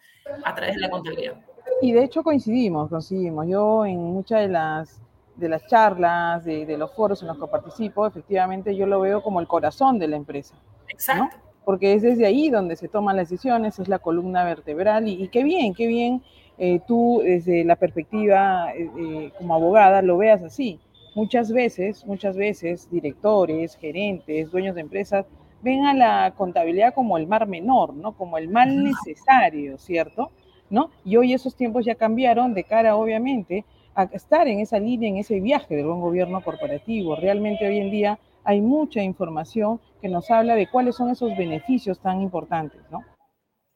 A 0.44 0.56
través 0.56 0.76
de 0.76 0.82
la 0.82 0.90
contabilidad. 0.90 1.36
Y 1.82 1.94
de 1.94 2.04
hecho 2.04 2.24
coincidimos, 2.24 2.90
coincidimos. 2.90 3.48
Yo 3.48 3.86
en 3.86 4.00
muchas 4.00 4.42
de 4.42 4.48
las, 4.48 5.00
de 5.36 5.50
las 5.50 5.66
charlas, 5.68 6.46
de, 6.46 6.78
los 6.78 6.94
foros 6.94 7.22
en 7.22 7.28
los 7.28 7.38
que 7.38 7.48
participo, 7.48 8.06
efectivamente 8.06 8.76
yo 8.76 8.86
lo 8.86 9.00
veo 9.00 9.24
como 9.24 9.40
el 9.40 9.48
corazón 9.48 10.00
de 10.00 10.08
la 10.08 10.16
empresa. 10.16 10.56
Exacto. 10.90 11.38
Porque 11.66 11.94
es 11.94 12.02
desde 12.02 12.26
ahí 12.26 12.50
donde 12.50 12.76
se 12.76 12.88
toman 12.88 13.16
las 13.16 13.30
decisiones, 13.30 13.80
es 13.80 13.88
la 13.88 14.00
columna 14.00 14.44
vertebral 14.44 15.08
y, 15.08 15.24
y 15.24 15.28
qué 15.30 15.44
bien, 15.44 15.74
qué 15.74 15.88
bien 15.88 16.22
eh, 16.58 16.80
tú 16.88 17.22
desde 17.24 17.64
la 17.64 17.76
perspectiva 17.76 18.72
eh, 18.76 18.90
eh, 18.98 19.32
como 19.38 19.56
abogada 19.56 20.02
lo 20.02 20.18
veas 20.18 20.44
así. 20.44 20.80
Muchas 21.16 21.52
veces, 21.52 22.06
muchas 22.06 22.36
veces 22.38 22.90
directores, 22.92 23.76
gerentes, 23.76 24.52
dueños 24.52 24.76
de 24.76 24.82
empresas 24.82 25.26
ven 25.62 25.86
a 25.86 25.94
la 25.94 26.34
contabilidad 26.36 26.94
como 26.94 27.18
el 27.18 27.28
mar 27.28 27.48
menor, 27.48 27.94
¿no? 27.94 28.14
Como 28.14 28.38
el 28.38 28.50
mal 28.50 28.84
necesario, 28.84 29.78
¿cierto? 29.78 30.32
¿No? 30.70 30.90
Y 31.06 31.18
hoy 31.18 31.34
esos 31.34 31.56
tiempos 31.56 31.86
ya 31.86 31.96
cambiaron 31.96 32.54
de 32.54 32.64
cara, 32.64 32.96
obviamente, 32.96 33.64
a 33.96 34.04
estar 34.04 34.48
en 34.48 34.60
esa 34.60 34.80
línea, 34.80 35.10
en 35.10 35.18
ese 35.18 35.40
viaje 35.40 35.76
del 35.76 35.86
buen 35.86 36.02
gobierno 36.02 36.44
corporativo. 36.44 37.16
Realmente 37.16 37.68
hoy 37.68 37.80
en 37.80 37.92
día 37.92 38.20
hay 38.44 38.62
mucha 38.62 39.02
información 39.02 39.80
que 40.02 40.10
nos 40.10 40.30
habla 40.30 40.56
de 40.56 40.70
cuáles 40.70 40.96
son 40.96 41.10
esos 41.10 41.36
beneficios 41.38 42.00
tan 42.00 42.22
importantes, 42.22 42.82
¿no? 42.92 43.04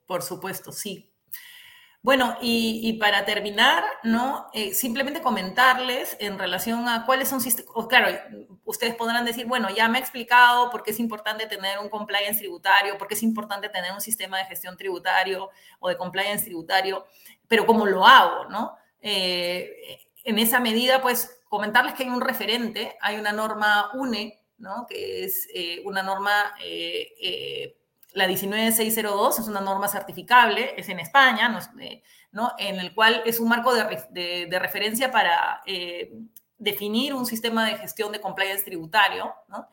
Por 0.06 0.22
supuesto, 0.22 0.72
sí. 0.72 1.14
Bueno, 2.02 2.38
y, 2.42 2.94
para 3.02 3.26
terminar, 3.26 3.84
¿no? 4.04 4.48
Eh, 4.54 4.74
simplemente 4.74 5.22
comentarles 5.22 6.16
en 6.22 6.40
relación 6.40 6.88
a 6.88 7.06
cuáles 7.06 7.28
son 7.28 7.42
sistemas, 7.42 7.88
claro, 7.90 8.08
ustedes 8.64 8.96
podrán 8.96 9.26
decir, 9.26 9.46
bueno, 9.46 9.68
ya 9.76 9.90
me 9.90 9.98
he 9.98 10.02
explicado 10.02 10.70
por 10.70 10.84
qué 10.84 10.92
es 10.92 11.02
importante 11.02 11.48
tener 11.48 11.80
un 11.80 11.90
compliance 11.90 12.40
tributario, 12.40 12.98
por 12.98 13.10
qué 13.10 13.16
es 13.16 13.24
importante 13.24 13.68
tener 13.68 13.92
un 13.92 14.00
sistema 14.00 14.38
de 14.38 14.46
gestión 14.46 14.78
tributario 14.78 15.50
o 15.80 15.90
de 15.90 15.98
compliance 15.98 16.46
tributario, 16.46 17.06
pero 17.48 17.66
¿cómo 17.66 17.86
lo 17.86 18.06
hago, 18.06 18.46
no? 18.46 18.78
Eh, 19.02 20.07
en 20.28 20.40
esa 20.40 20.60
medida, 20.60 21.02
pues, 21.02 21.42
comentarles 21.50 21.94
que 21.96 22.04
hay 22.04 22.10
un 22.10 22.22
referente, 22.22 22.98
hay 23.02 23.18
una 23.18 23.32
norma 23.32 23.92
UNE, 23.94 24.42
¿no? 24.58 24.86
Que 24.88 25.24
es 25.24 25.48
eh, 25.54 25.82
una 25.86 26.04
norma 26.04 26.54
la 28.18 28.28
19602 28.28 29.40
es 29.40 29.48
una 29.48 29.62
norma 29.62 29.88
certificable, 29.88 30.74
es 30.76 30.90
en 30.90 31.00
España, 31.00 31.56
¿no? 32.32 32.52
en 32.58 32.80
el 32.80 32.94
cual 32.94 33.22
es 33.26 33.40
un 33.40 33.48
marco 33.48 33.74
de, 33.74 34.60
referencia 34.60 35.12
para 35.12 35.62
eh, 35.66 36.12
definir 36.58 37.14
un 37.14 37.26
sistema 37.26 37.66
de 37.66 37.78
gestión 37.78 38.12
de 38.12 38.20
compliance 38.20 38.64
tributario 38.64 39.34
¿no? 39.48 39.68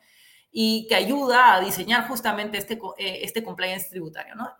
y 0.51 0.85
que 0.87 0.95
ayuda 0.95 1.55
a 1.55 1.59
diseñar 1.59 2.07
justamente 2.07 2.57
este, 2.59 2.79
eh, 2.97 3.21
este 3.23 3.43
compliance 3.43 3.89
tributario. 3.89 4.35
¿no? 4.35 4.53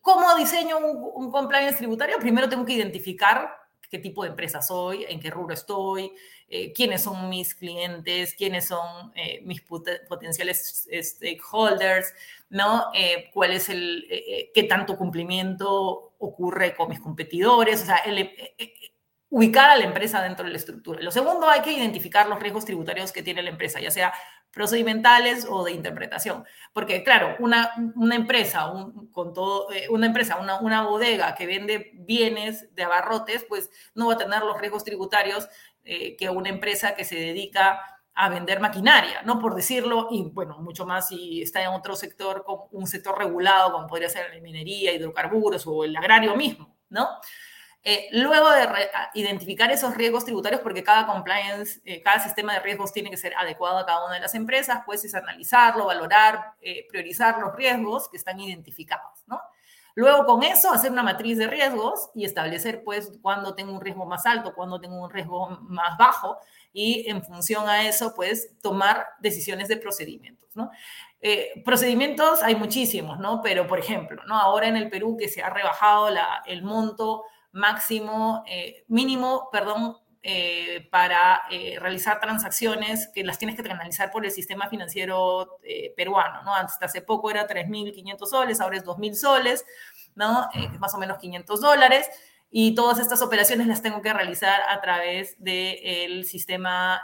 ¿Cómo 0.00 0.34
diseño 0.36 0.78
un 0.78 1.30
compliance 1.32 1.76
tributario? 1.76 2.18
Primero 2.18 2.48
tengo 2.48 2.64
que 2.64 2.74
identificar 2.74 3.63
qué 3.94 4.00
tipo 4.00 4.24
de 4.24 4.30
empresa 4.30 4.60
soy, 4.60 5.06
en 5.08 5.20
qué 5.20 5.30
rubro 5.30 5.54
estoy, 5.54 6.10
eh, 6.48 6.72
quiénes 6.72 7.02
son 7.02 7.28
mis 7.28 7.54
clientes, 7.54 8.34
quiénes 8.34 8.66
son 8.66 9.12
eh, 9.14 9.40
mis 9.44 9.62
potenciales 9.62 10.88
stakeholders, 11.00 12.12
¿no? 12.50 12.86
Eh, 12.92 13.30
cuál 13.32 13.52
es 13.52 13.68
el, 13.68 14.04
qué 14.52 14.64
tanto 14.64 14.96
cumplimiento 14.96 16.16
ocurre 16.18 16.74
con 16.74 16.88
mis 16.88 16.98
competidores, 16.98 17.82
o 17.82 17.86
sea, 17.86 18.02
ubicar 19.30 19.70
a 19.70 19.76
la 19.76 19.84
empresa 19.84 20.20
dentro 20.20 20.44
de 20.44 20.50
la 20.50 20.58
estructura. 20.58 21.00
Lo 21.00 21.12
segundo, 21.12 21.48
hay 21.48 21.62
que 21.62 21.72
identificar 21.72 22.28
los 22.28 22.40
riesgos 22.40 22.64
tributarios 22.64 23.12
que 23.12 23.22
tiene 23.22 23.42
la 23.42 23.50
empresa, 23.50 23.78
ya 23.78 23.92
sea 23.92 24.12
procedimentales 24.54 25.46
o 25.48 25.64
de 25.64 25.72
interpretación. 25.72 26.44
Porque, 26.72 27.02
claro, 27.02 27.36
una, 27.38 27.72
una 27.96 28.14
empresa, 28.14 28.72
con 29.12 29.34
todo, 29.34 29.68
una 29.90 30.06
empresa, 30.06 30.36
una, 30.36 30.60
una 30.60 30.82
bodega 30.82 31.34
que 31.34 31.46
vende 31.46 31.90
bienes 31.94 32.74
de 32.74 32.84
abarrotes, 32.84 33.44
pues 33.44 33.70
no 33.94 34.06
va 34.06 34.14
a 34.14 34.18
tener 34.18 34.42
los 34.42 34.58
riesgos 34.58 34.84
tributarios 34.84 35.48
eh, 35.84 36.16
que 36.16 36.30
una 36.30 36.48
empresa 36.48 36.94
que 36.94 37.04
se 37.04 37.16
dedica 37.16 37.80
a 38.14 38.28
vender 38.28 38.60
maquinaria, 38.60 39.22
¿no? 39.22 39.40
Por 39.40 39.54
decirlo, 39.54 40.06
y 40.10 40.22
bueno, 40.22 40.58
mucho 40.58 40.86
más 40.86 41.08
si 41.08 41.42
está 41.42 41.62
en 41.62 41.70
otro 41.70 41.96
sector, 41.96 42.44
un 42.70 42.86
sector 42.86 43.18
regulado, 43.18 43.72
como 43.72 43.88
podría 43.88 44.08
ser 44.08 44.32
la 44.32 44.40
minería, 44.40 44.92
hidrocarburos 44.92 45.66
o 45.66 45.84
el 45.84 45.96
agrario 45.96 46.36
mismo, 46.36 46.76
¿no? 46.90 47.08
Eh, 47.84 48.08
luego 48.12 48.50
de 48.50 48.66
identificar 49.12 49.70
esos 49.70 49.94
riesgos 49.94 50.24
tributarios, 50.24 50.62
porque 50.62 50.82
cada 50.82 51.06
compliance, 51.06 51.82
eh, 51.84 52.02
cada 52.02 52.18
sistema 52.18 52.54
de 52.54 52.60
riesgos 52.60 52.92
tiene 52.92 53.10
que 53.10 53.18
ser 53.18 53.34
adecuado 53.36 53.78
a 53.78 53.86
cada 53.86 54.06
una 54.06 54.14
de 54.14 54.20
las 54.20 54.34
empresas, 54.34 54.80
pues 54.86 55.04
es 55.04 55.14
analizarlo, 55.14 55.86
valorar, 55.86 56.54
priorizar 56.88 57.38
los 57.38 57.54
riesgos 57.54 58.08
que 58.08 58.16
están 58.16 58.40
identificados, 58.40 59.22
¿no? 59.26 59.40
Luego 59.96 60.26
con 60.26 60.42
eso 60.42 60.72
hacer 60.72 60.90
una 60.90 61.04
matriz 61.04 61.38
de 61.38 61.46
riesgos 61.46 62.10
y 62.14 62.24
establecer 62.24 62.82
pues 62.82 63.12
cuándo 63.22 63.54
tengo 63.54 63.72
un 63.72 63.80
riesgo 63.80 64.04
más 64.06 64.26
alto, 64.26 64.52
cuándo 64.52 64.80
tengo 64.80 65.00
un 65.00 65.10
riesgo 65.10 65.48
más 65.68 65.96
bajo 65.96 66.38
y 66.72 67.08
en 67.08 67.22
función 67.22 67.68
a 67.68 67.86
eso 67.86 68.12
pues 68.16 68.50
tomar 68.60 69.06
decisiones 69.20 69.68
de 69.68 69.76
procedimientos, 69.76 70.50
¿no? 70.56 70.70
Eh, 71.20 71.62
procedimientos 71.64 72.42
hay 72.42 72.56
muchísimos, 72.56 73.20
¿no? 73.20 73.40
Pero 73.40 73.68
por 73.68 73.78
ejemplo, 73.78 74.22
¿no? 74.26 74.36
Ahora 74.36 74.66
en 74.66 74.76
el 74.76 74.90
Perú 74.90 75.16
que 75.16 75.28
se 75.28 75.42
ha 75.42 75.50
rebajado 75.50 76.10
la, 76.10 76.42
el 76.44 76.64
monto 76.64 77.22
máximo, 77.54 78.44
eh, 78.46 78.84
mínimo, 78.88 79.48
perdón, 79.50 79.96
eh, 80.22 80.88
para 80.90 81.42
eh, 81.50 81.78
realizar 81.80 82.20
transacciones 82.20 83.08
que 83.14 83.22
las 83.24 83.38
tienes 83.38 83.56
que 83.56 83.62
canalizar 83.62 84.10
por 84.10 84.24
el 84.24 84.30
sistema 84.30 84.68
financiero 84.68 85.58
peruano, 85.96 86.42
¿no? 86.42 86.54
Hasta 86.54 86.86
hace 86.86 87.00
poco 87.00 87.30
era 87.30 87.46
3.500 87.46 88.26
soles, 88.26 88.60
ahora 88.60 88.76
es 88.76 88.84
2.000 88.84 89.14
soles, 89.14 89.64
¿no? 90.14 90.48
más 90.78 90.94
o 90.94 90.98
menos 90.98 91.18
500 91.18 91.60
dólares. 91.60 92.08
Y 92.50 92.74
todas 92.74 92.98
estas 92.98 93.20
operaciones 93.20 93.66
las 93.66 93.82
tengo 93.82 94.00
que 94.00 94.12
realizar 94.12 94.60
a 94.68 94.80
través 94.80 95.36
del 95.42 96.24
sistema 96.24 97.02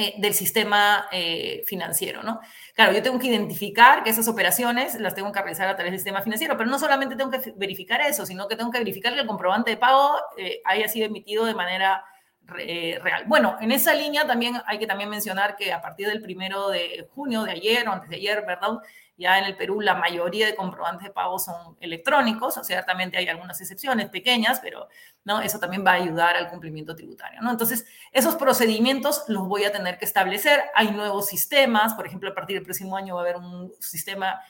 eh, 0.00 0.14
del 0.16 0.32
sistema 0.32 1.08
eh, 1.10 1.64
financiero, 1.66 2.22
¿no? 2.22 2.38
Claro, 2.72 2.92
yo 2.92 3.02
tengo 3.02 3.18
que 3.18 3.26
identificar 3.26 4.04
que 4.04 4.10
esas 4.10 4.28
operaciones 4.28 4.94
las 5.00 5.16
tengo 5.16 5.32
que 5.32 5.40
realizar 5.40 5.66
a 5.66 5.74
través 5.74 5.90
del 5.90 5.98
sistema 5.98 6.22
financiero, 6.22 6.56
pero 6.56 6.70
no 6.70 6.78
solamente 6.78 7.16
tengo 7.16 7.32
que 7.32 7.52
verificar 7.56 8.00
eso, 8.02 8.24
sino 8.24 8.46
que 8.46 8.54
tengo 8.54 8.70
que 8.70 8.78
verificar 8.78 9.12
que 9.12 9.20
el 9.22 9.26
comprobante 9.26 9.72
de 9.72 9.76
pago 9.76 10.16
eh, 10.36 10.60
haya 10.64 10.86
sido 10.86 11.06
emitido 11.06 11.44
de 11.46 11.54
manera 11.54 12.04
real. 12.46 13.24
Bueno, 13.26 13.58
en 13.60 13.72
esa 13.72 13.92
línea 13.92 14.24
también 14.24 14.62
hay 14.66 14.78
que 14.78 14.86
también 14.86 15.10
mencionar 15.10 15.56
que 15.56 15.72
a 15.72 15.82
partir 15.82 16.06
del 16.06 16.22
primero 16.22 16.70
de 16.70 17.06
junio, 17.12 17.42
de 17.42 17.50
ayer 17.50 17.86
o 17.88 17.92
antes 17.92 18.08
de 18.08 18.16
ayer, 18.16 18.42
¿verdad? 18.46 18.78
Ya 19.18 19.38
en 19.38 19.44
el 19.44 19.56
Perú 19.56 19.80
la 19.80 19.94
mayoría 19.94 20.46
de 20.46 20.54
comprobantes 20.54 21.08
de 21.08 21.12
pago 21.12 21.38
son 21.38 21.76
electrónicos, 21.80 22.56
o 22.56 22.62
sea, 22.62 22.64
ciertamente 22.64 23.18
hay 23.18 23.28
algunas 23.28 23.60
excepciones 23.60 24.08
pequeñas, 24.08 24.60
pero 24.60 24.88
¿no? 25.24 25.40
eso 25.40 25.58
también 25.58 25.84
va 25.84 25.90
a 25.90 25.94
ayudar 25.94 26.36
al 26.36 26.48
cumplimiento 26.48 26.94
tributario. 26.94 27.40
¿no? 27.42 27.50
Entonces, 27.50 27.84
esos 28.12 28.36
procedimientos 28.36 29.24
los 29.26 29.46
voy 29.46 29.64
a 29.64 29.72
tener 29.72 29.98
que 29.98 30.04
establecer. 30.04 30.62
Hay 30.74 30.92
nuevos 30.92 31.26
sistemas, 31.26 31.94
por 31.94 32.06
ejemplo, 32.06 32.30
a 32.30 32.34
partir 32.34 32.56
del 32.56 32.64
próximo 32.64 32.96
año 32.96 33.16
va 33.16 33.22
a 33.22 33.24
haber 33.24 33.36
un 33.36 33.72
sistema 33.80 34.40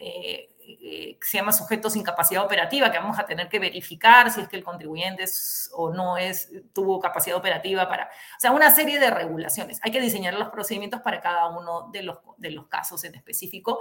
eh, 0.00 0.50
eh, 0.80 1.18
se 1.22 1.38
llama 1.38 1.52
sujetos 1.52 1.94
sin 1.94 2.02
capacidad 2.02 2.44
operativa, 2.44 2.90
que 2.90 2.98
vamos 2.98 3.18
a 3.18 3.26
tener 3.26 3.48
que 3.48 3.58
verificar 3.58 4.30
si 4.30 4.40
es 4.40 4.48
que 4.48 4.56
el 4.56 4.64
contribuyente 4.64 5.24
o 5.72 5.92
no 5.92 6.16
es, 6.16 6.50
tuvo 6.72 7.00
capacidad 7.00 7.36
operativa 7.36 7.88
para, 7.88 8.04
o 8.04 8.40
sea, 8.40 8.52
una 8.52 8.70
serie 8.70 8.98
de 9.00 9.10
regulaciones. 9.10 9.80
Hay 9.82 9.90
que 9.90 10.00
diseñar 10.00 10.34
los 10.34 10.48
procedimientos 10.50 11.00
para 11.00 11.20
cada 11.20 11.48
uno 11.48 11.90
de 11.92 12.02
los, 12.02 12.18
de 12.38 12.50
los 12.50 12.66
casos 12.68 13.04
en 13.04 13.14
específico. 13.14 13.80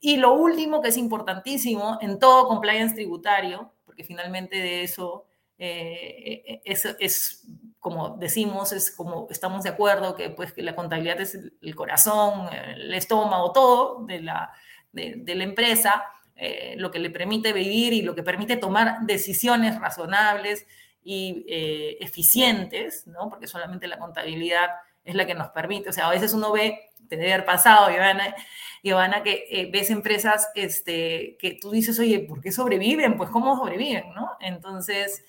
Y 0.00 0.16
lo 0.16 0.32
último 0.32 0.80
que 0.80 0.88
es 0.88 0.96
importantísimo 0.96 1.98
en 2.00 2.18
todo 2.18 2.48
compliance 2.48 2.94
tributario, 2.94 3.72
porque 3.84 4.04
finalmente 4.04 4.56
de 4.56 4.82
eso 4.82 5.26
Eh, 5.62 6.62
es, 6.64 6.86
es, 6.98 7.44
como 7.80 8.16
decimos, 8.16 8.72
es 8.72 8.90
como 8.90 9.26
estamos 9.28 9.62
de 9.62 9.68
acuerdo 9.68 10.14
que, 10.14 10.30
pues, 10.30 10.54
que 10.54 10.62
la 10.62 10.74
contabilidad 10.74 11.20
es 11.20 11.34
el, 11.34 11.74
corazón, 11.74 12.48
el 12.50 12.94
estómago, 12.94 13.52
todo 13.52 14.06
de 14.06 14.22
la, 14.22 14.54
de, 14.92 15.34
la 15.34 15.44
empresa, 15.44 16.02
eh, 16.42 16.74
lo 16.78 16.90
que 16.90 16.98
le 16.98 17.10
permite 17.10 17.52
vivir 17.52 17.92
y 17.92 18.00
lo 18.00 18.14
que 18.14 18.22
permite 18.22 18.56
tomar 18.56 19.00
decisiones 19.02 19.78
razonables 19.78 20.66
y 21.04 21.44
eh, 21.46 21.98
eficientes, 22.00 23.06
¿no? 23.06 23.28
Porque 23.28 23.46
solamente 23.46 23.86
la 23.86 23.98
contabilidad 23.98 24.70
es 25.04 25.14
la 25.14 25.26
que 25.26 25.34
nos 25.34 25.50
permite, 25.50 25.90
o 25.90 25.92
sea, 25.92 26.06
a 26.06 26.10
veces 26.10 26.32
uno 26.32 26.50
ve, 26.50 26.92
te 27.10 27.18
debe 27.18 27.34
haber 27.34 27.44
pasado, 27.44 27.90
Giovanna, 27.90 28.34
Giovanna 28.82 29.22
que 29.22 29.44
eh, 29.50 29.68
ves 29.70 29.90
empresas 29.90 30.48
este, 30.54 31.36
que 31.38 31.58
tú 31.60 31.72
dices, 31.72 31.98
oye, 31.98 32.20
¿por 32.20 32.40
qué 32.40 32.52
sobreviven? 32.52 33.18
Pues, 33.18 33.28
¿cómo 33.28 33.54
sobreviven, 33.58 34.14
no? 34.14 34.30
Entonces, 34.40 35.22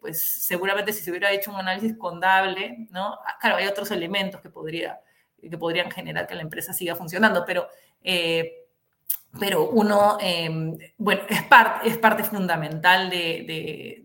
pues 0.00 0.44
seguramente 0.46 0.92
si 0.92 1.02
se 1.02 1.10
hubiera 1.10 1.32
hecho 1.32 1.50
un 1.50 1.56
análisis 1.56 1.96
contable, 1.98 2.86
¿no? 2.92 3.14
Ah, 3.26 3.36
claro, 3.40 3.56
hay 3.56 3.66
otros 3.66 3.90
elementos 3.90 4.40
que, 4.40 4.48
podría, 4.48 5.00
que 5.42 5.58
podrían 5.58 5.90
generar 5.90 6.28
que 6.28 6.36
la 6.36 6.42
empresa 6.42 6.72
siga 6.72 6.94
funcionando, 6.94 7.42
pero 7.44 7.66
pero 9.38 9.68
uno, 9.68 10.18
em, 10.20 10.76
bueno, 10.98 11.22
es, 11.28 11.42
parte 11.44 11.88
es 11.88 11.98
parte 11.98 12.24
fundamental 12.24 13.08
de, 13.08 14.02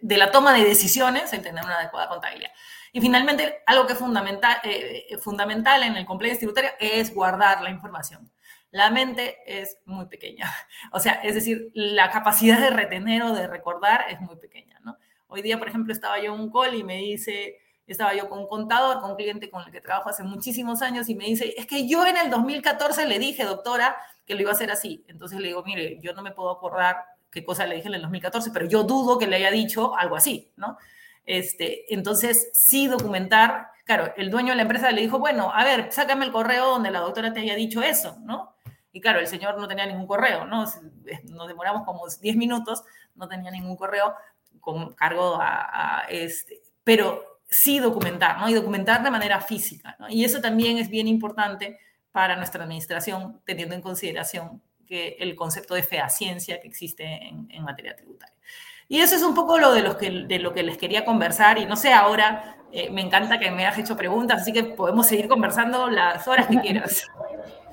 de, 0.00 0.16
la 0.16 0.30
toma 0.30 0.54
de 0.54 0.64
decisiones 0.64 1.32
el 1.32 1.42
tener 1.42 1.64
una 1.64 1.78
adecuada 1.78 2.08
contabilidad. 2.08 2.50
Y 2.92 3.00
finalmente, 3.00 3.62
algo 3.66 3.86
que 3.86 3.94
es 3.94 3.98
fundamental, 3.98 4.58
eh, 4.62 5.16
fundamental 5.20 5.82
en 5.82 5.96
el 5.96 6.06
compliance 6.06 6.38
tributario 6.38 6.70
es 6.78 7.12
guardar 7.12 7.62
la 7.62 7.70
información. 7.70 8.30
La 8.70 8.90
mente 8.90 9.38
es 9.46 9.78
muy 9.84 10.06
pequeña, 10.06 10.48
o 10.92 11.00
sea, 11.00 11.14
es 11.14 11.34
decir, 11.34 11.70
la 11.74 12.10
capacidad 12.10 12.60
de 12.60 12.70
retener 12.70 13.22
o 13.24 13.32
de 13.32 13.48
recordar 13.48 14.04
es 14.08 14.20
muy 14.20 14.36
pequeña, 14.36 14.78
¿no? 14.84 14.96
Hoy 15.26 15.42
día, 15.42 15.58
por 15.58 15.68
ejemplo, 15.68 15.92
estaba 15.92 16.18
yo 16.18 16.34
en 16.34 16.40
un 16.40 16.52
call 16.52 16.74
y 16.74 16.84
me 16.84 16.96
dice, 16.98 17.58
estaba 17.86 18.14
yo 18.14 18.28
con 18.28 18.40
un 18.40 18.48
contador, 18.48 19.00
con 19.00 19.12
un 19.12 19.16
cliente 19.16 19.50
con 19.50 19.64
el 19.64 19.72
que 19.72 19.80
trabajo 19.80 20.08
hace 20.08 20.22
muchísimos 20.22 20.82
años 20.82 21.08
y 21.08 21.14
me 21.14 21.24
dice, 21.24 21.54
es 21.56 21.66
que 21.66 21.88
yo 21.88 22.06
en 22.06 22.16
el 22.16 22.30
2014 22.30 23.06
le 23.06 23.18
dije, 23.18 23.44
doctora, 23.44 23.96
que 24.30 24.36
lo 24.36 24.42
iba 24.42 24.50
a 24.52 24.54
hacer 24.54 24.70
así. 24.70 25.04
Entonces 25.08 25.40
le 25.40 25.48
digo, 25.48 25.64
mire, 25.64 25.98
yo 26.00 26.12
no 26.14 26.22
me 26.22 26.30
puedo 26.30 26.50
acordar 26.50 27.04
qué 27.32 27.44
cosa 27.44 27.66
le 27.66 27.74
dije 27.74 27.88
en 27.88 27.94
el 27.94 28.02
2014, 28.02 28.52
pero 28.52 28.64
yo 28.64 28.84
dudo 28.84 29.18
que 29.18 29.26
le 29.26 29.34
haya 29.34 29.50
dicho 29.50 29.96
algo 29.96 30.14
así, 30.14 30.52
¿no? 30.56 30.78
Este, 31.26 31.92
entonces, 31.92 32.48
sí 32.54 32.86
documentar, 32.86 33.72
claro, 33.84 34.12
el 34.16 34.30
dueño 34.30 34.50
de 34.50 34.54
la 34.54 34.62
empresa 34.62 34.92
le 34.92 35.00
dijo, 35.00 35.18
bueno, 35.18 35.50
a 35.52 35.64
ver, 35.64 35.90
sácame 35.90 36.24
el 36.26 36.30
correo 36.30 36.70
donde 36.70 36.92
la 36.92 37.00
doctora 37.00 37.32
te 37.32 37.40
haya 37.40 37.56
dicho 37.56 37.82
eso, 37.82 38.18
¿no? 38.20 38.54
Y 38.92 39.00
claro, 39.00 39.18
el 39.18 39.26
señor 39.26 39.58
no 39.58 39.66
tenía 39.66 39.84
ningún 39.84 40.06
correo, 40.06 40.44
¿no? 40.44 40.64
Nos 41.24 41.48
demoramos 41.48 41.82
como 41.84 42.02
10 42.06 42.36
minutos, 42.36 42.84
no 43.16 43.26
tenía 43.26 43.50
ningún 43.50 43.76
correo 43.76 44.14
con 44.60 44.94
cargo 44.94 45.38
a, 45.40 46.04
este, 46.08 46.62
pero 46.84 47.40
sí 47.48 47.80
documentar, 47.80 48.38
¿no? 48.38 48.48
Y 48.48 48.54
documentar 48.54 49.02
de 49.02 49.10
manera 49.10 49.40
física, 49.40 49.96
¿no? 49.98 50.08
Y 50.08 50.24
eso 50.24 50.40
también 50.40 50.78
es 50.78 50.88
bien 50.88 51.08
importante 51.08 51.80
para 52.12 52.36
nuestra 52.36 52.64
administración, 52.64 53.40
teniendo 53.44 53.74
en 53.74 53.82
consideración 53.82 54.62
que 54.86 55.16
el 55.20 55.36
concepto 55.36 55.74
de 55.74 55.82
fehaciencia 55.82 56.60
que 56.60 56.68
existe 56.68 57.04
en, 57.04 57.62
materia 57.62 57.94
tributaria. 57.94 58.34
Y 58.88 58.98
eso 58.98 59.14
es 59.14 59.22
un 59.22 59.34
poco 59.34 59.58
lo 59.58 59.72
de, 59.72 59.82
los 59.82 59.94
que, 59.96 60.10
de 60.10 60.38
lo 60.40 60.52
que 60.52 60.64
les 60.64 60.76
quería 60.76 61.04
conversar. 61.04 61.58
Y 61.58 61.66
no 61.66 61.76
sé, 61.76 61.92
ahora 61.92 62.56
eh, 62.72 62.90
me 62.90 63.00
encanta 63.00 63.38
que 63.38 63.50
me 63.52 63.64
hayas 63.64 63.78
hecho 63.78 63.96
preguntas, 63.96 64.42
así 64.42 64.52
que 64.52 64.64
podemos 64.64 65.06
seguir 65.06 65.28
conversando 65.28 65.88
las 65.88 66.26
horas 66.26 66.46
que 66.46 66.60
quieras. 66.60 67.06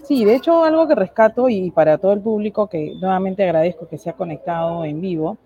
Sí, 0.03 0.23
de 0.23 0.35
hecho, 0.35 0.63
algo 0.63 0.87
que 0.87 0.95
rescato 0.95 1.49
y 1.49 1.69
para 1.69 1.97
todo 1.97 2.13
el 2.13 2.21
público 2.21 2.69
que 2.69 2.93
nuevamente 2.95 3.43
agradezco 3.43 3.89
que 3.89 3.97
se 3.97 4.09
ha 4.09 4.13
conectado 4.13 4.85
en 4.85 5.01
vivo, 5.01 5.37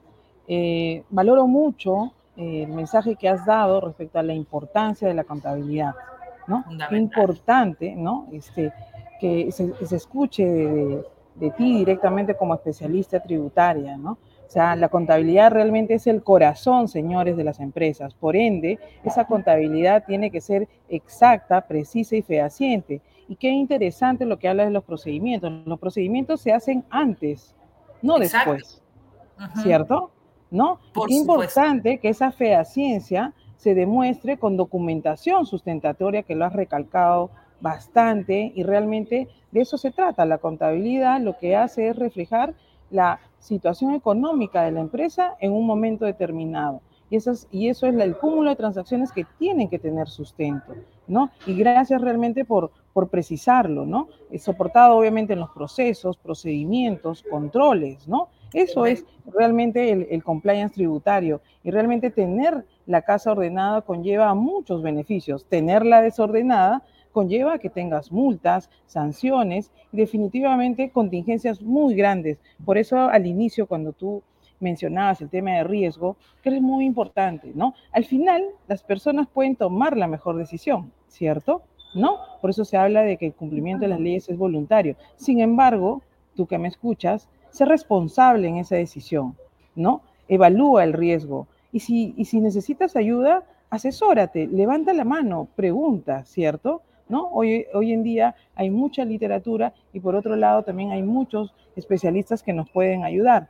eh, 0.47 1.01
valoro 1.09 1.47
mucho 1.47 2.13
eh, 2.37 2.65
el 2.67 2.71
mensaje 2.71 3.15
que 3.15 3.27
has 3.27 3.43
dado 3.43 3.81
respecto 3.81 4.19
a 4.19 4.23
la 4.23 4.35
importancia 4.35 5.07
de 5.07 5.15
la 5.15 5.23
contabilidad. 5.23 5.95
¿No? 6.51 6.65
Importante, 6.91 7.95
¿no? 7.95 8.27
Este, 8.31 8.73
que 9.19 9.51
se, 9.51 9.95
escuche 9.95 10.43
de, 10.43 11.51
ti 11.51 11.77
directamente 11.77 12.35
como 12.35 12.53
especialista 12.55 13.21
tributaria, 13.21 13.95
¿no? 13.95 14.11
O 14.11 14.53
sea, 14.53 14.75
la 14.75 14.89
contabilidad 14.89 15.51
realmente 15.51 15.93
es 15.93 16.07
el 16.07 16.23
corazón, 16.23 16.89
señores, 16.89 17.37
de 17.37 17.45
las 17.45 17.61
empresas. 17.61 18.13
Por 18.13 18.35
ende, 18.35 18.79
esa 19.05 19.25
contabilidad 19.25 20.03
tiene 20.05 20.29
que 20.29 20.41
ser 20.41 20.67
exacta, 20.89 21.61
precisa 21.61 22.17
y 22.17 22.21
fehaciente. 22.21 23.01
Y 23.29 23.37
qué 23.37 23.49
interesante 23.49 24.25
lo 24.25 24.37
que 24.37 24.49
habla 24.49 24.65
de 24.65 24.71
los 24.71 24.83
procedimientos. 24.83 25.53
Los 25.65 25.79
procedimientos 25.79 26.41
se 26.41 26.51
hacen 26.51 26.83
antes, 26.89 27.55
no 28.01 28.19
después. 28.19 28.81
¿Cierto? 29.63 30.11
¿No? 30.49 30.79
qué 31.07 31.13
importante 31.13 31.99
que 31.99 32.09
esa 32.09 32.33
fehaciencia 32.33 33.33
se 33.62 33.76
demuestre 33.76 34.38
con 34.38 34.57
documentación 34.57 35.45
sustentatoria, 35.45 36.24
que 36.24 36.34
lo 36.34 36.45
has 36.45 36.53
recalcado 36.53 37.30
bastante, 37.62 38.51
y 38.55 38.64
realmente 38.64 39.28
de 39.51 39.62
eso 39.62 39.78
se 39.78 39.91
trata. 39.91 40.26
La 40.26 40.39
contabilidad 40.39 41.22
lo 41.22 41.38
que 41.38 41.55
hace 41.55 41.89
es 41.89 41.95
reflejar 41.95 42.55
la 42.89 43.20
situación 43.38 43.93
económica 43.93 44.64
de 44.64 44.72
la 44.72 44.80
empresa 44.80 45.36
en 45.39 45.51
un 45.51 45.68
momento 45.68 46.05
determinado. 46.05 46.82
Y, 47.12 47.18
eso 47.18 47.86
es 47.86 47.93
el 47.93 48.18
cúmulo 48.18 48.49
de 48.49 48.55
transacciones 48.55 49.12
que 49.12 49.28
tienen 49.38 49.70
que 49.70 49.78
tener 49.78 50.07
sustento, 50.07 50.74
¿no? 51.07 51.30
Y 51.45 51.53
gracias 51.53 52.01
realmente 52.01 52.45
por, 52.45 52.72
por 52.93 53.09
precisarlo, 53.09 53.86
¿no? 53.86 54.07
Es 54.32 54.41
soportado 54.41 54.97
obviamente 54.97 55.34
en 55.34 55.39
los 55.39 55.51
procesos, 55.51 56.18
procedimientos, 56.18 57.24
controles, 57.30 58.07
¿no? 58.07 58.30
Eso 58.53 58.85
es 58.85 59.05
realmente 59.25 59.91
el, 59.91 60.07
el, 60.09 60.23
compliance 60.23 60.75
tributario. 60.75 61.41
Y 61.63 61.71
realmente 61.71 62.09
tener 62.09 62.65
la 62.85 63.01
casa 63.01 63.31
ordenada 63.31 63.81
conlleva 63.81 64.33
muchos 64.33 64.81
beneficios. 64.81 65.45
Tenerla 65.45 66.01
desordenada 66.01 66.83
conlleva 67.11 67.59
que 67.59 67.69
tengas 67.69 68.11
multas, 68.11 68.69
sanciones 68.85 69.71
y 69.91 69.97
definitivamente 69.97 70.89
contingencias 70.89 71.61
muy 71.61 71.95
grandes. 71.95 72.39
Por 72.65 72.77
eso 72.77 72.97
al 72.97 73.25
inicio, 73.25 73.67
cuando 73.67 73.93
tú 73.93 74.23
mencionabas 74.59 75.21
el 75.21 75.29
tema 75.29 75.51
de 75.51 75.63
riesgo, 75.63 76.17
que 76.41 76.49
es 76.49 76.61
muy 76.61 76.85
importante, 76.85 77.51
¿no? 77.53 77.73
Al 77.91 78.05
final, 78.05 78.43
las 78.67 78.83
personas 78.83 79.27
pueden 79.27 79.55
tomar 79.55 79.97
la 79.97 80.07
mejor 80.07 80.37
decisión, 80.37 80.91
¿cierto? 81.07 81.63
¿No? 81.95 82.19
Por 82.39 82.51
eso 82.51 82.63
se 82.63 82.77
habla 82.77 83.01
de 83.01 83.17
que 83.17 83.27
el 83.27 83.33
cumplimiento 83.33 83.83
de 83.83 83.89
las 83.89 83.99
leyes 83.99 84.29
es 84.29 84.37
voluntario. 84.37 84.95
Sin 85.17 85.41
embargo, 85.41 86.01
tú 86.35 86.47
que 86.47 86.57
me 86.57 86.69
escuchas, 86.69 87.27
sé 87.51 87.65
responsable 87.65 88.47
en 88.47 88.57
esa 88.57 88.75
decisión, 88.75 89.35
¿no? 89.75 90.01
Evalúa 90.27 90.83
el 90.83 90.93
riesgo. 90.93 91.47
Y 91.71 91.79
si, 91.79 92.41
necesitas 92.41 92.95
ayuda, 92.95 93.43
asesórate, 93.69 94.47
levanta 94.47 94.93
la 94.93 95.05
mano, 95.05 95.47
pregunta, 95.55 96.25
¿cierto? 96.25 96.81
¿No? 97.07 97.27
Hoy, 97.27 97.65
hoy 97.73 97.91
en 97.91 98.03
día 98.03 98.35
hay 98.55 98.69
mucha 98.69 99.03
literatura 99.03 99.73
y 99.91 99.99
por 99.99 100.15
otro 100.15 100.35
lado 100.35 100.63
también 100.63 100.91
hay 100.91 101.03
muchos 101.03 101.53
especialistas 101.75 102.41
que 102.41 102.53
nos 102.53 102.69
pueden 102.69 103.03
ayudar. 103.03 103.49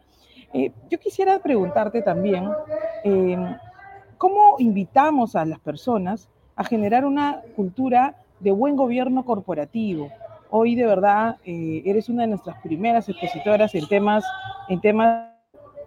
Eh, 0.53 0.71
yo 0.89 0.99
quisiera 0.99 1.39
preguntarte 1.39 2.01
también, 2.01 2.49
eh, 3.03 3.37
¿cómo 4.17 4.55
invitamos 4.59 5.35
a 5.35 5.45
las 5.45 5.59
personas 5.59 6.27
a 6.55 6.63
generar 6.63 7.05
una 7.05 7.41
cultura 7.55 8.15
de 8.39 8.51
buen 8.51 8.75
gobierno 8.75 9.23
corporativo? 9.23 10.09
Hoy 10.53 10.75
de 10.75 10.85
verdad 10.85 11.37
eh, 11.45 11.81
eres 11.85 12.09
una 12.09 12.23
de 12.23 12.27
nuestras 12.27 12.61
primeras 12.61 13.07
expositoras 13.07 13.73
en 13.73 13.87
temas, 13.87 14.25
en, 14.67 14.81
temas, 14.81 15.31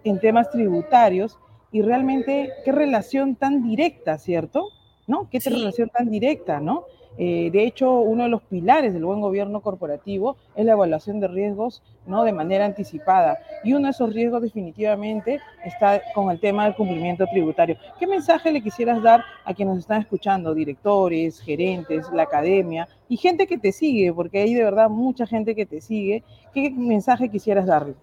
en 0.03 0.19
temas 0.19 0.49
tributarios 0.49 1.37
y 1.71 1.83
realmente 1.83 2.49
qué 2.65 2.71
relación 2.71 3.35
tan 3.35 3.61
directa, 3.61 4.17
¿cierto? 4.17 4.65
¿No? 5.07 5.29
Qué 5.29 5.39
relación 5.39 5.89
tan 5.89 6.09
directa, 6.09 6.59
¿no? 6.59 6.85
Eh, 7.17 7.49
de 7.51 7.63
hecho, 7.63 7.91
uno 7.93 8.23
de 8.23 8.29
los 8.29 8.41
pilares 8.43 8.93
del 8.93 9.05
buen 9.05 9.21
gobierno 9.21 9.61
corporativo 9.61 10.35
es 10.55 10.65
la 10.65 10.73
evaluación 10.73 11.19
de 11.19 11.27
riesgos 11.27 11.81
¿no? 12.05 12.23
de 12.23 12.33
manera 12.33 12.65
anticipada. 12.65 13.39
Y 13.63 13.73
uno 13.73 13.85
de 13.85 13.91
esos 13.91 14.13
riesgos 14.13 14.41
definitivamente 14.41 15.39
está 15.63 16.01
con 16.13 16.29
el 16.29 16.39
tema 16.39 16.65
del 16.65 16.75
cumplimiento 16.75 17.25
tributario. 17.27 17.77
¿Qué 17.99 18.07
mensaje 18.07 18.51
le 18.51 18.61
quisieras 18.61 19.01
dar 19.01 19.23
a 19.45 19.53
quienes 19.53 19.75
nos 19.75 19.83
están 19.83 20.01
escuchando, 20.01 20.53
directores, 20.53 21.39
gerentes, 21.39 22.09
la 22.11 22.23
academia 22.23 22.87
y 23.07 23.17
gente 23.17 23.47
que 23.47 23.57
te 23.57 23.71
sigue? 23.71 24.11
Porque 24.13 24.39
hay 24.39 24.53
de 24.53 24.63
verdad 24.63 24.89
mucha 24.89 25.25
gente 25.25 25.55
que 25.55 25.65
te 25.65 25.79
sigue. 25.79 26.23
¿Qué 26.53 26.69
mensaje 26.69 27.29
quisieras 27.29 27.65
darle? 27.65 27.95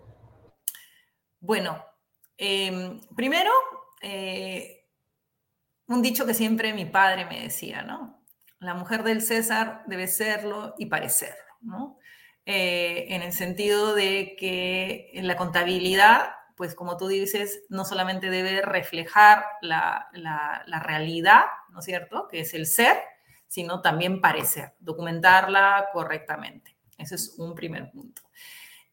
Bueno, 1.41 1.77
em, 2.39 3.01
primero, 3.15 3.51
eh, 4.01 4.82
un 5.87 6.03
dicho 6.03 6.27
que 6.27 6.35
siempre 6.35 6.73
mi 6.73 6.87
padre 6.87 7.27
me 7.27 7.43
decía, 7.43 7.83
¿no? 7.83 8.23
la 8.63 8.75
mujer 8.75 9.03
del 9.03 9.21
César 9.21 9.83
debe 9.87 10.07
serlo 10.07 10.75
y 10.79 10.87
parecerlo, 10.87 11.53
¿no? 11.61 11.99
Eh, 12.47 13.07
en 13.11 13.23
el 13.23 13.33
sentido 13.33 13.95
de 13.95 14.37
que 14.39 15.11
en 15.15 15.27
la 15.27 15.37
contabilidad, 15.37 16.31
pues 16.57 16.75
como 16.75 16.97
tú 16.97 17.09
dices, 17.09 17.63
no 17.69 17.85
solamente 17.85 18.31
debe 18.31 18.63
reflejar 18.63 19.45
la, 19.61 20.11
realidad, 20.83 21.45
¿no 21.71 21.81
es 21.81 21.85
cierto?, 21.85 22.29
que 22.29 22.41
es 22.41 22.55
el 22.55 22.67
ser, 22.67 22.97
sino 23.49 23.81
también 23.81 24.21
parecer, 24.21 24.75
documentarla 24.79 25.89
correctamente. 25.93 26.77
Ese 26.97 27.17
es 27.17 27.35
un 27.39 27.55
primer 27.55 27.91
punto. 27.91 28.23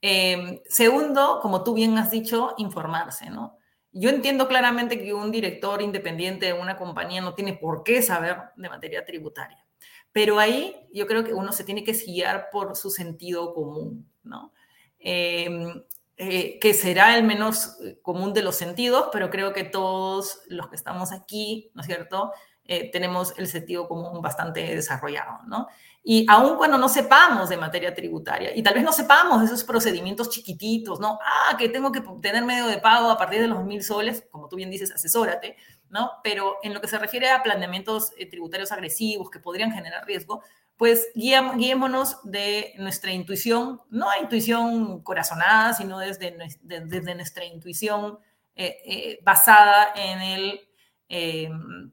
Eh, 0.02 0.64
segundo, 0.68 1.40
como 1.42 1.64
tú 1.64 1.76
bien 1.76 1.98
has 1.98 2.10
dicho, 2.10 2.56
informarse, 2.58 3.30
¿no? 3.30 3.59
Yo 3.92 4.10
entiendo 4.10 4.48
claramente 4.48 5.02
que 5.02 5.14
un 5.14 5.32
director 5.32 5.82
independiente 5.82 6.46
de 6.48 6.54
una 6.54 6.78
compañía 6.78 7.22
no 7.22 7.34
tiene 7.34 7.54
por 7.54 7.84
qué 7.84 8.02
saber 8.02 8.38
de 8.56 8.70
materia 8.70 9.04
tributaria, 9.04 9.66
pero 10.12 10.40
ahí 10.40 10.76
yo 10.94 11.08
creo 11.08 11.24
que 11.24 11.34
uno 11.34 11.52
se 11.52 11.64
tiene 11.64 11.84
que 11.84 11.94
guiar 11.94 12.50
por 12.52 12.76
su 12.76 12.92
sentido 12.92 13.54
común, 13.54 14.08
¿no? 14.24 14.54
Em, 15.00 15.84
eh, 16.18 16.60
que 16.60 16.74
será 16.74 17.18
el 17.18 17.24
menos 17.24 17.78
común 18.02 18.34
de 18.34 18.44
los 18.44 18.56
sentidos, 18.58 19.10
pero 19.12 19.30
creo 19.30 19.54
que 19.54 19.64
todos 19.64 20.42
los 20.48 20.68
que 20.70 20.76
estamos 20.76 21.12
aquí, 21.12 21.72
¿no 21.74 21.82
es 21.82 21.88
cierto?, 21.88 22.32
eh, 22.66 22.92
tenemos 22.92 23.34
el 23.40 23.48
sentido 23.48 23.88
común 23.88 24.22
bastante 24.22 24.76
desarrollado, 24.76 25.40
¿no? 25.48 25.68
Y 26.04 26.26
aun 26.30 26.58
cuando 26.58 26.78
no 26.78 26.88
sepamos 26.88 27.50
de 27.50 27.58
materia 27.58 27.94
tributaria, 27.94 28.56
y 28.56 28.64
tal 28.64 28.74
vez 28.74 28.84
no 28.84 28.92
sepamos 28.92 29.42
de 29.42 29.48
esos 29.48 29.64
procedimientos 29.64 30.30
chiquititos, 30.30 31.00
¿no? 31.00 31.20
Ah, 31.22 31.58
que 31.58 31.70
tengo 31.70 31.92
que 31.92 32.02
tener 32.22 32.44
medio 32.46 32.68
de 32.68 32.78
pago 32.78 33.12
a 33.12 33.18
partir 33.18 33.42
de 33.42 33.48
los 33.48 33.64
mil 33.66 33.84
soles, 33.84 34.26
como 34.32 34.48
tú 34.48 34.56
bien 34.56 34.72
dices, 34.72 34.92
asesórate, 34.92 35.58
¿no? 35.90 36.12
Pero 36.24 36.58
en 36.64 36.74
lo 36.74 36.82
que 36.82 36.88
se 36.88 36.98
refiere 36.98 37.30
a 37.30 37.44
planeamientos 37.44 38.14
eh, 38.18 38.26
tributarios 38.28 38.72
agresivos 38.72 39.30
que 39.30 39.40
podrían 39.40 39.72
generar 39.72 40.06
riesgo, 40.06 40.42
pues 40.78 41.10
guiémonos 41.14 42.20
de 42.24 42.74
nuestra 42.78 43.12
intuición, 43.12 43.82
no 43.90 44.10
a 44.10 44.20
intuición 44.20 45.04
corazonada, 45.04 45.74
sino 45.74 46.00
desde, 46.00 46.38
desde 46.62 47.16
nuestra 47.16 47.44
intuición 47.44 48.18
eh, 48.56 49.20
basada 49.24 49.92
en 49.96 50.22
el 50.22 50.62
em, 51.10 51.92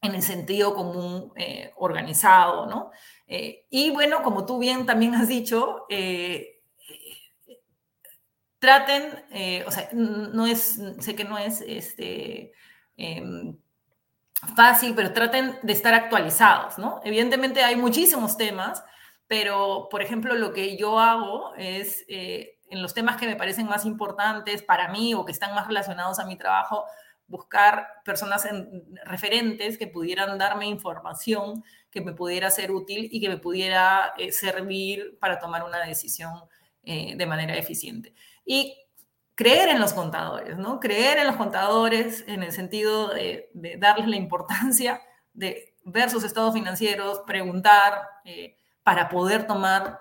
en 0.00 0.14
el 0.14 0.22
sentido 0.22 0.74
común 0.74 1.32
eh, 1.36 1.72
organizado, 1.76 2.66
¿no? 2.66 2.90
Eh, 3.28 3.66
y 3.70 3.90
bueno, 3.90 4.22
como 4.22 4.46
tú 4.46 4.58
bien 4.58 4.86
también 4.86 5.14
has 5.14 5.28
dicho, 5.28 5.84
eh, 5.90 6.62
traten, 8.58 9.24
o 9.66 9.70
sea, 9.70 9.88
no 9.92 10.46
es, 10.46 10.80
sé 10.98 11.14
que 11.14 11.24
no 11.24 11.38
es 11.38 11.60
este, 11.60 12.52
em, 12.96 13.56
fácil, 14.56 14.94
pero 14.96 15.12
traten 15.12 15.58
de 15.62 15.72
estar 15.72 15.94
actualizados, 15.94 16.78
¿no? 16.78 17.00
Evidentemente 17.04 17.62
hay 17.62 17.76
muchísimos 17.76 18.36
temas, 18.36 18.82
pero 19.28 19.88
por 19.90 20.02
ejemplo, 20.02 20.34
lo 20.34 20.52
que 20.52 20.76
yo 20.76 20.98
hago 20.98 21.54
es, 21.56 22.04
en 22.08 22.82
los 22.82 22.94
temas 22.94 23.16
que 23.16 23.26
me 23.26 23.36
parecen 23.36 23.66
más 23.66 23.84
importantes 23.84 24.62
para 24.62 24.88
mí 24.88 25.14
o 25.14 25.24
que 25.24 25.32
están 25.32 25.54
más 25.54 25.68
relacionados 25.68 26.18
a 26.18 26.26
mi 26.26 26.36
trabajo, 26.36 26.84
buscar 27.28 27.86
personas 28.04 28.46
en, 28.46 28.84
referentes 29.04 29.78
que 29.78 29.86
pudieran 29.86 30.38
darme 30.38 30.66
información 30.66 31.62
que 31.90 32.00
me 32.00 32.12
pudiera 32.12 32.50
ser 32.50 32.72
útil 32.72 33.08
y 33.12 33.20
que 33.20 33.28
me 33.28 33.36
pudiera 33.36 34.14
eh, 34.18 34.32
servir 34.32 35.18
para 35.20 35.38
tomar 35.38 35.62
una 35.62 35.84
decisión 35.86 36.32
eh, 36.82 37.14
de 37.16 37.26
manera 37.26 37.56
eficiente. 37.56 38.14
Y 38.44 38.76
creer 39.34 39.68
en 39.68 39.78
los 39.78 39.92
contadores, 39.92 40.58
¿no? 40.58 40.80
Creer 40.80 41.18
en 41.18 41.26
los 41.26 41.36
contadores 41.36 42.24
en 42.26 42.42
el 42.42 42.52
sentido 42.52 43.08
de, 43.08 43.50
darles 43.78 44.08
la 44.08 44.16
importancia 44.16 45.00
de 45.34 45.74
ver 45.84 46.10
sus 46.10 46.24
estados 46.24 46.54
financieros, 46.54 47.20
preguntar 47.26 48.02
eh, 48.24 48.56
para 48.82 49.08
poder 49.08 49.46
tomar 49.46 50.00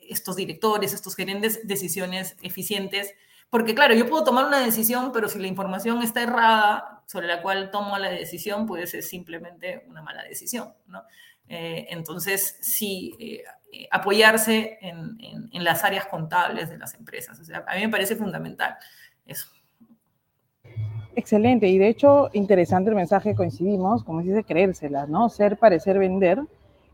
estos 0.00 0.36
directores, 0.36 0.94
estos 0.94 1.14
gerentes, 1.14 1.66
decisiones 1.66 2.36
eficientes 2.42 3.14
porque 3.50 3.74
claro, 3.74 3.94
yo 3.94 4.08
puedo 4.08 4.24
tomar 4.24 4.46
una 4.46 4.60
decisión, 4.60 5.10
pero 5.12 5.28
si 5.28 5.38
la 5.38 5.46
información 5.46 6.02
está 6.02 6.22
errada 6.22 7.02
sobre 7.06 7.26
la 7.26 7.40
cual 7.40 7.70
tomo 7.70 7.96
la 7.96 8.10
decisión, 8.10 8.66
puede 8.66 8.86
ser 8.86 9.02
simplemente 9.02 9.84
una 9.88 10.02
mala 10.02 10.22
decisión, 10.24 10.74
¿no? 10.86 11.02
Eh, 11.48 11.86
entonces, 11.88 12.58
sí, 12.60 13.14
eh, 13.18 13.42
eh, 13.72 13.88
apoyarse 13.90 14.78
en, 14.82 15.16
en, 15.50 15.64
las 15.64 15.82
áreas 15.82 16.04
contables 16.04 16.68
de 16.68 16.76
las 16.76 16.94
empresas. 16.94 17.40
O 17.40 17.44
sea, 17.44 17.64
a 17.66 17.74
mí 17.74 17.80
me 17.80 17.88
parece 17.88 18.16
fundamental 18.16 18.76
eso. 19.24 19.48
Excelente, 21.16 21.66
y 21.66 21.78
de 21.78 21.88
hecho, 21.88 22.28
interesante 22.34 22.90
el 22.90 22.96
mensaje, 22.96 23.34
coincidimos, 23.34 24.04
como 24.04 24.20
dice, 24.20 24.44
creérsela, 24.44 25.06
¿no? 25.06 25.30
Ser, 25.30 25.56
parecer, 25.56 25.98
vender. 25.98 26.42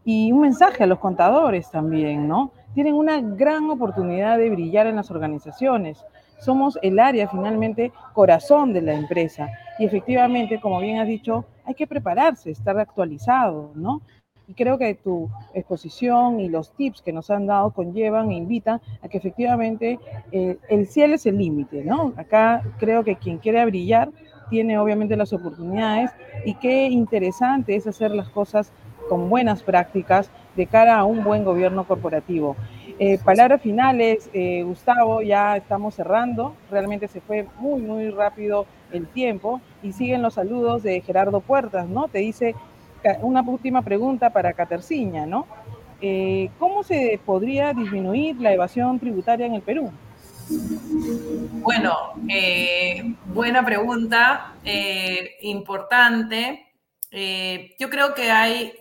Y 0.05 0.31
un 0.31 0.43
mensaje 0.43 0.85
a 0.85 0.87
los 0.87 1.01
contadores 1.01 1.71
también, 1.71 2.29
¿no? 2.29 2.53
Tienen 2.75 2.95
una 2.95 3.21
gran 3.21 3.69
oportunidad 3.71 4.39
de 4.39 4.51
brillar 4.51 4.87
en 4.87 4.97
las 4.97 5.11
organizaciones 5.11 6.05
somos 6.39 6.79
el 6.83 6.99
área 6.99 7.29
finalmente 7.29 7.93
corazón 8.13 8.73
de 8.73 8.83
la 8.83 8.95
empresa. 8.95 9.49
Y 9.79 9.85
efectivamente, 9.85 10.61
como 10.61 10.81
bien 10.81 10.99
has 10.99 11.09
dicho, 11.09 11.45
hay 11.65 11.75
que 11.75 11.87
prepararse, 11.87 12.51
estar 12.51 12.79
actualizado, 12.79 13.73
¿no? 13.75 14.03
Y 14.47 14.53
creo 14.53 14.77
que 14.77 14.95
tu 14.95 15.31
exposición 15.55 16.39
y 16.39 16.49
los 16.49 16.73
tips 16.73 17.01
que 17.01 17.13
nos 17.13 17.31
han 17.31 17.47
dado 17.47 17.71
conllevan 17.71 18.31
e 18.31 18.35
invitan 18.35 18.81
a 19.03 19.09
que 19.09 19.17
efectivamente 19.17 19.99
eh, 20.33 20.59
el 20.69 20.87
cielo 20.87 21.15
es 21.15 21.25
el 21.25 21.39
límite, 21.39 21.83
¿no? 21.83 22.13
Acá 22.17 22.63
creo 22.79 23.05
que 23.05 23.17
quien 23.17 23.39
quiere 23.39 23.65
brillar 23.65 24.11
tiene 24.51 24.79
obviamente 24.79 25.17
las 25.17 25.33
oportunidades 25.33 26.11
y 26.45 26.55
qué 26.57 26.89
interesante 26.89 27.75
es 27.75 27.87
hacer 27.87 28.11
las 28.11 28.29
cosas 28.29 28.71
con 29.09 29.31
buenas 29.31 29.63
prácticas 29.63 30.31
de 30.57 30.67
cara 30.67 30.99
a 30.99 31.05
un 31.05 31.25
buen 31.25 31.45
gobierno 31.45 31.87
corporativo. 31.87 32.57
Eh, 33.01 33.19
palabras 33.25 33.61
finales, 33.61 34.31
eh, 34.33 34.63
Gustavo, 34.63 35.21
ya 35.21 35.57
estamos 35.57 35.97
cerrando, 35.97 36.55
realmente 36.71 37.09
se 37.09 37.21
fue 37.21 37.45
muy, 37.59 37.81
muy 37.81 38.11
rápido 38.11 38.67
el 38.93 39.09
tiempo 39.09 39.61
y 39.83 39.93
siguen 39.93 40.23
los 40.23 40.35
saludos 40.35 40.85
de 40.85 41.01
Gerardo 41.01 41.41
Puertas, 41.41 41.89
¿no? 41.89 42.07
Te 42.07 42.21
dice 42.21 42.55
una 43.21 43.43
última 43.43 43.83
pregunta 43.83 44.31
para 44.31 44.53
Caterciña, 44.53 45.27
¿no? 45.27 45.47
Eh, 46.01 46.51
¿Cómo 46.61 46.85
se 46.85 47.19
podría 47.27 47.73
disminuir 47.73 48.41
la 48.41 48.53
evasión 48.53 49.01
tributaria 49.01 49.47
en 49.47 49.55
el 49.55 49.63
Perú? 49.63 49.91
Bueno, 51.63 51.97
buena 53.27 53.65
pregunta, 53.65 54.55
importante. 55.41 56.67
yo 57.11 57.91
creo 57.91 58.15
que 58.15 58.31
hay, 58.31 58.73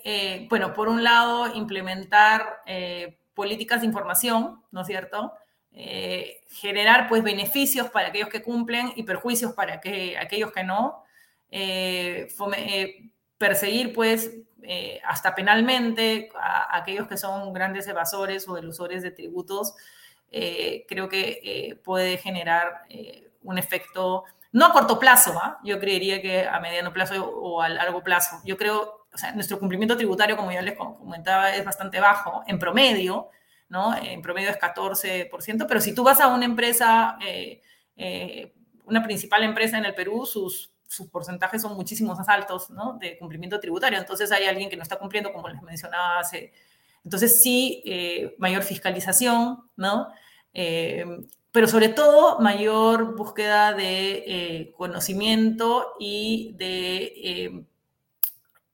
bueno, 0.49 0.73
por 0.73 0.87
un 0.87 1.03
lado, 1.03 1.55
implementar 1.55 2.43
políticas 3.33 3.81
de 3.81 3.87
información, 3.87 4.61
¿no 4.71 4.81
es 4.81 4.87
cierto? 4.87 5.33
Eh, 5.75 6.43
generar 6.49 7.09
pues 7.09 7.23
beneficios 7.23 7.89
para 7.89 8.09
aquellos 8.09 8.29
que 8.29 8.43
cumplen 8.43 8.93
y 8.95 9.03
perjuicios 9.03 9.53
para 9.53 9.81
que, 9.81 10.17
aquellos 10.17 10.51
que 10.51 10.63
no. 10.63 11.03
Eh, 11.49 12.27
eh, 12.57 13.09
perseguir 13.37 13.93
pues 13.93 14.31
hasta 15.03 15.35
penalmente 15.35 16.29
a, 16.35 16.77
aquellos 16.77 17.07
que 17.07 17.17
son 17.17 17.51
grandes 17.53 17.87
evasores 17.87 18.47
o 18.47 18.55
delusores 18.55 19.03
de 19.03 19.11
tributos, 19.11 19.75
creo 20.31 21.09
que 21.09 21.77
puede 21.83 22.17
generar 22.17 22.83
un 23.41 23.57
efecto, 23.57 24.23
no 24.53 24.67
a 24.67 24.71
corto 24.71 24.97
plazo, 24.97 25.37
¿ah? 25.37 25.59
yo 25.65 25.79
creería 25.79 26.21
que 26.21 26.47
a 26.47 26.61
mediano 26.61 26.93
plazo 26.93 27.25
o 27.25 27.61
a 27.61 27.67
largo 27.67 28.01
plazo. 28.01 28.39
Yo 28.45 28.55
creo 28.55 29.02
o 29.13 29.17
sea, 29.17 29.31
nuestro 29.33 29.59
cumplimiento 29.59 29.95
tributario, 29.95 30.35
como 30.35 30.51
ya 30.51 30.61
les 30.61 30.75
comentaba, 30.75 31.55
es 31.55 31.63
bastante 31.63 31.99
bajo 31.99 32.43
en 32.47 32.57
promedio, 32.57 33.29
¿no? 33.69 33.95
En 33.95 34.21
promedio 34.21 34.49
es 34.49 34.57
14%, 34.57 35.65
pero 35.67 35.79
si 35.79 35.93
tú 35.93 36.03
vas 36.03 36.19
a 36.19 36.27
una 36.27 36.45
empresa, 36.45 37.17
eh, 37.25 37.61
eh, 37.95 38.53
una 38.85 39.03
principal 39.03 39.43
empresa 39.43 39.77
en 39.77 39.85
el 39.85 39.93
Perú, 39.93 40.25
sus, 40.25 40.71
sus 40.87 41.07
porcentajes 41.07 41.61
son 41.61 41.75
muchísimo 41.75 42.15
más 42.15 42.27
altos, 42.27 42.71
¿no? 42.71 42.97
De 42.99 43.17
cumplimiento 43.17 43.59
tributario. 43.59 43.99
Entonces 43.99 44.31
hay 44.31 44.45
alguien 44.45 44.69
que 44.69 44.77
no 44.77 44.83
está 44.83 44.97
cumpliendo, 44.97 45.31
como 45.31 45.47
les 45.47 45.61
mencionaba 45.61 46.19
hace. 46.19 46.51
Entonces 47.03 47.41
sí, 47.41 47.83
eh, 47.85 48.35
mayor 48.39 48.63
fiscalización, 48.63 49.69
¿no? 49.75 50.07
pero 51.51 51.67
sobre 51.67 51.89
todo 51.89 52.39
mayor 52.39 53.15
búsqueda 53.15 53.73
de 53.73 54.71
conocimiento 54.77 55.95
y 55.99 56.53
de 56.57 57.65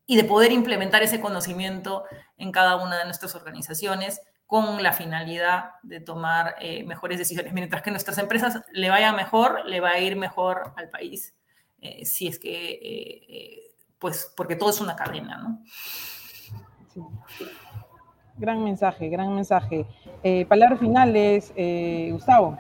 y 0.09 0.15
de 0.15 0.23
poder 0.23 0.51
implementar 0.51 1.03
ese 1.03 1.21
conocimiento 1.21 2.03
en 2.35 2.51
cada 2.51 2.77
una 2.77 2.97
de 2.97 3.05
nuestras 3.05 3.35
organizaciones 3.35 4.19
con 4.47 4.81
la 4.81 4.91
finalidad 4.91 5.73
de 5.83 5.99
tomar 5.99 6.55
eh, 6.59 6.83
mejores 6.83 7.19
decisiones. 7.19 7.53
Mientras 7.53 7.83
que 7.83 7.91
nuestras 7.91 8.17
empresas 8.17 8.63
le 8.71 8.89
vaya 8.89 9.13
mejor, 9.13 9.63
le 9.67 9.81
va 9.81 9.91
a 9.91 9.99
ir 9.99 10.15
mejor 10.15 10.73
al 10.77 10.89
país, 10.89 11.35
eh, 11.79 12.05
si 12.05 12.27
es 12.27 12.39
que, 12.39 12.79
eh, 12.81 13.71
pues, 13.99 14.33
porque 14.35 14.55
todo 14.55 14.71
es 14.71 14.81
una 14.81 14.95
cadena, 14.95 15.37
¿no? 15.37 15.61
Gran 18.35 18.63
mensaje, 18.63 19.09
gran 19.09 19.35
mensaje. 19.35 19.85
palabras 20.47 20.79
finales, 20.79 21.53
Gustavo. 22.11 22.57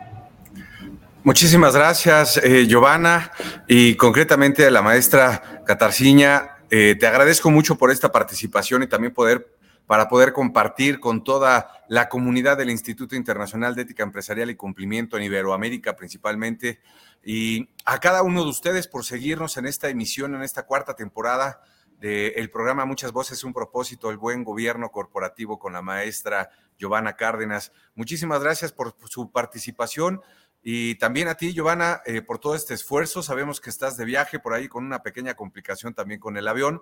Muchísimas 1.23 1.75
gracias, 1.75 2.39
Giovanna, 2.67 3.31
y 3.67 3.95
concretamente 3.95 4.67
a 4.67 4.69
la 4.69 4.83
maestra 4.83 5.63
Catarciña 5.65 6.58
eh, 6.71 6.95
te 6.99 7.07
agradezco 7.07 7.49
mucho 7.49 7.77
por 7.77 7.91
esta 7.91 8.11
participación 8.11 8.83
y 8.83 8.87
también 8.87 9.13
poder 9.13 9.59
para 9.89 10.07
poder 10.07 10.33
compartir 10.33 10.99
con 10.99 11.23
toda 11.23 11.83
la 11.87 12.09
comunidad 12.09 12.57
del 12.57 12.69
Instituto 12.69 13.15
Internacional 13.15 13.73
de 13.73 13.81
Ética 13.81 14.03
Empresarial 14.03 14.51
y 14.51 14.55
Cumplimiento 14.55 15.17
en 15.17 15.23
Iberoamérica 15.23 15.95
principalmente, 15.95 16.79
y 17.23 17.69
a 17.85 17.99
cada 17.99 18.21
uno 18.21 18.43
de 18.43 18.51
ustedes 18.51 18.87
por 18.87 19.03
seguirnos 19.03 19.57
en 19.57 19.65
esta 19.65 19.89
emisión, 19.89 20.35
en 20.35 20.43
esta 20.43 20.67
cuarta 20.67 20.95
temporada 20.95 21.63
del 21.99 22.51
programa 22.51 22.85
Muchas 22.85 23.11
Voces, 23.11 23.43
un 23.43 23.51
propósito, 23.51 24.11
el 24.11 24.17
buen 24.17 24.43
gobierno 24.43 24.91
corporativo 24.91 25.57
con 25.57 25.73
la 25.73 25.81
maestra 25.81 26.51
Giovanna 26.77 27.15
Cárdenas. 27.15 27.71
Muchísimas 27.95 28.41
gracias 28.41 28.71
por 28.71 28.95
su 29.05 29.31
participación 29.31 30.21
Y 30.61 30.95
también 30.95 31.27
a 31.27 31.35
ti, 31.35 31.53
Giovanna, 31.53 32.01
eh, 32.05 32.21
por 32.21 32.39
todo 32.39 32.55
este 32.55 32.73
esfuerzo. 32.73 33.23
Sabemos 33.23 33.61
que 33.61 33.69
estás 33.69 33.97
de 33.97 34.05
viaje 34.05 34.39
por 34.39 34.53
ahí 34.53 34.67
con 34.67 34.85
una 34.85 35.01
pequeña 35.01 35.35
complicación 35.35 35.93
también 35.93 36.19
con 36.19 36.37
el 36.37 36.47
avión, 36.47 36.81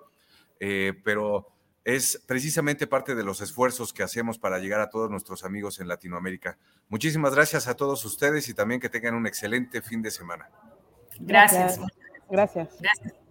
eh, 0.60 0.94
pero 1.04 1.52
es 1.84 2.22
precisamente 2.26 2.86
parte 2.86 3.14
de 3.14 3.24
los 3.24 3.40
esfuerzos 3.40 3.92
que 3.92 4.02
hacemos 4.02 4.38
para 4.38 4.58
llegar 4.58 4.80
a 4.80 4.90
todos 4.90 5.10
nuestros 5.10 5.44
amigos 5.44 5.80
en 5.80 5.88
Latinoamérica. 5.88 6.58
Muchísimas 6.88 7.34
gracias 7.34 7.68
a 7.68 7.76
todos 7.76 8.04
ustedes 8.04 8.48
y 8.48 8.54
también 8.54 8.80
que 8.80 8.88
tengan 8.88 9.14
un 9.14 9.26
excelente 9.26 9.80
fin 9.80 10.02
de 10.02 10.10
semana. 10.10 10.50
Gracias. 11.20 11.80
Gracias. 12.28 12.78
Gracias. 12.78 13.27